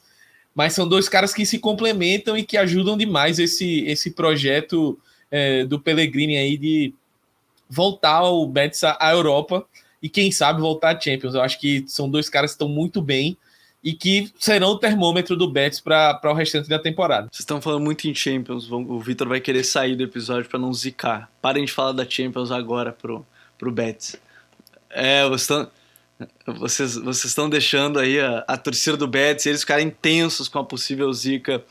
Mas 0.54 0.74
são 0.74 0.86
dois 0.86 1.08
caras 1.08 1.34
que 1.34 1.46
se 1.46 1.60
complementam 1.60 2.38
e 2.38 2.44
que 2.44 2.58
ajudam 2.58 2.98
demais 2.98 3.40
esse, 3.40 3.86
esse 3.86 4.12
projeto 4.12 5.00
é, 5.30 5.64
do 5.64 5.80
Pellegrini 5.80 6.36
aí 6.36 6.58
de 6.58 6.94
voltar 7.70 8.24
o 8.24 8.46
Betis 8.46 8.84
à 8.84 9.12
Europa 9.14 9.66
e 10.02 10.10
quem 10.10 10.32
sabe 10.32 10.60
voltar 10.60 10.96
a 10.96 11.00
Champions. 11.00 11.36
Eu 11.36 11.42
acho 11.42 11.60
que 11.60 11.84
são 11.88 12.10
dois 12.10 12.30
caras 12.30 12.52
que 12.52 12.56
estão 12.56 12.70
muito 12.70 13.02
bem 13.02 13.38
e 13.84 13.94
que 13.94 14.32
serão 14.38 14.70
o 14.70 14.78
termômetro 14.78 15.36
do 15.36 15.50
Betis 15.50 15.80
para 15.80 16.20
o 16.24 16.34
restante 16.34 16.70
da 16.70 16.78
temporada. 16.78 17.28
Vocês 17.32 17.40
estão 17.40 17.62
falando 17.62 17.84
muito 17.84 18.08
em 18.08 18.14
Champions, 18.14 18.70
o 18.72 19.00
Vitor 19.00 19.28
vai 19.28 19.40
querer 19.40 19.64
sair 19.64 19.96
do 19.96 20.04
episódio 20.04 20.50
para 20.50 20.60
não 20.60 20.74
zicar. 20.74 21.32
Parem 21.42 21.66
de 21.66 21.72
falar 21.72 21.92
da 21.92 22.08
Champions 22.08 22.52
agora 22.52 22.92
pro, 22.92 23.26
pro 23.58 23.72
Betis. 23.72 24.16
É, 24.90 25.24
vocês 25.28 25.42
estão, 25.42 25.72
vocês, 26.46 26.96
vocês 26.96 27.26
estão 27.26 27.50
deixando 27.50 27.98
aí 27.98 28.20
a, 28.20 28.44
a 28.48 28.58
torcida 28.58 28.96
do 28.96 29.08
Betis 29.08 29.46
eles 29.48 29.62
ficarem 29.62 29.90
tensos 29.90 30.48
com 30.48 30.60
a 30.60 30.64
possível 30.64 31.12
zica 31.12 31.64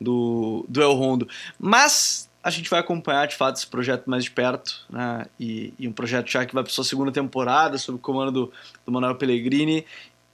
do, 0.00 0.66
do 0.68 0.82
El 0.82 0.94
Rondo. 0.94 1.28
Mas 1.58 2.28
a 2.42 2.50
gente 2.50 2.68
vai 2.68 2.80
acompanhar 2.80 3.26
de 3.26 3.36
fato 3.36 3.56
esse 3.56 3.66
projeto 3.66 4.10
mais 4.10 4.24
de 4.24 4.30
perto, 4.30 4.84
né? 4.90 5.26
E, 5.38 5.72
e 5.78 5.86
um 5.86 5.92
projeto 5.92 6.28
já 6.28 6.44
que 6.44 6.52
vai 6.52 6.64
para 6.64 6.72
sua 6.72 6.84
segunda 6.84 7.12
temporada, 7.12 7.78
sob 7.78 7.96
o 7.96 8.00
comando 8.00 8.32
do, 8.32 8.52
do 8.84 8.92
Manuel 8.92 9.14
Pellegrini, 9.14 9.86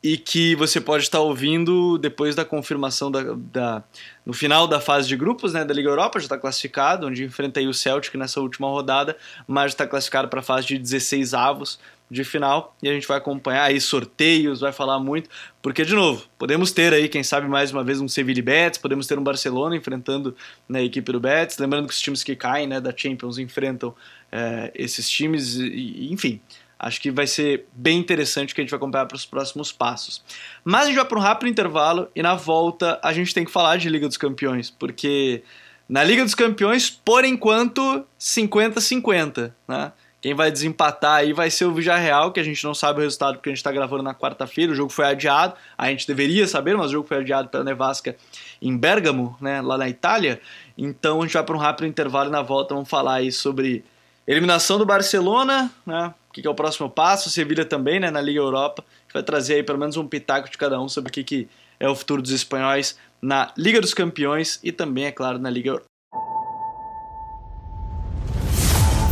e 0.02 0.16
que 0.16 0.54
você 0.54 0.80
pode 0.80 1.02
estar 1.02 1.20
ouvindo 1.20 1.98
depois 1.98 2.34
da 2.34 2.44
confirmação 2.44 3.10
da, 3.10 3.20
da, 3.36 3.82
no 4.24 4.32
final 4.32 4.66
da 4.66 4.80
fase 4.80 5.08
de 5.08 5.16
grupos 5.16 5.52
né, 5.52 5.64
da 5.64 5.74
Liga 5.74 5.88
Europa, 5.88 6.20
já 6.20 6.26
está 6.26 6.38
classificado, 6.38 7.06
onde 7.06 7.24
enfrenta 7.24 7.60
o 7.60 7.74
Celtic 7.74 8.14
nessa 8.14 8.40
última 8.40 8.68
rodada, 8.68 9.16
mas 9.46 9.72
está 9.72 9.86
classificado 9.86 10.28
para 10.28 10.40
a 10.40 10.42
fase 10.42 10.68
de 10.68 10.78
16 10.78 11.34
avos 11.34 11.78
de 12.10 12.24
final 12.24 12.74
e 12.82 12.88
a 12.88 12.92
gente 12.92 13.06
vai 13.06 13.18
acompanhar 13.18 13.64
aí 13.64 13.80
sorteios, 13.80 14.60
vai 14.60 14.72
falar 14.72 14.98
muito, 14.98 15.28
porque 15.60 15.84
de 15.84 15.94
novo, 15.94 16.24
podemos 16.38 16.72
ter 16.72 16.92
aí, 16.92 17.08
quem 17.08 17.22
sabe 17.22 17.46
mais 17.46 17.70
uma 17.70 17.84
vez 17.84 18.00
um 18.00 18.08
Sevilla 18.08 18.42
Betis, 18.42 18.78
podemos 18.78 19.06
ter 19.06 19.18
um 19.18 19.22
Barcelona 19.22 19.76
enfrentando 19.76 20.34
né, 20.68 20.80
a 20.80 20.82
equipe 20.82 21.12
do 21.12 21.20
Betis, 21.20 21.58
lembrando 21.58 21.86
que 21.86 21.92
os 21.92 22.00
times 22.00 22.24
que 22.24 22.34
caem 22.34 22.66
né, 22.66 22.80
da 22.80 22.94
Champions 22.96 23.38
enfrentam 23.38 23.94
é, 24.32 24.70
esses 24.74 25.08
times, 25.08 25.56
e, 25.56 26.12
enfim, 26.12 26.40
acho 26.78 27.00
que 27.00 27.10
vai 27.10 27.26
ser 27.26 27.66
bem 27.72 27.98
interessante 27.98 28.54
que 28.54 28.60
a 28.60 28.64
gente 28.64 28.70
vai 28.70 28.78
acompanhar 28.78 29.06
para 29.06 29.16
os 29.16 29.26
próximos 29.26 29.72
passos. 29.72 30.22
Mas 30.64 30.84
a 30.84 30.86
gente 30.86 30.96
vai 30.96 31.04
para 31.04 31.18
um 31.18 31.22
rápido 31.22 31.48
intervalo 31.48 32.08
e 32.14 32.22
na 32.22 32.34
volta 32.34 32.98
a 33.02 33.12
gente 33.12 33.34
tem 33.34 33.44
que 33.44 33.50
falar 33.50 33.76
de 33.76 33.88
Liga 33.88 34.06
dos 34.06 34.16
Campeões, 34.16 34.70
porque 34.70 35.42
na 35.88 36.04
Liga 36.04 36.22
dos 36.22 36.34
Campeões, 36.34 36.90
por 36.90 37.24
enquanto, 37.24 38.04
50-50, 38.20 39.52
né? 39.66 39.92
Quem 40.20 40.34
vai 40.34 40.50
desempatar 40.50 41.16
aí 41.16 41.32
vai 41.32 41.48
ser 41.48 41.64
o 41.64 41.72
Villarreal, 41.72 42.32
que 42.32 42.40
a 42.40 42.42
gente 42.42 42.62
não 42.64 42.74
sabe 42.74 42.98
o 42.98 43.02
resultado 43.02 43.36
porque 43.36 43.50
a 43.50 43.52
gente 43.52 43.58
está 43.58 43.70
gravando 43.70 44.02
na 44.02 44.12
quarta-feira. 44.12 44.72
O 44.72 44.74
jogo 44.74 44.90
foi 44.90 45.04
adiado, 45.04 45.54
a 45.76 45.88
gente 45.88 46.08
deveria 46.08 46.46
saber, 46.48 46.76
mas 46.76 46.86
o 46.86 46.92
jogo 46.92 47.06
foi 47.06 47.18
adiado 47.18 47.48
pela 47.48 47.62
Nevasca 47.62 48.16
em 48.60 48.76
Bergamo, 48.76 49.36
né, 49.40 49.60
lá 49.60 49.78
na 49.78 49.88
Itália. 49.88 50.40
Então 50.76 51.20
a 51.20 51.22
gente 51.22 51.34
vai 51.34 51.44
para 51.44 51.54
um 51.54 51.58
rápido 51.58 51.86
intervalo 51.86 52.30
e 52.30 52.32
na 52.32 52.42
volta 52.42 52.74
vamos 52.74 52.88
falar 52.88 53.14
aí 53.14 53.30
sobre 53.30 53.84
eliminação 54.26 54.76
do 54.76 54.84
Barcelona, 54.84 55.70
né, 55.86 56.12
o 56.28 56.32
que, 56.32 56.44
é 56.44 56.50
o 56.50 56.54
próximo 56.54 56.90
passo, 56.90 57.30
Sevilha 57.30 57.64
também, 57.64 58.00
né, 58.00 58.10
na 58.10 58.20
Liga 58.20 58.40
Europa. 58.40 58.82
A 58.82 59.02
gente 59.02 59.12
vai 59.14 59.22
trazer 59.22 59.54
aí 59.54 59.62
pelo 59.62 59.78
menos 59.78 59.96
um 59.96 60.06
pitaco 60.06 60.50
de 60.50 60.58
cada 60.58 60.80
um 60.80 60.88
sobre 60.88 61.10
o 61.10 61.12
que, 61.12 61.22
que 61.22 61.48
é 61.78 61.88
o 61.88 61.94
futuro 61.94 62.20
dos 62.20 62.32
espanhóis 62.32 62.98
na 63.22 63.52
Liga 63.56 63.80
dos 63.80 63.94
Campeões 63.94 64.58
e 64.64 64.72
também, 64.72 65.04
é 65.06 65.12
claro, 65.12 65.38
na 65.38 65.48
Liga 65.48 65.70
Europa. 65.70 65.97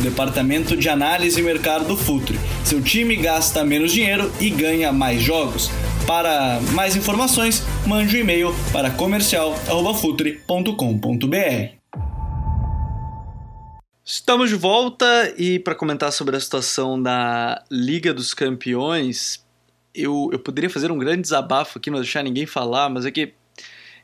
o 0.00 0.02
departamento 0.02 0.76
de 0.76 0.88
análise 0.88 1.38
e 1.38 1.42
mercado 1.42 1.86
do 1.86 1.96
Futuri. 1.96 2.40
Seu 2.64 2.82
time 2.82 3.14
gasta 3.16 3.62
menos 3.62 3.92
dinheiro 3.92 4.32
e 4.40 4.48
ganha 4.48 4.90
mais 4.90 5.20
jogos. 5.20 5.70
Para 6.06 6.58
mais 6.72 6.96
informações, 6.96 7.62
mande 7.86 8.16
um 8.16 8.20
e-mail 8.20 8.54
para 8.72 8.90
comercial@futre.com.br. 8.90 11.80
Estamos 14.02 14.48
de 14.48 14.56
volta 14.56 15.34
e 15.36 15.58
para 15.58 15.74
comentar 15.74 16.10
sobre 16.12 16.34
a 16.34 16.40
situação 16.40 17.00
da 17.00 17.62
Liga 17.70 18.14
dos 18.14 18.32
Campeões, 18.32 19.44
eu, 19.94 20.30
eu 20.32 20.38
poderia 20.38 20.70
fazer 20.70 20.90
um 20.90 20.98
grande 20.98 21.22
desabafo 21.22 21.78
aqui, 21.78 21.90
não 21.90 22.00
deixar 22.00 22.22
ninguém 22.22 22.46
falar, 22.46 22.88
mas 22.88 23.04
é 23.04 23.10
que 23.10 23.34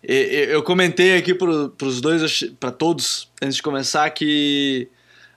eu 0.02 0.62
comentei 0.62 1.16
aqui 1.16 1.34
para 1.34 1.48
os 1.48 2.00
dois, 2.00 2.44
para 2.60 2.70
todos, 2.70 3.30
antes 3.42 3.56
de 3.56 3.62
começar, 3.62 4.08
que 4.10 4.88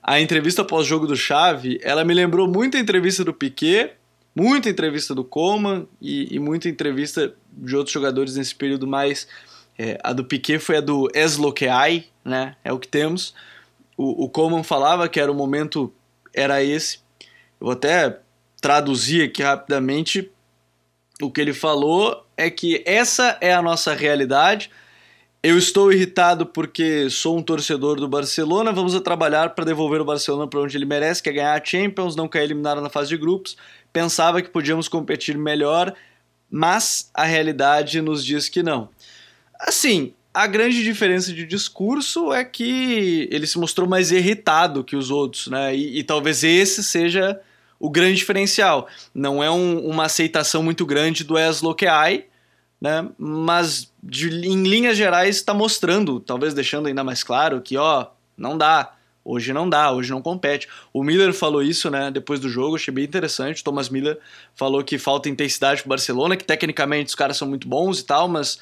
a 0.01 0.19
entrevista 0.19 0.63
pós-jogo 0.63 1.05
do 1.05 1.15
Chave, 1.15 1.79
ela 1.83 2.03
me 2.03 2.13
lembrou 2.13 2.47
muito 2.47 2.77
a 2.77 2.79
entrevista 2.79 3.23
do 3.23 3.33
Piquet, 3.33 3.93
muita 4.35 4.69
entrevista 4.69 5.13
do 5.13 5.23
Coman 5.23 5.85
e, 6.01 6.33
e 6.33 6.39
muita 6.39 6.69
entrevista 6.69 7.33
de 7.51 7.75
outros 7.75 7.93
jogadores 7.93 8.35
nesse 8.35 8.55
período 8.55 8.87
mais. 8.87 9.27
É, 9.77 9.97
a 10.03 10.13
do 10.13 10.23
Piquet 10.23 10.59
foi 10.59 10.77
a 10.77 10.81
do 10.81 11.09
Esloqueai, 11.13 12.05
né? 12.23 12.55
É 12.63 12.71
o 12.71 12.79
que 12.79 12.87
temos. 12.87 13.33
O, 13.97 14.25
o 14.25 14.29
Coman 14.29 14.63
falava 14.63 15.07
que 15.09 15.19
era 15.19 15.31
o 15.31 15.35
momento, 15.35 15.93
era 16.33 16.63
esse. 16.63 16.99
Eu 17.59 17.65
vou 17.67 17.71
até 17.71 18.19
traduzir 18.61 19.23
aqui 19.23 19.41
rapidamente 19.41 20.31
o 21.21 21.29
que 21.29 21.41
ele 21.41 21.53
falou 21.53 22.25
é 22.37 22.49
que 22.49 22.81
essa 22.85 23.37
é 23.41 23.53
a 23.53 23.61
nossa 23.61 23.93
realidade. 23.93 24.71
Eu 25.41 25.57
estou 25.57 25.89
irritado 25.89 26.45
porque 26.45 27.09
sou 27.09 27.37
um 27.37 27.41
torcedor 27.41 27.95
do 27.95 28.09
Barcelona. 28.09 28.73
Vamos 28.73 28.93
a 28.93 28.99
trabalhar 28.99 29.51
para 29.51 29.63
devolver 29.63 30.01
o 30.01 30.05
Barcelona 30.05 30.47
para 30.47 30.59
onde 30.59 30.75
ele 30.75 30.85
merece, 30.85 31.23
que 31.23 31.29
é 31.29 31.33
ganhar 31.33 31.53
a 31.53 31.63
Champions, 31.63 32.13
não 32.13 32.27
cair 32.27 32.43
eliminado 32.43 32.81
na 32.81 32.89
fase 32.89 33.07
de 33.07 33.15
grupos. 33.15 33.55
Pensava 33.93 34.41
que 34.41 34.49
podíamos 34.49 34.89
competir 34.89 35.37
melhor, 35.37 35.95
mas 36.51 37.09
a 37.13 37.23
realidade 37.23 38.01
nos 38.01 38.25
diz 38.25 38.49
que 38.49 38.61
não. 38.61 38.89
Assim, 39.57 40.13
a 40.33 40.45
grande 40.45 40.83
diferença 40.83 41.31
de 41.31 41.45
discurso 41.45 42.33
é 42.33 42.43
que 42.43 43.29
ele 43.31 43.47
se 43.47 43.57
mostrou 43.57 43.87
mais 43.87 44.11
irritado 44.11 44.83
que 44.83 44.97
os 44.97 45.09
outros, 45.09 45.47
né? 45.47 45.73
E, 45.73 45.99
e 45.99 46.03
talvez 46.03 46.43
esse 46.43 46.83
seja 46.83 47.39
o 47.79 47.89
grande 47.89 48.17
diferencial. 48.17 48.89
Não 49.15 49.41
é 49.41 49.49
um, 49.49 49.87
uma 49.87 50.03
aceitação 50.03 50.61
muito 50.61 50.85
grande 50.85 51.23
do 51.23 51.39
Esloqueai, 51.39 52.25
né? 52.79 53.07
Mas 53.17 53.91
de, 54.01 54.29
em 54.29 54.63
linhas 54.63 54.97
gerais 54.97 55.35
está 55.35 55.53
mostrando, 55.53 56.19
talvez 56.19 56.53
deixando 56.53 56.87
ainda 56.87 57.03
mais 57.03 57.23
claro 57.23 57.61
que 57.61 57.77
ó, 57.77 58.07
não 58.37 58.57
dá. 58.57 58.93
Hoje 59.23 59.53
não 59.53 59.69
dá, 59.69 59.91
hoje 59.91 60.09
não 60.09 60.21
compete. 60.21 60.67
O 60.91 61.03
Miller 61.03 61.33
falou 61.33 61.61
isso, 61.61 61.89
né, 61.91 62.09
depois 62.09 62.39
do 62.39 62.49
jogo, 62.49 62.77
achei 62.77 62.91
bem 62.91 63.03
interessante. 63.03 63.61
O 63.61 63.63
Thomas 63.63 63.89
Miller 63.89 64.17
falou 64.55 64.83
que 64.83 64.97
falta 64.97 65.29
intensidade 65.29 65.81
pro 65.81 65.89
Barcelona, 65.89 66.37
que 66.37 66.43
tecnicamente 66.43 67.09
os 67.09 67.15
caras 67.15 67.37
são 67.37 67.47
muito 67.47 67.67
bons 67.67 67.99
e 67.99 68.05
tal, 68.05 68.27
mas 68.27 68.59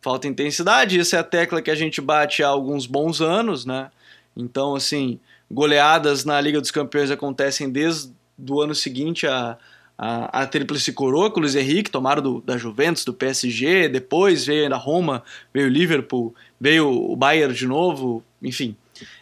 falta 0.00 0.28
intensidade. 0.28 0.98
Essa 0.98 1.16
é 1.16 1.18
a 1.18 1.24
tecla 1.24 1.60
que 1.60 1.70
a 1.70 1.74
gente 1.74 2.00
bate 2.00 2.42
há 2.42 2.48
alguns 2.48 2.86
bons 2.86 3.20
anos, 3.20 3.66
né? 3.66 3.90
Então, 4.34 4.74
assim, 4.74 5.18
goleadas 5.50 6.24
na 6.24 6.40
Liga 6.40 6.60
dos 6.60 6.70
Campeões 6.70 7.10
acontecem 7.10 7.68
desde 7.68 8.14
do 8.38 8.60
ano 8.60 8.74
seguinte 8.74 9.26
a, 9.26 9.58
a, 9.98 10.42
a 10.42 10.46
Tríplice 10.46 10.92
Coroa 10.92 11.30
com 11.30 11.38
o 11.38 11.42
Luiz 11.42 11.54
Henrique, 11.54 11.90
tomaram 11.90 12.22
do, 12.22 12.40
da 12.40 12.58
Juventus, 12.58 13.04
do 13.04 13.14
PSG, 13.14 13.88
depois 13.88 14.46
veio 14.46 14.72
a 14.72 14.76
Roma, 14.76 15.22
veio 15.52 15.66
o 15.66 15.70
Liverpool, 15.70 16.34
veio 16.60 16.88
o 16.88 17.16
Bayern 17.16 17.54
de 17.54 17.66
novo, 17.66 18.22
enfim, 18.42 18.76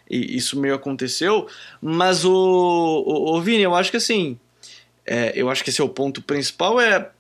isso 0.09 0.59
meio 0.59 0.75
aconteceu, 0.75 1.47
mas 1.81 2.25
o, 2.25 2.33
o, 2.33 3.37
o 3.37 3.41
Vini, 3.41 3.63
eu 3.63 3.75
acho 3.75 3.91
que 3.91 3.97
assim, 3.97 4.39
é, 5.07 5.33
eu 5.35 5.49
acho 5.49 5.63
que 5.63 5.71
esse 5.71 5.81
é 5.81 5.85
o 5.85 5.89
ponto 5.89 6.23
principal, 6.23 6.81
é 6.81 7.11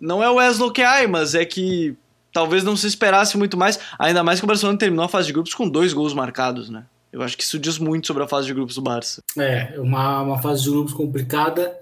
não 0.00 0.22
é 0.22 0.30
o 0.30 0.34
Wesley 0.34 0.72
Keai, 0.72 1.06
mas 1.06 1.34
é 1.34 1.44
que 1.44 1.96
talvez 2.32 2.62
não 2.62 2.76
se 2.76 2.86
esperasse 2.86 3.36
muito 3.36 3.56
mais, 3.56 3.78
ainda 3.98 4.22
mais 4.22 4.38
que 4.38 4.44
o 4.44 4.48
Barcelona 4.48 4.78
terminou 4.78 5.04
a 5.04 5.08
fase 5.08 5.26
de 5.26 5.32
grupos 5.32 5.54
com 5.54 5.68
dois 5.68 5.92
gols 5.92 6.14
marcados, 6.14 6.70
né? 6.70 6.84
Eu 7.12 7.22
acho 7.22 7.36
que 7.36 7.42
isso 7.42 7.58
diz 7.58 7.78
muito 7.78 8.06
sobre 8.06 8.22
a 8.22 8.28
fase 8.28 8.46
de 8.46 8.54
grupos 8.54 8.74
do 8.74 8.82
Barça. 8.82 9.22
É, 9.36 9.74
uma, 9.78 10.20
uma 10.20 10.42
fase 10.42 10.62
de 10.62 10.70
grupos 10.70 10.92
complicada. 10.92 11.74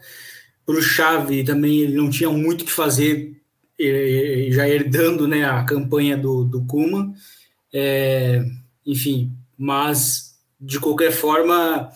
Para 0.66 0.74
o 0.74 0.82
Xavi 0.82 1.44
também 1.44 1.78
ele 1.78 1.96
não 1.96 2.10
tinha 2.10 2.28
muito 2.28 2.62
o 2.62 2.64
que 2.64 2.72
fazer, 2.72 3.40
já 4.50 4.68
herdando 4.68 5.28
né, 5.28 5.44
a 5.44 5.64
campanha 5.64 6.16
do, 6.16 6.44
do 6.44 6.66
Kuma. 6.66 7.14
É, 7.72 8.44
enfim, 8.84 9.32
mas 9.56 10.36
de 10.60 10.80
qualquer 10.80 11.12
forma, 11.12 11.90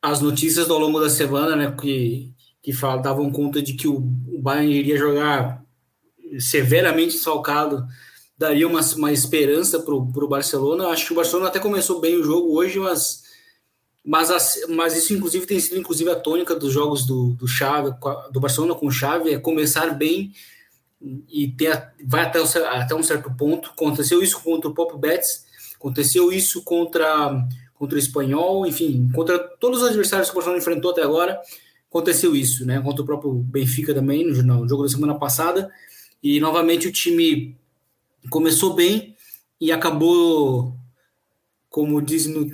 as 0.00 0.20
notícias 0.20 0.70
ao 0.70 0.78
longo 0.78 1.00
da 1.00 1.10
semana 1.10 1.56
né, 1.56 1.74
que, 1.78 2.32
que 2.62 2.72
falavam, 2.72 3.02
davam 3.02 3.32
conta 3.32 3.60
de 3.60 3.72
que 3.72 3.88
o, 3.88 3.96
o 3.96 4.40
Bayern 4.40 4.72
iria 4.72 4.96
jogar 4.96 5.64
severamente 6.38 7.14
salcado 7.14 7.86
daria 8.36 8.66
uma, 8.66 8.80
uma 8.96 9.12
esperança 9.12 9.80
para 9.80 9.94
o 9.94 10.28
Barcelona. 10.28 10.88
Acho 10.88 11.06
que 11.06 11.12
o 11.12 11.16
Barcelona 11.16 11.48
até 11.48 11.58
começou 11.58 12.00
bem 12.00 12.16
o 12.16 12.24
jogo 12.24 12.56
hoje, 12.56 12.78
mas, 12.78 13.22
mas, 14.04 14.60
mas 14.68 14.96
isso 14.96 15.14
inclusive 15.14 15.46
tem 15.46 15.58
sido 15.58 15.78
inclusive 15.78 16.10
a 16.10 16.16
tônica 16.16 16.54
dos 16.54 16.72
jogos 16.72 17.06
do, 17.06 17.30
do 17.34 17.48
Xavi, 17.48 17.94
do 18.30 18.40
Barcelona 18.40 18.74
com 18.74 18.86
o 18.86 18.90
Xavi, 18.90 19.30
é 19.30 19.38
começar 19.38 19.94
bem 19.94 20.32
e 21.28 21.48
ter, 21.48 21.92
vai 22.04 22.22
até, 22.22 22.40
até 22.68 22.94
um 22.94 23.02
certo 23.02 23.30
ponto. 23.36 23.70
Aconteceu 23.70 24.22
isso 24.22 24.40
contra 24.42 24.70
o 24.70 24.74
Pop 24.74 24.98
Betis, 24.98 25.44
aconteceu 25.74 26.32
isso 26.32 26.62
contra, 26.62 27.46
contra 27.74 27.96
o 27.96 27.98
Espanhol, 27.98 28.66
enfim, 28.66 29.10
contra 29.14 29.38
todos 29.38 29.82
os 29.82 29.88
adversários 29.88 30.28
que 30.28 30.34
o 30.34 30.36
Barcelona 30.36 30.60
enfrentou 30.60 30.90
até 30.90 31.02
agora, 31.02 31.40
aconteceu 31.88 32.34
isso, 32.34 32.66
né? 32.66 32.80
Contra 32.80 33.02
o 33.02 33.06
próprio 33.06 33.32
Benfica 33.32 33.94
também, 33.94 34.26
no, 34.26 34.42
no 34.42 34.68
jogo 34.68 34.82
da 34.82 34.88
semana 34.88 35.14
passada. 35.14 35.70
E 36.22 36.40
novamente 36.40 36.88
o 36.88 36.92
time 36.92 37.56
começou 38.30 38.74
bem 38.74 39.14
e 39.60 39.70
acabou, 39.70 40.74
como 41.74 42.00
diz 42.00 42.28
no, 42.28 42.48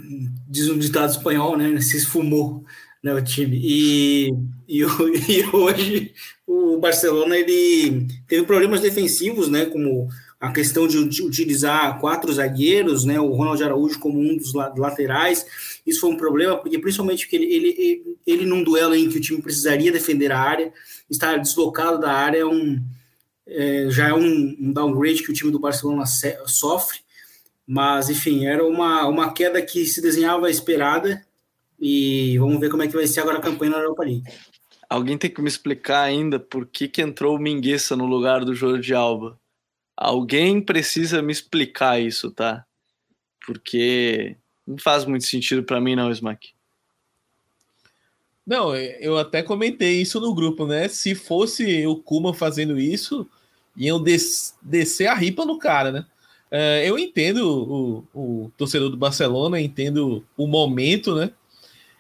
diz 0.49 0.67
no 0.69 0.79
ditado 0.79 1.11
espanhol, 1.11 1.55
né, 1.55 1.79
se 1.83 1.99
esfumou 1.99 2.65
né, 3.03 3.13
o 3.13 3.23
time. 3.23 3.61
E, 3.63 4.31
e, 4.67 4.81
e, 5.29 5.45
hoje 5.55 6.15
o 6.47 6.79
Barcelona 6.79 7.37
ele 7.37 8.07
teve 8.27 8.47
problemas 8.47 8.81
defensivos, 8.81 9.51
né, 9.51 9.67
como 9.67 10.09
a 10.41 10.51
questão 10.51 10.89
de 10.89 10.97
utilizar 11.23 12.01
quatro 12.01 12.33
zagueiros, 12.33 13.05
né, 13.05 13.21
o 13.21 13.35
Ronald 13.35 13.63
Araújo 13.63 14.01
como 14.01 14.19
um 14.19 14.39
dos 14.39 14.55
laterais, 14.55 15.45
isso 15.87 16.01
foi 16.01 16.13
um 16.13 16.17
problema, 16.17 16.57
porque 16.57 16.79
principalmente 16.79 17.27
porque 17.27 17.37
ele, 17.37 17.45
ele, 17.55 18.17
ele 18.27 18.47
num 18.47 18.65
duelo 18.65 18.95
em 18.95 19.07
que 19.07 19.19
o 19.19 19.21
time 19.21 19.43
precisaria 19.43 19.93
defender 19.93 20.33
a 20.33 20.41
área, 20.41 20.73
estar 21.11 21.37
deslocado 21.37 22.01
da 22.01 22.11
área 22.11 22.39
é 22.39 22.47
um, 22.47 22.83
é, 23.47 23.87
já 23.91 24.09
é 24.09 24.15
um, 24.15 24.57
um, 24.59 24.73
downgrade 24.73 25.23
que 25.23 25.31
o 25.31 25.35
time 25.35 25.53
do 25.53 25.61
Barcelona 25.61 26.07
sofre, 26.47 27.01
mas 27.73 28.11
enfim, 28.11 28.47
era 28.47 28.67
uma, 28.67 29.07
uma 29.07 29.33
queda 29.33 29.63
que 29.63 29.87
se 29.87 30.03
desenhava 30.03 30.51
esperada 30.51 31.25
e 31.81 32.37
vamos 32.37 32.59
ver 32.59 32.69
como 32.69 32.83
é 32.83 32.89
que 32.89 32.97
vai 32.97 33.07
ser 33.07 33.21
agora 33.21 33.39
a 33.39 33.41
campanha 33.41 33.71
na 33.71 33.79
Europa 33.79 34.03
League. 34.03 34.25
Alguém 34.89 35.17
tem 35.17 35.31
que 35.31 35.41
me 35.41 35.47
explicar 35.47 36.03
ainda 36.03 36.41
por 36.41 36.67
que, 36.67 36.89
que 36.89 37.01
entrou 37.01 37.37
o 37.37 37.39
Mingueça 37.39 37.95
no 37.95 38.07
lugar 38.07 38.45
do 38.45 38.57
Jordi 38.57 38.93
Alba. 38.93 39.39
Alguém 39.97 40.61
precisa 40.61 41.23
me 41.23 41.31
explicar 41.31 42.01
isso, 42.01 42.33
tá? 42.33 42.67
Porque 43.47 44.37
não 44.67 44.77
faz 44.77 45.05
muito 45.05 45.27
sentido 45.27 45.63
para 45.63 45.81
mim, 45.81 45.95
não, 45.95 46.11
Smack. 46.11 46.51
Não, 48.45 48.75
eu 48.75 49.17
até 49.17 49.45
comentei 49.45 50.03
isso 50.03 50.19
no 50.19 50.35
grupo, 50.35 50.67
né? 50.67 50.89
Se 50.89 51.15
fosse 51.15 51.87
o 51.87 51.95
Kuma 51.95 52.35
fazendo 52.35 52.81
isso, 52.81 53.31
iam 53.77 54.03
des 54.03 54.57
descer 54.61 55.07
a 55.07 55.15
ripa 55.15 55.45
no 55.45 55.57
cara, 55.57 55.93
né? 55.93 56.07
É, 56.51 56.89
eu 56.89 56.99
entendo 56.99 57.47
o, 57.47 58.05
o, 58.13 58.51
torcedor 58.57 58.91
do 58.91 58.97
Barcelona, 58.97 59.61
entendo 59.61 60.25
o 60.37 60.47
momento, 60.47 61.15
né? 61.15 61.31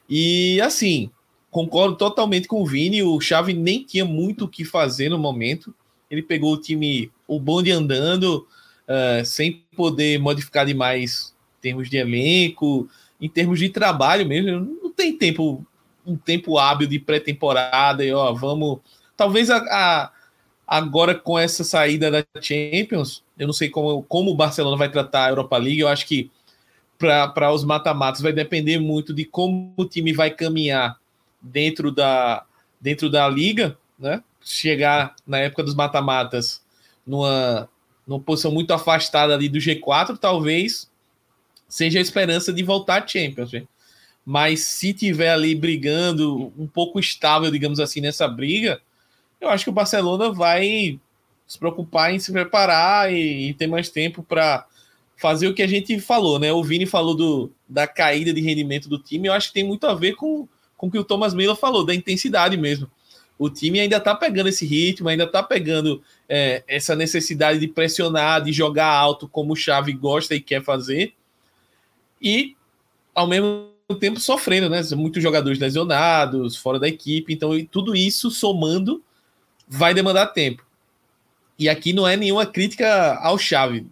E 0.08 0.60
assim, 0.60 1.08
concordo 1.50 1.96
totalmente 1.96 2.48
com 2.48 2.60
o 2.60 2.66
Vini. 2.66 3.02
O 3.02 3.20
Xavi 3.20 3.54
nem 3.54 3.84
tinha 3.84 4.04
muito 4.04 4.44
o 4.44 4.48
que 4.48 4.64
fazer 4.64 5.08
no 5.08 5.18
momento. 5.18 5.72
Ele 6.10 6.22
pegou 6.22 6.54
o 6.54 6.60
time, 6.60 7.12
o 7.28 7.38
bonde 7.38 7.70
andando, 7.70 8.46
uh, 8.88 9.24
sem 9.24 9.62
poder 9.76 10.18
modificar 10.18 10.66
demais 10.66 11.32
em 11.58 11.62
termos 11.62 11.88
de 11.88 11.98
elenco, 11.98 12.88
em 13.20 13.28
termos 13.28 13.60
de 13.60 13.68
trabalho 13.68 14.26
mesmo. 14.26 14.78
Não 14.82 14.90
tem 14.90 15.16
tempo, 15.16 15.64
um 16.04 16.16
tempo 16.16 16.58
hábil 16.58 16.88
de 16.88 16.98
pré-temporada 16.98 18.04
e 18.04 18.12
ó, 18.12 18.32
vamos. 18.32 18.80
Talvez 19.16 19.48
a, 19.48 19.58
a 19.58 20.12
Agora, 20.70 21.16
com 21.16 21.36
essa 21.36 21.64
saída 21.64 22.12
da 22.12 22.24
Champions, 22.40 23.24
eu 23.40 23.46
não 23.46 23.54
sei 23.54 23.70
como, 23.70 24.02
como 24.02 24.30
o 24.30 24.34
Barcelona 24.34 24.76
vai 24.76 24.90
tratar 24.90 25.24
a 25.24 25.28
Europa 25.30 25.56
League. 25.56 25.80
Eu 25.80 25.88
acho 25.88 26.06
que 26.06 26.30
para 26.98 27.50
os 27.50 27.64
mata-matas 27.64 28.20
vai 28.20 28.34
depender 28.34 28.78
muito 28.78 29.14
de 29.14 29.24
como 29.24 29.72
o 29.78 29.86
time 29.86 30.12
vai 30.12 30.30
caminhar 30.30 31.00
dentro 31.40 31.90
da, 31.90 32.44
dentro 32.78 33.08
da 33.08 33.26
liga, 33.26 33.78
né? 33.98 34.22
Chegar 34.44 35.16
na 35.26 35.38
época 35.38 35.62
dos 35.62 35.74
mata-matas 35.74 36.62
numa, 37.06 37.66
numa 38.06 38.20
posição 38.20 38.52
muito 38.52 38.74
afastada 38.74 39.32
ali 39.32 39.48
do 39.48 39.58
G4, 39.58 40.18
talvez 40.18 40.90
seja 41.66 41.98
a 41.98 42.02
esperança 42.02 42.52
de 42.52 42.62
voltar 42.62 43.02
à 43.02 43.06
Champions. 43.06 43.52
Né? 43.52 43.62
Mas 44.22 44.60
se 44.60 44.92
tiver 44.92 45.30
ali 45.30 45.54
brigando, 45.54 46.52
um 46.58 46.66
pouco 46.66 47.00
estável, 47.00 47.50
digamos 47.50 47.80
assim, 47.80 48.02
nessa 48.02 48.28
briga, 48.28 48.82
eu 49.40 49.48
acho 49.48 49.64
que 49.64 49.70
o 49.70 49.74
Barcelona 49.74 50.30
vai 50.30 51.00
se 51.50 51.58
preocupar 51.58 52.14
em 52.14 52.18
se 52.20 52.30
preparar 52.30 53.12
e, 53.12 53.48
e 53.48 53.54
ter 53.54 53.66
mais 53.66 53.88
tempo 53.88 54.22
para 54.22 54.64
fazer 55.16 55.48
o 55.48 55.52
que 55.52 55.62
a 55.62 55.66
gente 55.66 55.98
falou, 55.98 56.38
né? 56.38 56.52
O 56.52 56.62
Vini 56.62 56.86
falou 56.86 57.12
do, 57.12 57.50
da 57.68 57.88
caída 57.88 58.32
de 58.32 58.40
rendimento 58.40 58.88
do 58.88 59.00
time, 59.00 59.26
eu 59.26 59.32
acho 59.32 59.48
que 59.48 59.54
tem 59.54 59.64
muito 59.64 59.84
a 59.84 59.92
ver 59.92 60.14
com, 60.14 60.46
com 60.76 60.86
o 60.86 60.90
que 60.90 60.98
o 60.98 61.02
Thomas 61.02 61.34
Miller 61.34 61.56
falou, 61.56 61.84
da 61.84 61.92
intensidade 61.92 62.56
mesmo. 62.56 62.88
O 63.36 63.50
time 63.50 63.80
ainda 63.80 63.98
tá 63.98 64.14
pegando 64.14 64.48
esse 64.48 64.64
ritmo, 64.64 65.08
ainda 65.08 65.26
tá 65.26 65.42
pegando 65.42 66.00
é, 66.28 66.62
essa 66.68 66.94
necessidade 66.94 67.58
de 67.58 67.66
pressionar, 67.66 68.42
de 68.42 68.52
jogar 68.52 68.86
alto, 68.86 69.26
como 69.26 69.54
o 69.54 69.56
Xavi 69.56 69.92
gosta 69.92 70.36
e 70.36 70.40
quer 70.40 70.62
fazer, 70.62 71.14
e 72.22 72.54
ao 73.12 73.26
mesmo 73.26 73.72
tempo 73.98 74.20
sofrendo, 74.20 74.70
né? 74.70 74.80
Muitos 74.94 75.20
jogadores 75.20 75.58
lesionados, 75.58 76.56
fora 76.56 76.78
da 76.78 76.86
equipe, 76.86 77.32
então 77.32 77.50
tudo 77.64 77.96
isso 77.96 78.30
somando 78.30 79.02
vai 79.66 79.92
demandar 79.92 80.26
tempo. 80.26 80.69
E 81.60 81.68
aqui 81.68 81.92
não 81.92 82.08
é 82.08 82.16
nenhuma 82.16 82.46
crítica 82.46 83.16
ao 83.16 83.36
Xavi, 83.36 83.86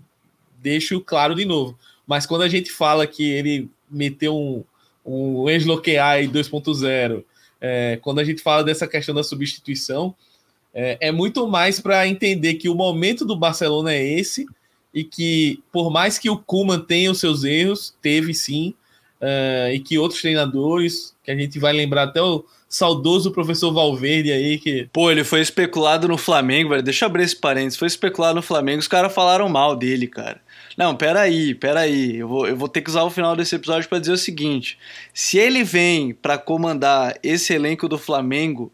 deixo 0.59 1.03
claro 1.03 1.35
de 1.35 1.45
novo. 1.45 1.79
Mas 2.07 2.25
quando 2.25 2.41
a 2.41 2.49
gente 2.49 2.73
fala 2.73 3.07
que 3.07 3.31
ele 3.31 3.69
meteu 3.91 4.35
um, 4.35 4.64
um 5.05 5.51
ex-loqueai 5.51 6.27
2.0, 6.27 7.23
é, 7.61 7.99
quando 8.01 8.21
a 8.21 8.25
gente 8.25 8.41
fala 8.41 8.64
dessa 8.64 8.89
questão 8.89 9.14
da 9.14 9.23
substituição, 9.23 10.14
é, 10.73 10.97
é 10.99 11.12
muito 11.12 11.47
mais 11.47 11.79
para 11.79 12.09
entender 12.09 12.55
que 12.55 12.71
o 12.71 12.75
momento 12.75 13.27
do 13.27 13.37
Barcelona 13.37 13.93
é 13.93 14.03
esse 14.03 14.47
e 14.95 15.05
que, 15.05 15.62
por 15.71 15.91
mais 15.91 16.19
que 16.19 16.31
o 16.31 16.39
Kuman 16.39 16.81
tenha 16.81 17.11
os 17.11 17.21
seus 17.21 17.45
erros, 17.45 17.95
teve 18.01 18.33
sim, 18.33 18.73
é, 19.21 19.73
e 19.75 19.81
que 19.81 19.99
outros 19.99 20.23
treinadores, 20.23 21.14
que 21.23 21.31
a 21.31 21.37
gente 21.37 21.59
vai 21.59 21.75
lembrar 21.75 22.05
até 22.05 22.23
o 22.23 22.47
saudoso 22.69 23.31
professor 23.33 23.73
Valverde 23.73 24.31
aí 24.31 24.59
que. 24.59 24.89
Pô, 24.93 25.11
ele 25.11 25.25
foi 25.25 25.41
especulado 25.41 26.07
no 26.07 26.19
Flamengo, 26.19 26.71
velho. 26.71 26.83
Deixa 26.83 27.05
eu 27.05 27.09
abrir 27.09 27.25
esse 27.25 27.37
parênteses. 27.37 27.79
Foi 27.79 27.89
especulado 27.89 28.35
no 28.35 28.43
Flamengo, 28.43 28.81
os 28.81 28.89
caras 28.89 29.14
falaram 29.14 29.49
mal 29.49 29.75
dele, 29.75 30.07
cara. 30.07 30.41
Não, 30.77 30.95
peraí, 30.95 31.55
peraí. 31.55 32.19
Eu 32.19 32.29
vou, 32.29 32.47
eu 32.47 32.57
vou 32.57 32.69
ter 32.69 32.83
que 32.83 32.91
usar 32.91 33.03
o 33.03 33.11
final 33.11 33.35
desse 33.35 33.57
episódio 33.57 33.89
para 33.89 33.99
dizer 33.99 34.12
o 34.12 34.19
seguinte: 34.19 34.79
se 35.12 35.39
ele 35.39 35.64
vem 35.64 36.12
para 36.12 36.37
comandar 36.37 37.16
esse 37.23 37.53
elenco 37.53 37.89
do 37.89 37.99
Flamengo, 37.99 38.71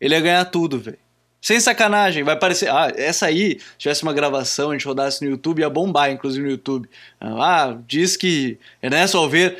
ele 0.00 0.14
ia 0.14 0.20
ganhar 0.20 0.44
tudo, 0.46 0.78
velho. 0.78 0.98
Sem 1.40 1.60
sacanagem, 1.60 2.24
vai 2.24 2.36
parecer. 2.36 2.68
Ah, 2.68 2.92
essa 2.96 3.26
aí, 3.26 3.60
se 3.60 3.78
tivesse 3.78 4.02
uma 4.02 4.12
gravação, 4.12 4.70
a 4.70 4.72
gente 4.72 4.84
rodasse 4.84 5.24
no 5.24 5.30
YouTube, 5.30 5.60
ia 5.60 5.70
bombar, 5.70 6.10
inclusive 6.10 6.44
no 6.44 6.50
YouTube. 6.50 6.88
Ah, 7.20 7.76
diz 7.86 8.16
que 8.16 8.58
Ernesto 8.82 9.16
Alveiro. 9.16 9.56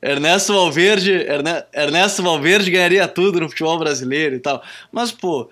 Ernesto 0.00 0.52
Valverde, 0.52 1.12
Erne, 1.12 1.64
Ernesto 1.72 2.22
Valverde 2.22 2.70
ganharia 2.70 3.08
tudo 3.08 3.40
no 3.40 3.48
futebol 3.48 3.78
brasileiro 3.78 4.36
e 4.36 4.40
tal. 4.40 4.62
Mas, 4.92 5.10
pô. 5.10 5.48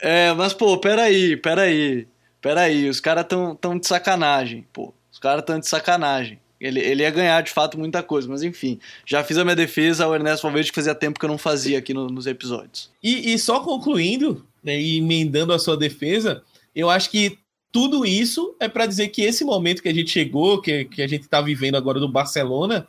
É, 0.00 0.32
mas, 0.32 0.52
pô, 0.52 0.78
peraí, 0.78 1.36
peraí. 1.36 2.06
Peraí, 2.40 2.88
os 2.88 3.00
caras 3.00 3.26
tão, 3.28 3.54
tão 3.56 3.78
de 3.78 3.86
sacanagem, 3.86 4.64
pô. 4.72 4.94
Os 5.10 5.18
caras 5.18 5.44
tão 5.44 5.58
de 5.58 5.66
sacanagem. 5.66 6.38
Ele, 6.60 6.80
ele 6.80 7.02
ia 7.02 7.10
ganhar 7.10 7.40
de 7.42 7.50
fato 7.50 7.78
muita 7.78 8.02
coisa, 8.02 8.28
mas 8.28 8.42
enfim, 8.42 8.80
já 9.06 9.22
fiz 9.22 9.38
a 9.38 9.44
minha 9.44 9.54
defesa 9.54 10.04
ao 10.04 10.14
Ernesto 10.14 10.42
Valverde, 10.42 10.70
que 10.70 10.74
fazia 10.74 10.94
tempo 10.94 11.18
que 11.18 11.24
eu 11.24 11.28
não 11.28 11.38
fazia 11.38 11.78
aqui 11.78 11.94
no, 11.94 12.08
nos 12.08 12.26
episódios. 12.26 12.90
E, 13.02 13.32
e 13.32 13.38
só 13.38 13.60
concluindo, 13.60 14.44
né, 14.62 14.80
e 14.80 14.98
emendando 14.98 15.52
a 15.52 15.58
sua 15.58 15.76
defesa, 15.76 16.42
eu 16.74 16.90
acho 16.90 17.10
que 17.10 17.38
tudo 17.70 18.04
isso 18.04 18.56
é 18.58 18.68
para 18.68 18.86
dizer 18.86 19.08
que 19.08 19.22
esse 19.22 19.44
momento 19.44 19.82
que 19.82 19.88
a 19.88 19.94
gente 19.94 20.10
chegou, 20.10 20.60
que, 20.60 20.84
que 20.86 21.02
a 21.02 21.06
gente 21.06 21.22
está 21.22 21.40
vivendo 21.40 21.76
agora 21.76 22.00
do 22.00 22.08
Barcelona, 22.08 22.88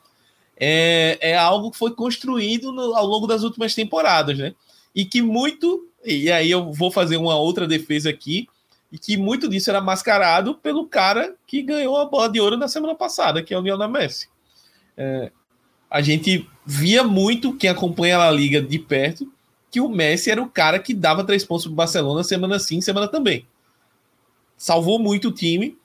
é, 0.60 1.18
é 1.22 1.38
algo 1.38 1.72
que 1.72 1.78
foi 1.78 1.92
construído 1.92 2.72
no, 2.72 2.96
ao 2.96 3.06
longo 3.06 3.26
das 3.26 3.44
últimas 3.44 3.74
temporadas, 3.74 4.38
né? 4.38 4.54
E 4.94 5.06
que 5.06 5.22
muito, 5.22 5.88
e 6.06 6.30
aí 6.32 6.52
eu 6.52 6.74
vou 6.74 6.92
fazer 6.92 7.18
uma 7.18 7.36
outra 7.36 7.66
defesa 7.66 8.10
aqui, 8.10 8.48
e 8.92 8.98
que 8.98 9.16
muito 9.16 9.48
disso 9.48 9.70
era 9.70 9.80
mascarado 9.80 10.56
pelo 10.56 10.88
cara 10.88 11.36
que 11.48 11.62
ganhou 11.62 11.96
a 11.98 12.06
bola 12.06 12.28
de 12.28 12.40
ouro 12.40 12.58
na 12.58 12.68
semana 12.68 12.96
passada, 12.96 13.42
que 13.42 13.54
é 13.54 13.58
o 13.58 13.62
Lionel 13.62 13.88
Messi. 13.88 14.28
É, 14.98 15.32
a 15.90 16.02
gente 16.02 16.48
via 16.66 17.04
muito, 17.04 17.56
quem 17.56 17.70
acompanha 17.70 18.20
a 18.20 18.32
Liga 18.32 18.62
de 18.62 18.78
perto, 18.78 19.32
que 19.72 19.80
o 19.80 19.88
Messi 19.88 20.32
era 20.32 20.42
o 20.42 20.50
cara 20.50 20.80
que 20.80 20.94
dava 20.94 21.24
três 21.24 21.46
pontos 21.46 21.66
para 21.66 21.72
o 21.72 21.76
Barcelona 21.76 22.24
semana 22.24 22.60
sim, 22.60 22.82
semana 22.82 23.08
também. 23.08 23.46
Salvou 24.58 25.00
muito 25.00 25.30
o 25.30 25.32
time 25.32 25.78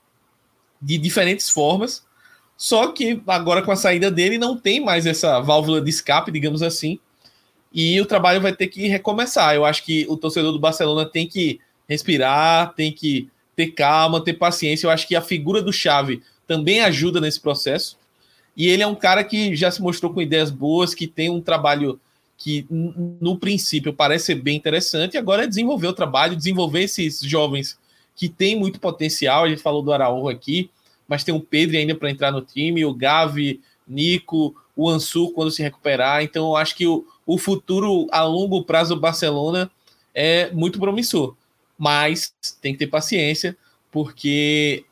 de 0.81 0.99
diferentes 0.99 1.49
formas, 1.49 2.04
só 2.57 2.89
que 2.89 3.21
agora 3.27 3.63
com 3.63 3.73
a 3.73 3.77
saída 3.77 4.11
dele 4.11 4.39
não 4.39 4.57
tem 4.57 4.81
mais 4.81 5.07
essa 5.07 5.41
válvula 5.41 5.81
de 5.81 5.91
escape, 5.91 6.31
digamos 6.31 6.63
assim. 6.63 6.99
E 7.73 8.01
o 8.01 8.07
trabalho 8.07 8.41
vai 8.41 8.55
ter 8.55 8.69
que 8.69 8.87
recomeçar. 8.87 9.55
Eu 9.55 9.65
acho 9.65 9.85
que 9.85 10.07
o 10.09 10.17
torcedor 10.17 10.53
do 10.53 10.61
Barcelona 10.61 11.05
tem 11.05 11.27
que 11.27 11.61
respirar, 11.89 12.73
tem 12.75 12.93
que 12.93 13.29
ter 13.57 13.73
calma, 13.73 14.23
ter 14.23 14.35
paciência. 14.35 14.87
Eu 14.87 14.91
acho 14.91 15.09
que 15.09 15.17
a 15.17 15.21
figura 15.21 15.61
do 15.61 15.73
Xavi 15.73 16.23
também 16.47 16.81
ajuda 16.81 17.21
nesse 17.21 17.41
processo. 17.41 17.99
E 18.57 18.69
ele 18.69 18.83
é 18.83 18.87
um 18.87 18.95
cara 18.95 19.25
que 19.25 19.57
já 19.57 19.71
se 19.71 19.83
mostrou 19.83 20.13
com 20.13 20.23
ideias 20.23 20.51
boas, 20.51 20.95
que 20.95 21.09
tem 21.09 21.29
um 21.29 21.41
trabalho 21.41 21.99
que 22.37 22.67
no 22.71 23.39
princípio 23.39 23.93
parece 23.93 24.27
ser 24.27 24.35
bem 24.37 24.57
interessante. 24.57 25.17
Agora 25.17 25.45
é 25.45 25.47
desenvolver 25.47 25.89
o 25.89 25.93
trabalho, 25.93 26.37
desenvolver 26.37 26.83
esses 26.83 27.21
jovens 27.21 27.79
que 28.15 28.29
têm 28.29 28.57
muito 28.57 28.79
potencial. 28.79 29.45
A 29.45 29.49
gente 29.49 29.63
falou 29.63 29.83
do 29.83 29.93
Araújo 29.93 30.29
aqui, 30.29 30.71
mas 31.09 31.25
tem 31.25 31.35
o 31.35 31.41
Pedro 31.41 31.77
ainda 31.77 31.95
para 31.95 32.11
entrar 32.11 32.31
no 32.31 32.41
time, 32.41 32.85
o 32.85 32.95
Gavi, 32.95 33.61
Nico, 33.87 34.55
o 34.77 34.89
Ansu 34.89 35.31
quando 35.33 35.51
se 35.51 35.63
recuperar. 35.63 36.23
Então, 36.23 36.49
eu 36.49 36.57
acho 36.57 36.75
que 36.75 36.87
o, 36.87 37.07
o 37.27 37.39
futuro 37.39 38.07
a 38.11 38.23
longo 38.25 38.65
prazo 38.65 38.95
do 38.95 39.01
Barcelona 39.01 39.71
é 40.15 40.51
muito 40.53 40.79
promissor. 40.79 41.35
Mas 41.77 42.33
tem 42.61 42.73
que 42.73 42.79
ter 42.79 42.87
paciência, 42.87 43.57
porque 43.91 44.85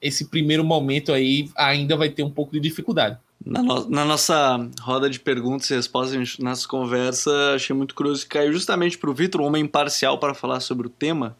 esse 0.00 0.26
primeiro 0.26 0.64
momento 0.64 1.12
aí 1.12 1.50
ainda 1.56 1.96
vai 1.96 2.08
ter 2.08 2.22
um 2.22 2.30
pouco 2.30 2.52
de 2.52 2.60
dificuldade. 2.60 3.18
Na, 3.44 3.62
no, 3.62 3.88
na 3.88 4.04
nossa 4.04 4.68
roda 4.80 5.08
de 5.08 5.20
perguntas 5.20 5.70
e 5.70 5.74
respostas, 5.74 6.38
nessa 6.38 6.66
conversa, 6.66 7.54
achei 7.54 7.74
muito 7.74 7.94
curioso 7.94 8.22
que 8.22 8.30
caiu 8.30 8.52
justamente 8.52 8.98
para 8.98 9.10
o 9.10 9.14
Vitor, 9.14 9.40
um 9.40 9.44
homem 9.44 9.64
imparcial, 9.64 10.18
para 10.18 10.34
falar 10.34 10.60
sobre 10.60 10.86
o 10.86 10.90
tema 10.90 11.36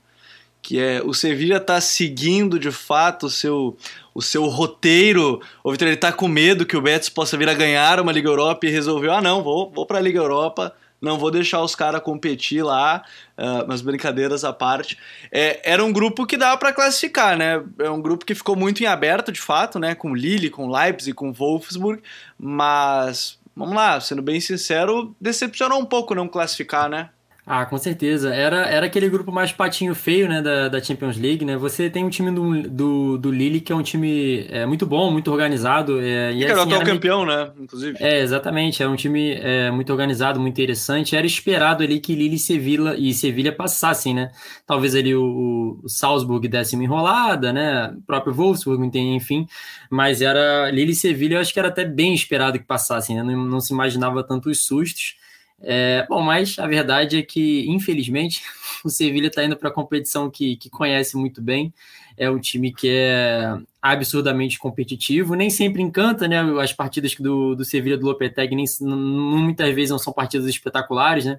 que 0.63 0.79
é 0.79 1.01
o 1.03 1.15
Sevilla 1.15 1.57
está 1.57 1.81
seguindo 1.81 2.59
de 2.59 2.71
fato 2.71 3.27
o 3.27 3.31
seu, 3.31 3.77
o 4.15 4.21
seu 4.21 4.45
roteiro. 4.47 5.41
O 5.63 5.71
Vitor 5.71 5.89
ele 5.89 5.95
está 5.95 6.13
com 6.13 6.29
medo 6.29 6.67
que 6.67 6.77
o 6.77 6.83
Betis 6.83 7.09
possa 7.09 7.37
vir 7.37 7.49
a 7.49 7.55
ganhar 7.55 8.01
uma 8.01 8.13
Liga 8.13 8.29
Europa 8.29 8.67
e 8.67 8.71
resolveu: 8.71 9.13
ah, 9.13 9.21
não, 9.21 9.43
vou, 9.43 9.71
vou 9.71 9.87
para 9.87 9.99
a 9.99 10.01
Liga 10.01 10.19
Europa, 10.19 10.75
não 11.01 11.19
vou 11.19 11.31
deixar 11.31 11.63
os 11.63 11.75
caras 11.75 12.03
competir 12.03 12.63
lá, 12.63 13.05
uh, 13.37 13.65
mas 13.69 13.81
brincadeiras 13.81 14.45
à 14.45 14.53
parte. 14.53 14.99
É, 15.31 15.61
era 15.65 15.85
um 15.85 15.93
grupo 15.93 16.27
que 16.27 16.37
dava 16.37 16.57
para 16.59 16.73
classificar, 16.73 17.37
né? 17.37 17.63
É 17.79 17.89
um 17.89 18.03
grupo 18.03 18.25
que 18.27 18.35
ficou 18.35 18.57
muito 18.57 18.83
em 18.83 18.87
aberto, 18.87 19.31
de 19.31 19.41
fato, 19.41 19.79
né? 19.79 19.95
Com 19.95 20.15
Lille, 20.15 20.51
com 20.51 20.69
Leipzig, 20.69 21.15
com 21.15 21.33
Wolfsburg, 21.33 22.03
mas 22.39 23.39
vamos 23.55 23.75
lá, 23.75 24.01
sendo 24.01 24.23
bem 24.23 24.41
sincero, 24.41 25.15
decepcionou 25.21 25.81
um 25.81 25.87
pouco 25.87 26.15
não 26.15 26.29
classificar, 26.29 26.89
né? 26.89 27.11
Ah, 27.51 27.65
com 27.65 27.79
certeza. 27.79 28.35
Era, 28.35 28.67
era 28.67 28.85
aquele 28.85 29.09
grupo 29.09 29.33
mais 29.33 29.51
patinho 29.51 29.95
feio, 29.95 30.29
né, 30.29 30.43
da, 30.43 30.69
da 30.69 30.83
Champions 30.83 31.17
League, 31.17 31.47
né? 31.47 31.57
Você 31.57 31.89
tem 31.89 32.05
um 32.05 32.11
time 32.11 32.31
do, 32.31 32.69
do, 32.69 33.17
do 33.17 33.31
Lille 33.31 33.59
que 33.59 33.73
é 33.73 33.75
um 33.75 33.83
time 33.83 34.47
é, 34.51 34.67
muito 34.67 34.85
bom, 34.85 35.11
muito 35.11 35.33
organizado. 35.33 35.99
É, 35.99 36.35
e, 36.35 36.45
era 36.45 36.53
assim, 36.53 36.61
o 36.61 36.75
atual 36.75 36.85
campeão, 36.85 37.25
né, 37.25 37.51
inclusive. 37.59 37.97
É, 38.01 38.21
exatamente. 38.21 38.83
É 38.83 38.89
um 38.89 38.97
time 38.97 39.33
é, 39.33 39.71
muito 39.71 39.91
organizado, 39.91 40.39
muito 40.39 40.53
interessante. 40.53 41.17
Era 41.17 41.27
esperado 41.27 41.83
ali 41.83 42.01
que 42.01 42.15
Lille 42.15 42.37
e 42.37 42.39
Sevilla, 42.39 42.95
e 42.99 43.15
Sevilha 43.15 43.51
passassem, 43.51 44.13
né? 44.13 44.31
Talvez 44.67 44.95
ali 44.95 45.15
o, 45.15 45.81
o 45.83 45.89
Salzburg 45.89 46.47
desse 46.49 46.75
uma 46.75 46.85
enrolada, 46.85 47.51
né? 47.51 47.95
O 47.97 48.03
próprio 48.03 48.35
Wolfsburg, 48.35 48.91
enfim. 48.99 49.47
Mas 49.89 50.21
era 50.21 50.71
Lille 50.71 50.93
e 50.93 50.95
Sevilha, 50.95 51.37
eu 51.37 51.41
acho 51.41 51.55
que 51.55 51.59
era 51.59 51.69
até 51.69 51.87
bem 51.87 52.13
esperado 52.13 52.59
que 52.59 52.67
passassem, 52.67 53.17
né? 53.17 53.23
Não, 53.23 53.43
não 53.47 53.61
se 53.61 53.73
imaginava 53.73 54.23
tantos 54.23 54.67
sustos. 54.67 55.17
É, 55.61 56.07
bom, 56.09 56.23
mas 56.23 56.59
a 56.59 56.67
verdade 56.67 57.19
é 57.19 57.23
que, 57.23 57.69
infelizmente, 57.69 58.43
o 58.85 58.89
Sevilha 58.89 59.27
está 59.27 59.45
indo 59.45 59.57
para 59.57 59.69
a 59.69 59.73
competição 59.73 60.31
que, 60.31 60.57
que 60.57 60.71
conhece 60.71 61.17
muito 61.17 61.43
bem. 61.43 61.73
É 62.17 62.31
um 62.31 62.39
time 62.39 62.73
que 62.73 62.89
é 62.91 63.57
absurdamente 63.81 64.59
competitivo, 64.59 65.35
nem 65.35 65.51
sempre 65.51 65.83
encanta, 65.83 66.27
né? 66.27 66.41
As 66.61 66.73
partidas 66.73 67.15
do, 67.15 67.55
do 67.55 67.65
Sevilha 67.65 67.97
do 67.97 68.07
Lopetegui 68.07 68.57
nem, 68.57 68.67
muitas 68.81 69.73
vezes 69.75 69.91
não 69.91 69.99
são 69.99 70.13
partidas 70.13 70.47
espetaculares, 70.49 71.25
né? 71.25 71.39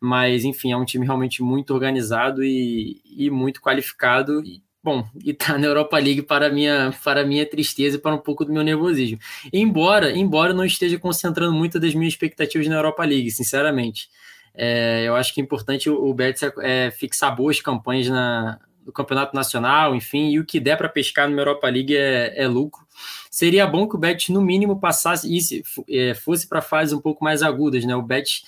Mas, 0.00 0.44
enfim, 0.44 0.72
é 0.72 0.76
um 0.76 0.84
time 0.84 1.06
realmente 1.06 1.42
muito 1.42 1.72
organizado 1.72 2.42
e, 2.44 3.00
e 3.04 3.30
muito 3.30 3.60
qualificado. 3.60 4.42
E 4.44 4.62
Bom, 4.86 5.04
e 5.24 5.34
tá 5.34 5.58
na 5.58 5.66
Europa 5.66 5.98
League 5.98 6.22
para 6.22 6.48
minha 6.48 6.94
para 7.02 7.26
minha 7.26 7.44
tristeza 7.44 7.96
e 7.96 7.98
para 7.98 8.14
um 8.14 8.18
pouco 8.18 8.44
do 8.44 8.52
meu 8.52 8.62
nervosismo. 8.62 9.18
Embora, 9.52 10.12
embora 10.12 10.54
não 10.54 10.64
esteja 10.64 10.96
concentrando 10.96 11.52
muito 11.52 11.80
das 11.80 11.92
minhas 11.92 12.12
expectativas 12.12 12.68
na 12.68 12.76
Europa 12.76 13.04
League, 13.04 13.28
sinceramente. 13.32 14.08
É, 14.54 15.02
eu 15.04 15.16
acho 15.16 15.34
que 15.34 15.40
é 15.40 15.42
importante 15.44 15.90
o, 15.90 16.14
Betis 16.14 16.48
é, 16.60 16.92
fixar 16.92 17.34
boas 17.34 17.60
campanhas 17.60 18.06
na, 18.06 18.60
no 18.86 18.92
Campeonato 18.92 19.34
Nacional, 19.34 19.92
enfim, 19.92 20.30
e 20.30 20.38
o 20.38 20.44
que 20.44 20.60
der 20.60 20.78
para 20.78 20.88
pescar 20.88 21.28
na 21.28 21.36
Europa 21.36 21.68
League 21.68 21.96
é, 21.96 22.44
é, 22.44 22.46
lucro. 22.46 22.86
Seria 23.28 23.66
bom 23.66 23.88
que 23.88 23.96
o 23.96 23.98
Betis, 23.98 24.28
no 24.28 24.40
mínimo, 24.40 24.78
passasse 24.78 25.28
e 25.28 25.64
é, 25.88 26.14
fosse 26.14 26.46
para 26.46 26.62
fases 26.62 26.94
um 26.94 27.00
pouco 27.00 27.24
mais 27.24 27.42
agudas, 27.42 27.84
né? 27.84 27.96
O 27.96 28.02
Betis 28.02 28.44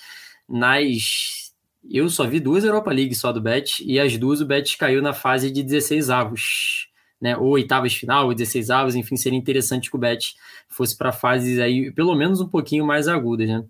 nas 0.47 1.48
eu 1.87 2.09
só 2.09 2.25
vi 2.25 2.39
duas 2.39 2.63
Europa 2.63 2.91
League 2.91 3.15
só 3.15 3.31
do 3.31 3.41
Bet, 3.41 3.83
e 3.85 3.99
as 3.99 4.17
duas 4.17 4.41
o 4.41 4.45
Bet 4.45 4.77
caiu 4.77 5.01
na 5.01 5.13
fase 5.13 5.51
de 5.51 5.63
16 5.63 6.09
avos, 6.09 6.87
né? 7.21 7.37
Ou 7.37 7.49
oitavas 7.49 7.93
final, 7.93 8.27
ou 8.27 8.33
16 8.33 8.69
avos, 8.69 8.95
enfim, 8.95 9.15
seria 9.15 9.37
interessante 9.37 9.89
que 9.89 9.95
o 9.95 9.99
Bet 9.99 10.35
fosse 10.67 10.97
para 10.97 11.11
fases 11.11 11.59
aí, 11.59 11.91
pelo 11.91 12.15
menos 12.15 12.41
um 12.41 12.47
pouquinho 12.47 12.85
mais 12.85 13.07
agudas, 13.07 13.47
né? 13.47 13.63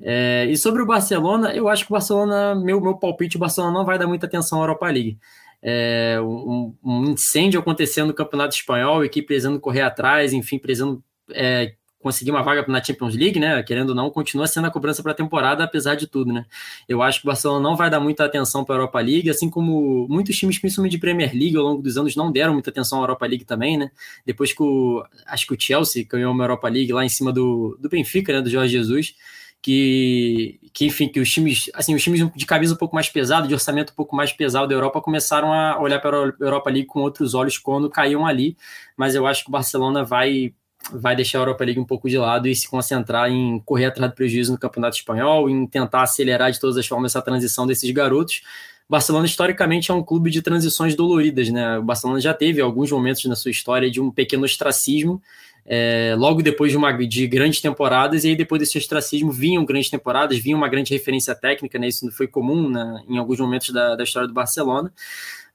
É, 0.00 0.46
e 0.48 0.56
sobre 0.56 0.82
o 0.82 0.86
Barcelona, 0.86 1.54
eu 1.54 1.68
acho 1.68 1.84
que 1.84 1.92
o 1.92 1.94
Barcelona, 1.94 2.54
meu, 2.54 2.80
meu 2.80 2.96
palpite, 2.96 3.36
o 3.36 3.40
Barcelona 3.40 3.78
não 3.78 3.84
vai 3.84 3.98
dar 3.98 4.06
muita 4.06 4.26
atenção 4.26 4.60
à 4.60 4.62
Europa 4.62 4.86
League. 4.90 5.18
É, 5.62 6.18
um, 6.22 6.74
um, 6.82 7.04
incêndio 7.10 7.60
acontecendo 7.60 8.08
no 8.08 8.14
Campeonato 8.14 8.54
Espanhol, 8.54 9.04
equipe 9.04 9.26
precisando 9.26 9.60
correr 9.60 9.82
atrás, 9.82 10.32
enfim, 10.32 10.58
precisando 10.58 11.04
é, 11.32 11.74
conseguir 12.00 12.30
uma 12.30 12.42
vaga 12.42 12.64
na 12.66 12.82
Champions 12.82 13.14
League, 13.14 13.38
né? 13.38 13.62
Querendo 13.62 13.90
ou 13.90 13.94
não, 13.94 14.10
continua 14.10 14.46
sendo 14.46 14.66
a 14.66 14.70
cobrança 14.70 15.02
para 15.02 15.12
a 15.12 15.14
temporada, 15.14 15.62
apesar 15.62 15.94
de 15.94 16.06
tudo, 16.06 16.32
né? 16.32 16.46
Eu 16.88 17.02
acho 17.02 17.20
que 17.20 17.26
o 17.26 17.28
Barcelona 17.28 17.60
não 17.60 17.76
vai 17.76 17.90
dar 17.90 18.00
muita 18.00 18.24
atenção 18.24 18.64
para 18.64 18.74
a 18.74 18.78
Europa 18.78 19.00
League, 19.00 19.28
assim 19.28 19.50
como 19.50 20.06
muitos 20.08 20.36
times, 20.36 20.58
principalmente 20.58 20.92
de 20.92 20.98
Premier 20.98 21.30
League, 21.32 21.56
ao 21.56 21.62
longo 21.62 21.82
dos 21.82 21.96
anos, 21.98 22.16
não 22.16 22.32
deram 22.32 22.54
muita 22.54 22.70
atenção 22.70 23.00
à 23.00 23.02
Europa 23.02 23.26
League 23.26 23.44
também, 23.44 23.76
né? 23.76 23.90
Depois 24.24 24.52
que 24.52 24.62
o. 24.62 25.04
Acho 25.26 25.46
que 25.46 25.54
o 25.54 25.60
Chelsea 25.60 26.06
ganhou 26.08 26.32
uma 26.32 26.44
Europa 26.44 26.68
League 26.68 26.92
lá 26.92 27.04
em 27.04 27.08
cima 27.08 27.32
do, 27.32 27.76
do 27.78 27.88
Benfica, 27.88 28.32
né? 28.32 28.40
Do 28.40 28.50
Jorge 28.50 28.72
Jesus. 28.72 29.14
Que, 29.62 30.58
que, 30.72 30.86
enfim, 30.86 31.06
que 31.06 31.20
os 31.20 31.30
times, 31.30 31.68
assim, 31.74 31.94
os 31.94 32.02
times 32.02 32.26
de 32.34 32.46
camisa 32.46 32.72
um 32.72 32.78
pouco 32.78 32.94
mais 32.94 33.10
pesado, 33.10 33.46
de 33.46 33.52
orçamento 33.52 33.92
um 33.92 33.94
pouco 33.94 34.16
mais 34.16 34.32
pesado 34.32 34.66
da 34.66 34.74
Europa, 34.74 35.02
começaram 35.02 35.52
a 35.52 35.78
olhar 35.78 36.00
para 36.00 36.16
a 36.16 36.32
Europa 36.40 36.70
League 36.70 36.86
com 36.86 37.00
outros 37.00 37.34
olhos 37.34 37.58
quando 37.58 37.90
caíam 37.90 38.24
ali. 38.24 38.56
Mas 38.96 39.14
eu 39.14 39.26
acho 39.26 39.44
que 39.44 39.50
o 39.50 39.52
Barcelona 39.52 40.02
vai 40.02 40.54
vai 40.92 41.14
deixar 41.16 41.38
a 41.38 41.42
Europa 41.42 41.64
League 41.64 41.80
um 41.80 41.84
pouco 41.84 42.08
de 42.08 42.18
lado 42.18 42.48
e 42.48 42.54
se 42.54 42.68
concentrar 42.68 43.30
em 43.30 43.60
correr 43.60 43.86
atrás 43.86 44.10
do 44.12 44.14
prejuízo 44.14 44.52
no 44.52 44.58
Campeonato 44.58 44.96
Espanhol, 44.96 45.48
em 45.48 45.66
tentar 45.66 46.02
acelerar 46.02 46.50
de 46.50 46.60
todas 46.60 46.76
as 46.76 46.86
formas 46.86 47.12
essa 47.12 47.22
transição 47.22 47.66
desses 47.66 47.90
garotos. 47.90 48.42
Barcelona 48.88 49.24
historicamente 49.24 49.90
é 49.90 49.94
um 49.94 50.02
clube 50.02 50.30
de 50.30 50.42
transições 50.42 50.96
doloridas, 50.96 51.48
né? 51.48 51.78
O 51.78 51.82
Barcelona 51.82 52.20
já 52.20 52.34
teve 52.34 52.60
alguns 52.60 52.90
momentos 52.90 53.24
na 53.26 53.36
sua 53.36 53.52
história 53.52 53.88
de 53.88 54.00
um 54.00 54.10
pequeno 54.10 54.44
ostracismo, 54.44 55.22
é, 55.64 56.16
logo 56.18 56.42
depois 56.42 56.72
de, 56.72 56.76
uma, 56.76 56.92
de 56.92 57.26
grandes 57.28 57.60
temporadas, 57.60 58.24
e 58.24 58.30
aí 58.30 58.36
depois 58.36 58.58
desse 58.58 58.76
ostracismo 58.76 59.30
vinham 59.30 59.64
grandes 59.64 59.90
temporadas, 59.90 60.38
vinha 60.38 60.56
uma 60.56 60.68
grande 60.68 60.92
referência 60.92 61.34
técnica, 61.36 61.78
né? 61.78 61.86
Isso 61.86 62.10
foi 62.10 62.26
comum 62.26 62.68
né? 62.68 63.04
em 63.08 63.16
alguns 63.16 63.38
momentos 63.38 63.70
da, 63.70 63.94
da 63.94 64.02
história 64.02 64.26
do 64.26 64.34
Barcelona, 64.34 64.92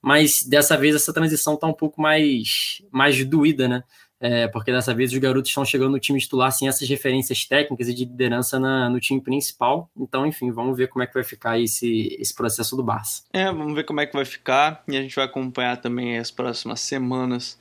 mas 0.02 0.44
dessa 0.48 0.78
vez 0.78 0.96
essa 0.96 1.12
transição 1.12 1.56
está 1.56 1.68
um 1.68 1.74
pouco 1.74 2.02
mais, 2.02 2.82
mais 2.90 3.22
doída, 3.26 3.68
né? 3.68 3.84
É, 4.26 4.48
porque 4.48 4.72
dessa 4.72 4.92
vez 4.92 5.14
os 5.14 5.20
garotos 5.20 5.50
estão 5.50 5.64
chegando 5.64 5.92
no 5.92 6.00
time 6.00 6.20
titular 6.20 6.52
sem 6.52 6.68
essas 6.68 6.90
referências 6.90 7.46
técnicas 7.46 7.88
e 7.88 7.94
de 7.94 8.06
liderança 8.06 8.60
na, 8.60 8.90
no 8.90 9.00
time 9.00 9.22
principal. 9.22 9.88
Então, 9.96 10.26
enfim, 10.26 10.52
vamos 10.52 10.76
ver 10.76 10.88
como 10.88 11.04
é 11.04 11.08
que 11.08 11.14
vai 11.14 11.24
ficar 11.24 11.60
esse, 11.60 12.18
esse 12.20 12.34
processo 12.34 12.76
do 12.76 12.82
Barça. 12.82 13.22
É, 13.32 13.46
vamos 13.46 13.76
ver 13.76 13.84
como 13.84 14.02
é 14.02 14.08
que 14.08 14.16
vai 14.16 14.26
ficar 14.26 14.84
e 14.88 14.98
a 14.98 15.02
gente 15.02 15.16
vai 15.16 15.26
acompanhar 15.26 15.78
também 15.78 16.18
as 16.18 16.32
próximas 16.32 16.82
semanas 16.82 17.60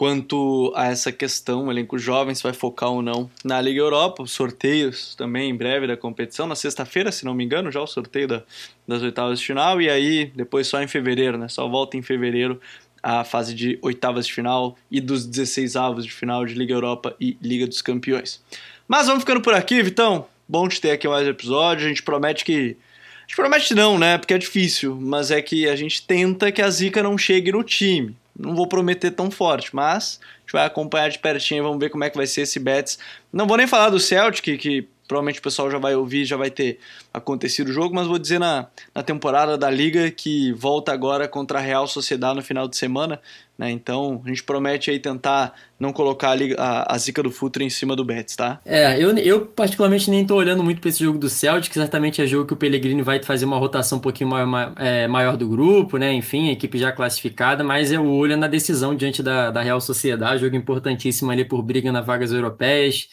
quanto 0.00 0.72
a 0.74 0.86
essa 0.86 1.12
questão, 1.12 1.66
o 1.66 1.70
elenco 1.70 1.98
jovem 1.98 2.34
se 2.34 2.42
vai 2.42 2.54
focar 2.54 2.88
ou 2.88 3.02
não 3.02 3.30
na 3.44 3.60
Liga 3.60 3.80
Europa, 3.80 4.22
os 4.22 4.32
sorteios 4.32 5.14
também 5.14 5.50
em 5.50 5.54
breve 5.54 5.86
da 5.86 5.94
competição, 5.94 6.46
na 6.46 6.54
sexta-feira, 6.54 7.12
se 7.12 7.26
não 7.26 7.34
me 7.34 7.44
engano, 7.44 7.70
já 7.70 7.82
o 7.82 7.86
sorteio 7.86 8.26
da, 8.26 8.42
das 8.88 9.02
oitavas 9.02 9.38
de 9.38 9.44
final, 9.44 9.78
e 9.78 9.90
aí 9.90 10.32
depois 10.34 10.66
só 10.66 10.82
em 10.82 10.88
fevereiro, 10.88 11.36
né? 11.36 11.48
Só 11.48 11.68
volta 11.68 11.98
em 11.98 12.02
fevereiro 12.02 12.58
a 13.02 13.24
fase 13.24 13.54
de 13.54 13.78
oitavas 13.82 14.26
de 14.26 14.32
final 14.32 14.76
e 14.90 15.00
dos 15.00 15.26
16 15.26 15.76
avos 15.76 16.04
de 16.04 16.12
final 16.12 16.44
de 16.44 16.54
Liga 16.54 16.74
Europa 16.74 17.14
e 17.20 17.36
Liga 17.40 17.66
dos 17.66 17.82
Campeões. 17.82 18.42
Mas 18.86 19.06
vamos 19.06 19.22
ficando 19.22 19.40
por 19.40 19.54
aqui, 19.54 19.82
Vitão. 19.82 20.26
Bom 20.48 20.68
te 20.68 20.80
ter 20.80 20.90
aqui 20.90 21.06
mais 21.06 21.26
episódio. 21.26 21.86
A 21.86 21.88
gente 21.88 22.02
promete 22.02 22.44
que. 22.44 22.76
A 23.18 23.22
gente 23.22 23.36
promete 23.36 23.74
não, 23.74 23.98
né? 23.98 24.18
Porque 24.18 24.34
é 24.34 24.38
difícil, 24.38 24.96
mas 25.00 25.30
é 25.30 25.40
que 25.40 25.68
a 25.68 25.76
gente 25.76 26.04
tenta 26.04 26.50
que 26.50 26.60
a 26.60 26.68
zica 26.68 27.02
não 27.02 27.16
chegue 27.16 27.52
no 27.52 27.62
time. 27.62 28.16
Não 28.36 28.56
vou 28.56 28.66
prometer 28.66 29.12
tão 29.12 29.30
forte, 29.30 29.74
mas 29.74 30.18
a 30.22 30.40
gente 30.40 30.52
vai 30.52 30.66
acompanhar 30.66 31.08
de 31.08 31.18
pertinho 31.18 31.62
vamos 31.62 31.78
ver 31.78 31.90
como 31.90 32.02
é 32.02 32.10
que 32.10 32.16
vai 32.16 32.26
ser 32.26 32.42
esse 32.42 32.58
Betis. 32.58 32.98
Não 33.32 33.46
vou 33.46 33.56
nem 33.56 33.66
falar 33.66 33.90
do 33.90 34.00
Celtic, 34.00 34.58
que 34.58 34.88
provavelmente 35.10 35.40
o 35.40 35.42
pessoal 35.42 35.68
já 35.68 35.76
vai 35.76 35.96
ouvir, 35.96 36.24
já 36.24 36.36
vai 36.36 36.52
ter 36.52 36.78
acontecido 37.12 37.70
o 37.70 37.72
jogo, 37.72 37.92
mas 37.92 38.06
vou 38.06 38.16
dizer 38.16 38.38
na, 38.38 38.68
na 38.94 39.02
temporada 39.02 39.58
da 39.58 39.68
Liga 39.68 40.08
que 40.08 40.52
volta 40.52 40.92
agora 40.92 41.26
contra 41.26 41.58
a 41.58 41.60
Real 41.60 41.88
Sociedade 41.88 42.36
no 42.36 42.42
final 42.42 42.68
de 42.68 42.76
semana, 42.76 43.20
né? 43.58 43.72
Então 43.72 44.22
a 44.24 44.28
gente 44.28 44.44
promete 44.44 44.88
aí 44.88 45.00
tentar 45.00 45.52
não 45.80 45.92
colocar 45.92 46.30
a, 46.30 46.34
Liga, 46.36 46.54
a, 46.56 46.94
a 46.94 46.96
zica 46.96 47.24
do 47.24 47.30
Futre 47.32 47.64
em 47.64 47.68
cima 47.68 47.96
do 47.96 48.04
Betis, 48.04 48.36
tá? 48.36 48.60
É, 48.64 49.02
eu, 49.02 49.10
eu 49.18 49.46
particularmente 49.46 50.08
nem 50.08 50.24
tô 50.24 50.36
olhando 50.36 50.62
muito 50.62 50.80
para 50.80 50.90
esse 50.90 51.02
jogo 51.02 51.18
do 51.18 51.28
Celtic, 51.28 51.74
certamente 51.74 52.22
é 52.22 52.26
jogo 52.26 52.46
que 52.46 52.52
o 52.52 52.56
Pellegrini 52.56 53.02
vai 53.02 53.20
fazer 53.20 53.46
uma 53.46 53.58
rotação 53.58 53.98
um 53.98 54.00
pouquinho 54.00 54.30
maior, 54.30 54.72
é, 54.76 55.08
maior 55.08 55.36
do 55.36 55.48
grupo, 55.48 55.96
né? 55.96 56.12
Enfim, 56.12 56.50
a 56.50 56.52
equipe 56.52 56.78
já 56.78 56.92
classificada, 56.92 57.64
mas 57.64 57.90
eu 57.90 58.06
olho 58.06 58.36
na 58.36 58.46
decisão 58.46 58.94
diante 58.94 59.24
da, 59.24 59.50
da 59.50 59.60
Real 59.60 59.80
Sociedade, 59.80 60.40
jogo 60.40 60.54
importantíssimo 60.54 61.32
ali 61.32 61.44
por 61.44 61.60
briga 61.62 61.90
nas 61.90 62.06
vagas 62.06 62.30
europeias. 62.30 63.08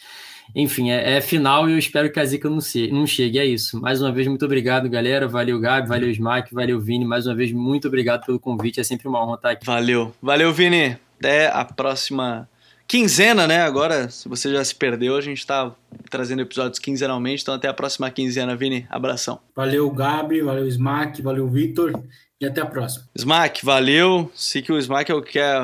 Enfim, 0.54 0.90
é, 0.90 1.16
é, 1.16 1.20
final 1.20 1.68
e 1.68 1.72
eu 1.72 1.78
espero 1.78 2.10
que 2.10 2.18
a 2.18 2.24
Zica 2.24 2.48
não, 2.48 2.60
se, 2.60 2.90
não 2.90 3.06
chegue. 3.06 3.38
É 3.38 3.44
isso. 3.44 3.80
Mais 3.80 4.00
uma 4.00 4.10
vez, 4.10 4.26
muito 4.26 4.44
obrigado, 4.44 4.88
galera. 4.88 5.28
Valeu, 5.28 5.60
Gabi, 5.60 5.88
valeu, 5.88 6.10
Smack, 6.10 6.52
valeu, 6.52 6.80
Vini. 6.80 7.04
Mais 7.04 7.26
uma 7.26 7.34
vez, 7.34 7.52
muito 7.52 7.88
obrigado 7.88 8.24
pelo 8.24 8.38
convite. 8.40 8.80
É 8.80 8.84
sempre 8.84 9.08
uma 9.08 9.22
honra 9.22 9.36
estar 9.36 9.50
aqui. 9.50 9.66
Valeu. 9.66 10.14
Valeu, 10.22 10.52
Vini. 10.52 10.96
Até 11.18 11.48
a 11.48 11.64
próxima 11.64 12.48
quinzena, 12.86 13.46
né? 13.46 13.60
Agora, 13.62 14.08
se 14.08 14.28
você 14.28 14.50
já 14.50 14.64
se 14.64 14.74
perdeu, 14.74 15.16
a 15.16 15.20
gente 15.20 15.38
está 15.38 15.72
trazendo 16.10 16.40
episódios 16.40 16.78
quinzenalmente. 16.78 17.42
Então, 17.42 17.54
até 17.54 17.68
a 17.68 17.74
próxima 17.74 18.10
quinzena, 18.10 18.56
Vini. 18.56 18.86
Abração. 18.88 19.38
Valeu, 19.54 19.90
Gabi. 19.90 20.40
Valeu, 20.40 20.66
Smack. 20.66 21.20
Valeu, 21.20 21.48
Vitor. 21.48 21.92
E 22.40 22.46
até 22.46 22.60
a 22.60 22.66
próxima. 22.66 23.04
Smack, 23.16 23.64
valeu. 23.64 24.30
Sei 24.34 24.62
que 24.62 24.70
o 24.70 24.78
Smack 24.78 25.10
é 25.10 25.14
o 25.14 25.20
que 25.20 25.40
é, 25.40 25.56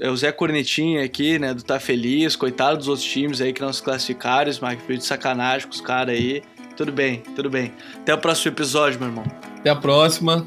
é 0.00 0.10
o 0.10 0.16
Zé 0.16 0.30
Cornetinha 0.30 1.02
aqui, 1.02 1.38
né? 1.38 1.54
Do 1.54 1.62
Tá 1.62 1.80
Feliz. 1.80 2.36
Coitado 2.36 2.76
dos 2.76 2.88
outros 2.88 3.06
times 3.06 3.40
aí 3.40 3.52
que 3.52 3.62
não 3.62 3.72
se 3.72 3.82
classificaram. 3.82 4.50
Smack 4.50 4.82
fez 4.82 4.98
de 4.98 5.04
sacanagem 5.06 5.66
com 5.66 5.72
os 5.72 5.80
caras 5.80 6.14
aí. 6.14 6.42
Tudo 6.76 6.92
bem, 6.92 7.22
tudo 7.34 7.48
bem. 7.48 7.72
Até 7.96 8.12
o 8.12 8.18
próximo 8.18 8.52
episódio, 8.52 9.00
meu 9.00 9.08
irmão. 9.08 9.24
Até 9.58 9.70
a 9.70 9.76
próxima. 9.76 10.46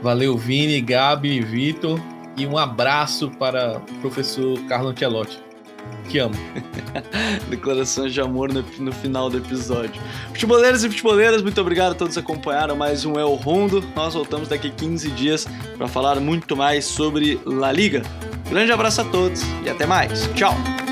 Valeu, 0.00 0.36
Vini, 0.38 0.80
Gabi 0.80 1.32
e 1.32 1.40
Vitor. 1.40 2.00
E 2.36 2.46
um 2.46 2.56
abraço 2.56 3.30
para 3.32 3.78
o 3.78 4.00
professor 4.00 4.56
Carlos 4.68 4.92
Ancelotti. 4.92 5.45
Que 6.08 6.18
amo. 6.18 6.34
Declarações 7.50 8.12
de 8.12 8.20
amor 8.20 8.52
no, 8.52 8.64
no, 8.78 8.92
final 8.92 9.28
do 9.28 9.38
episódio. 9.38 10.00
Futeboleiros 10.28 10.84
e 10.84 10.88
futeboleiras, 10.88 11.42
muito 11.42 11.60
obrigado 11.60 11.92
a 11.92 11.94
todos 11.94 12.14
que 12.14 12.20
acompanharam 12.20 12.76
mais 12.76 13.04
um 13.04 13.14
El 13.18 13.34
Rondo. 13.34 13.82
Nós 13.94 14.14
voltamos 14.14 14.48
daqui 14.48 14.70
15 14.70 15.10
dias 15.10 15.46
para 15.76 15.88
falar 15.88 16.20
muito 16.20 16.56
mais 16.56 16.84
sobre 16.84 17.40
La 17.44 17.72
Liga. 17.72 18.02
Grande 18.48 18.70
abraço 18.70 19.00
a 19.00 19.04
todos 19.04 19.42
e 19.64 19.68
até 19.68 19.84
mais. 19.84 20.30
Tchau! 20.34 20.85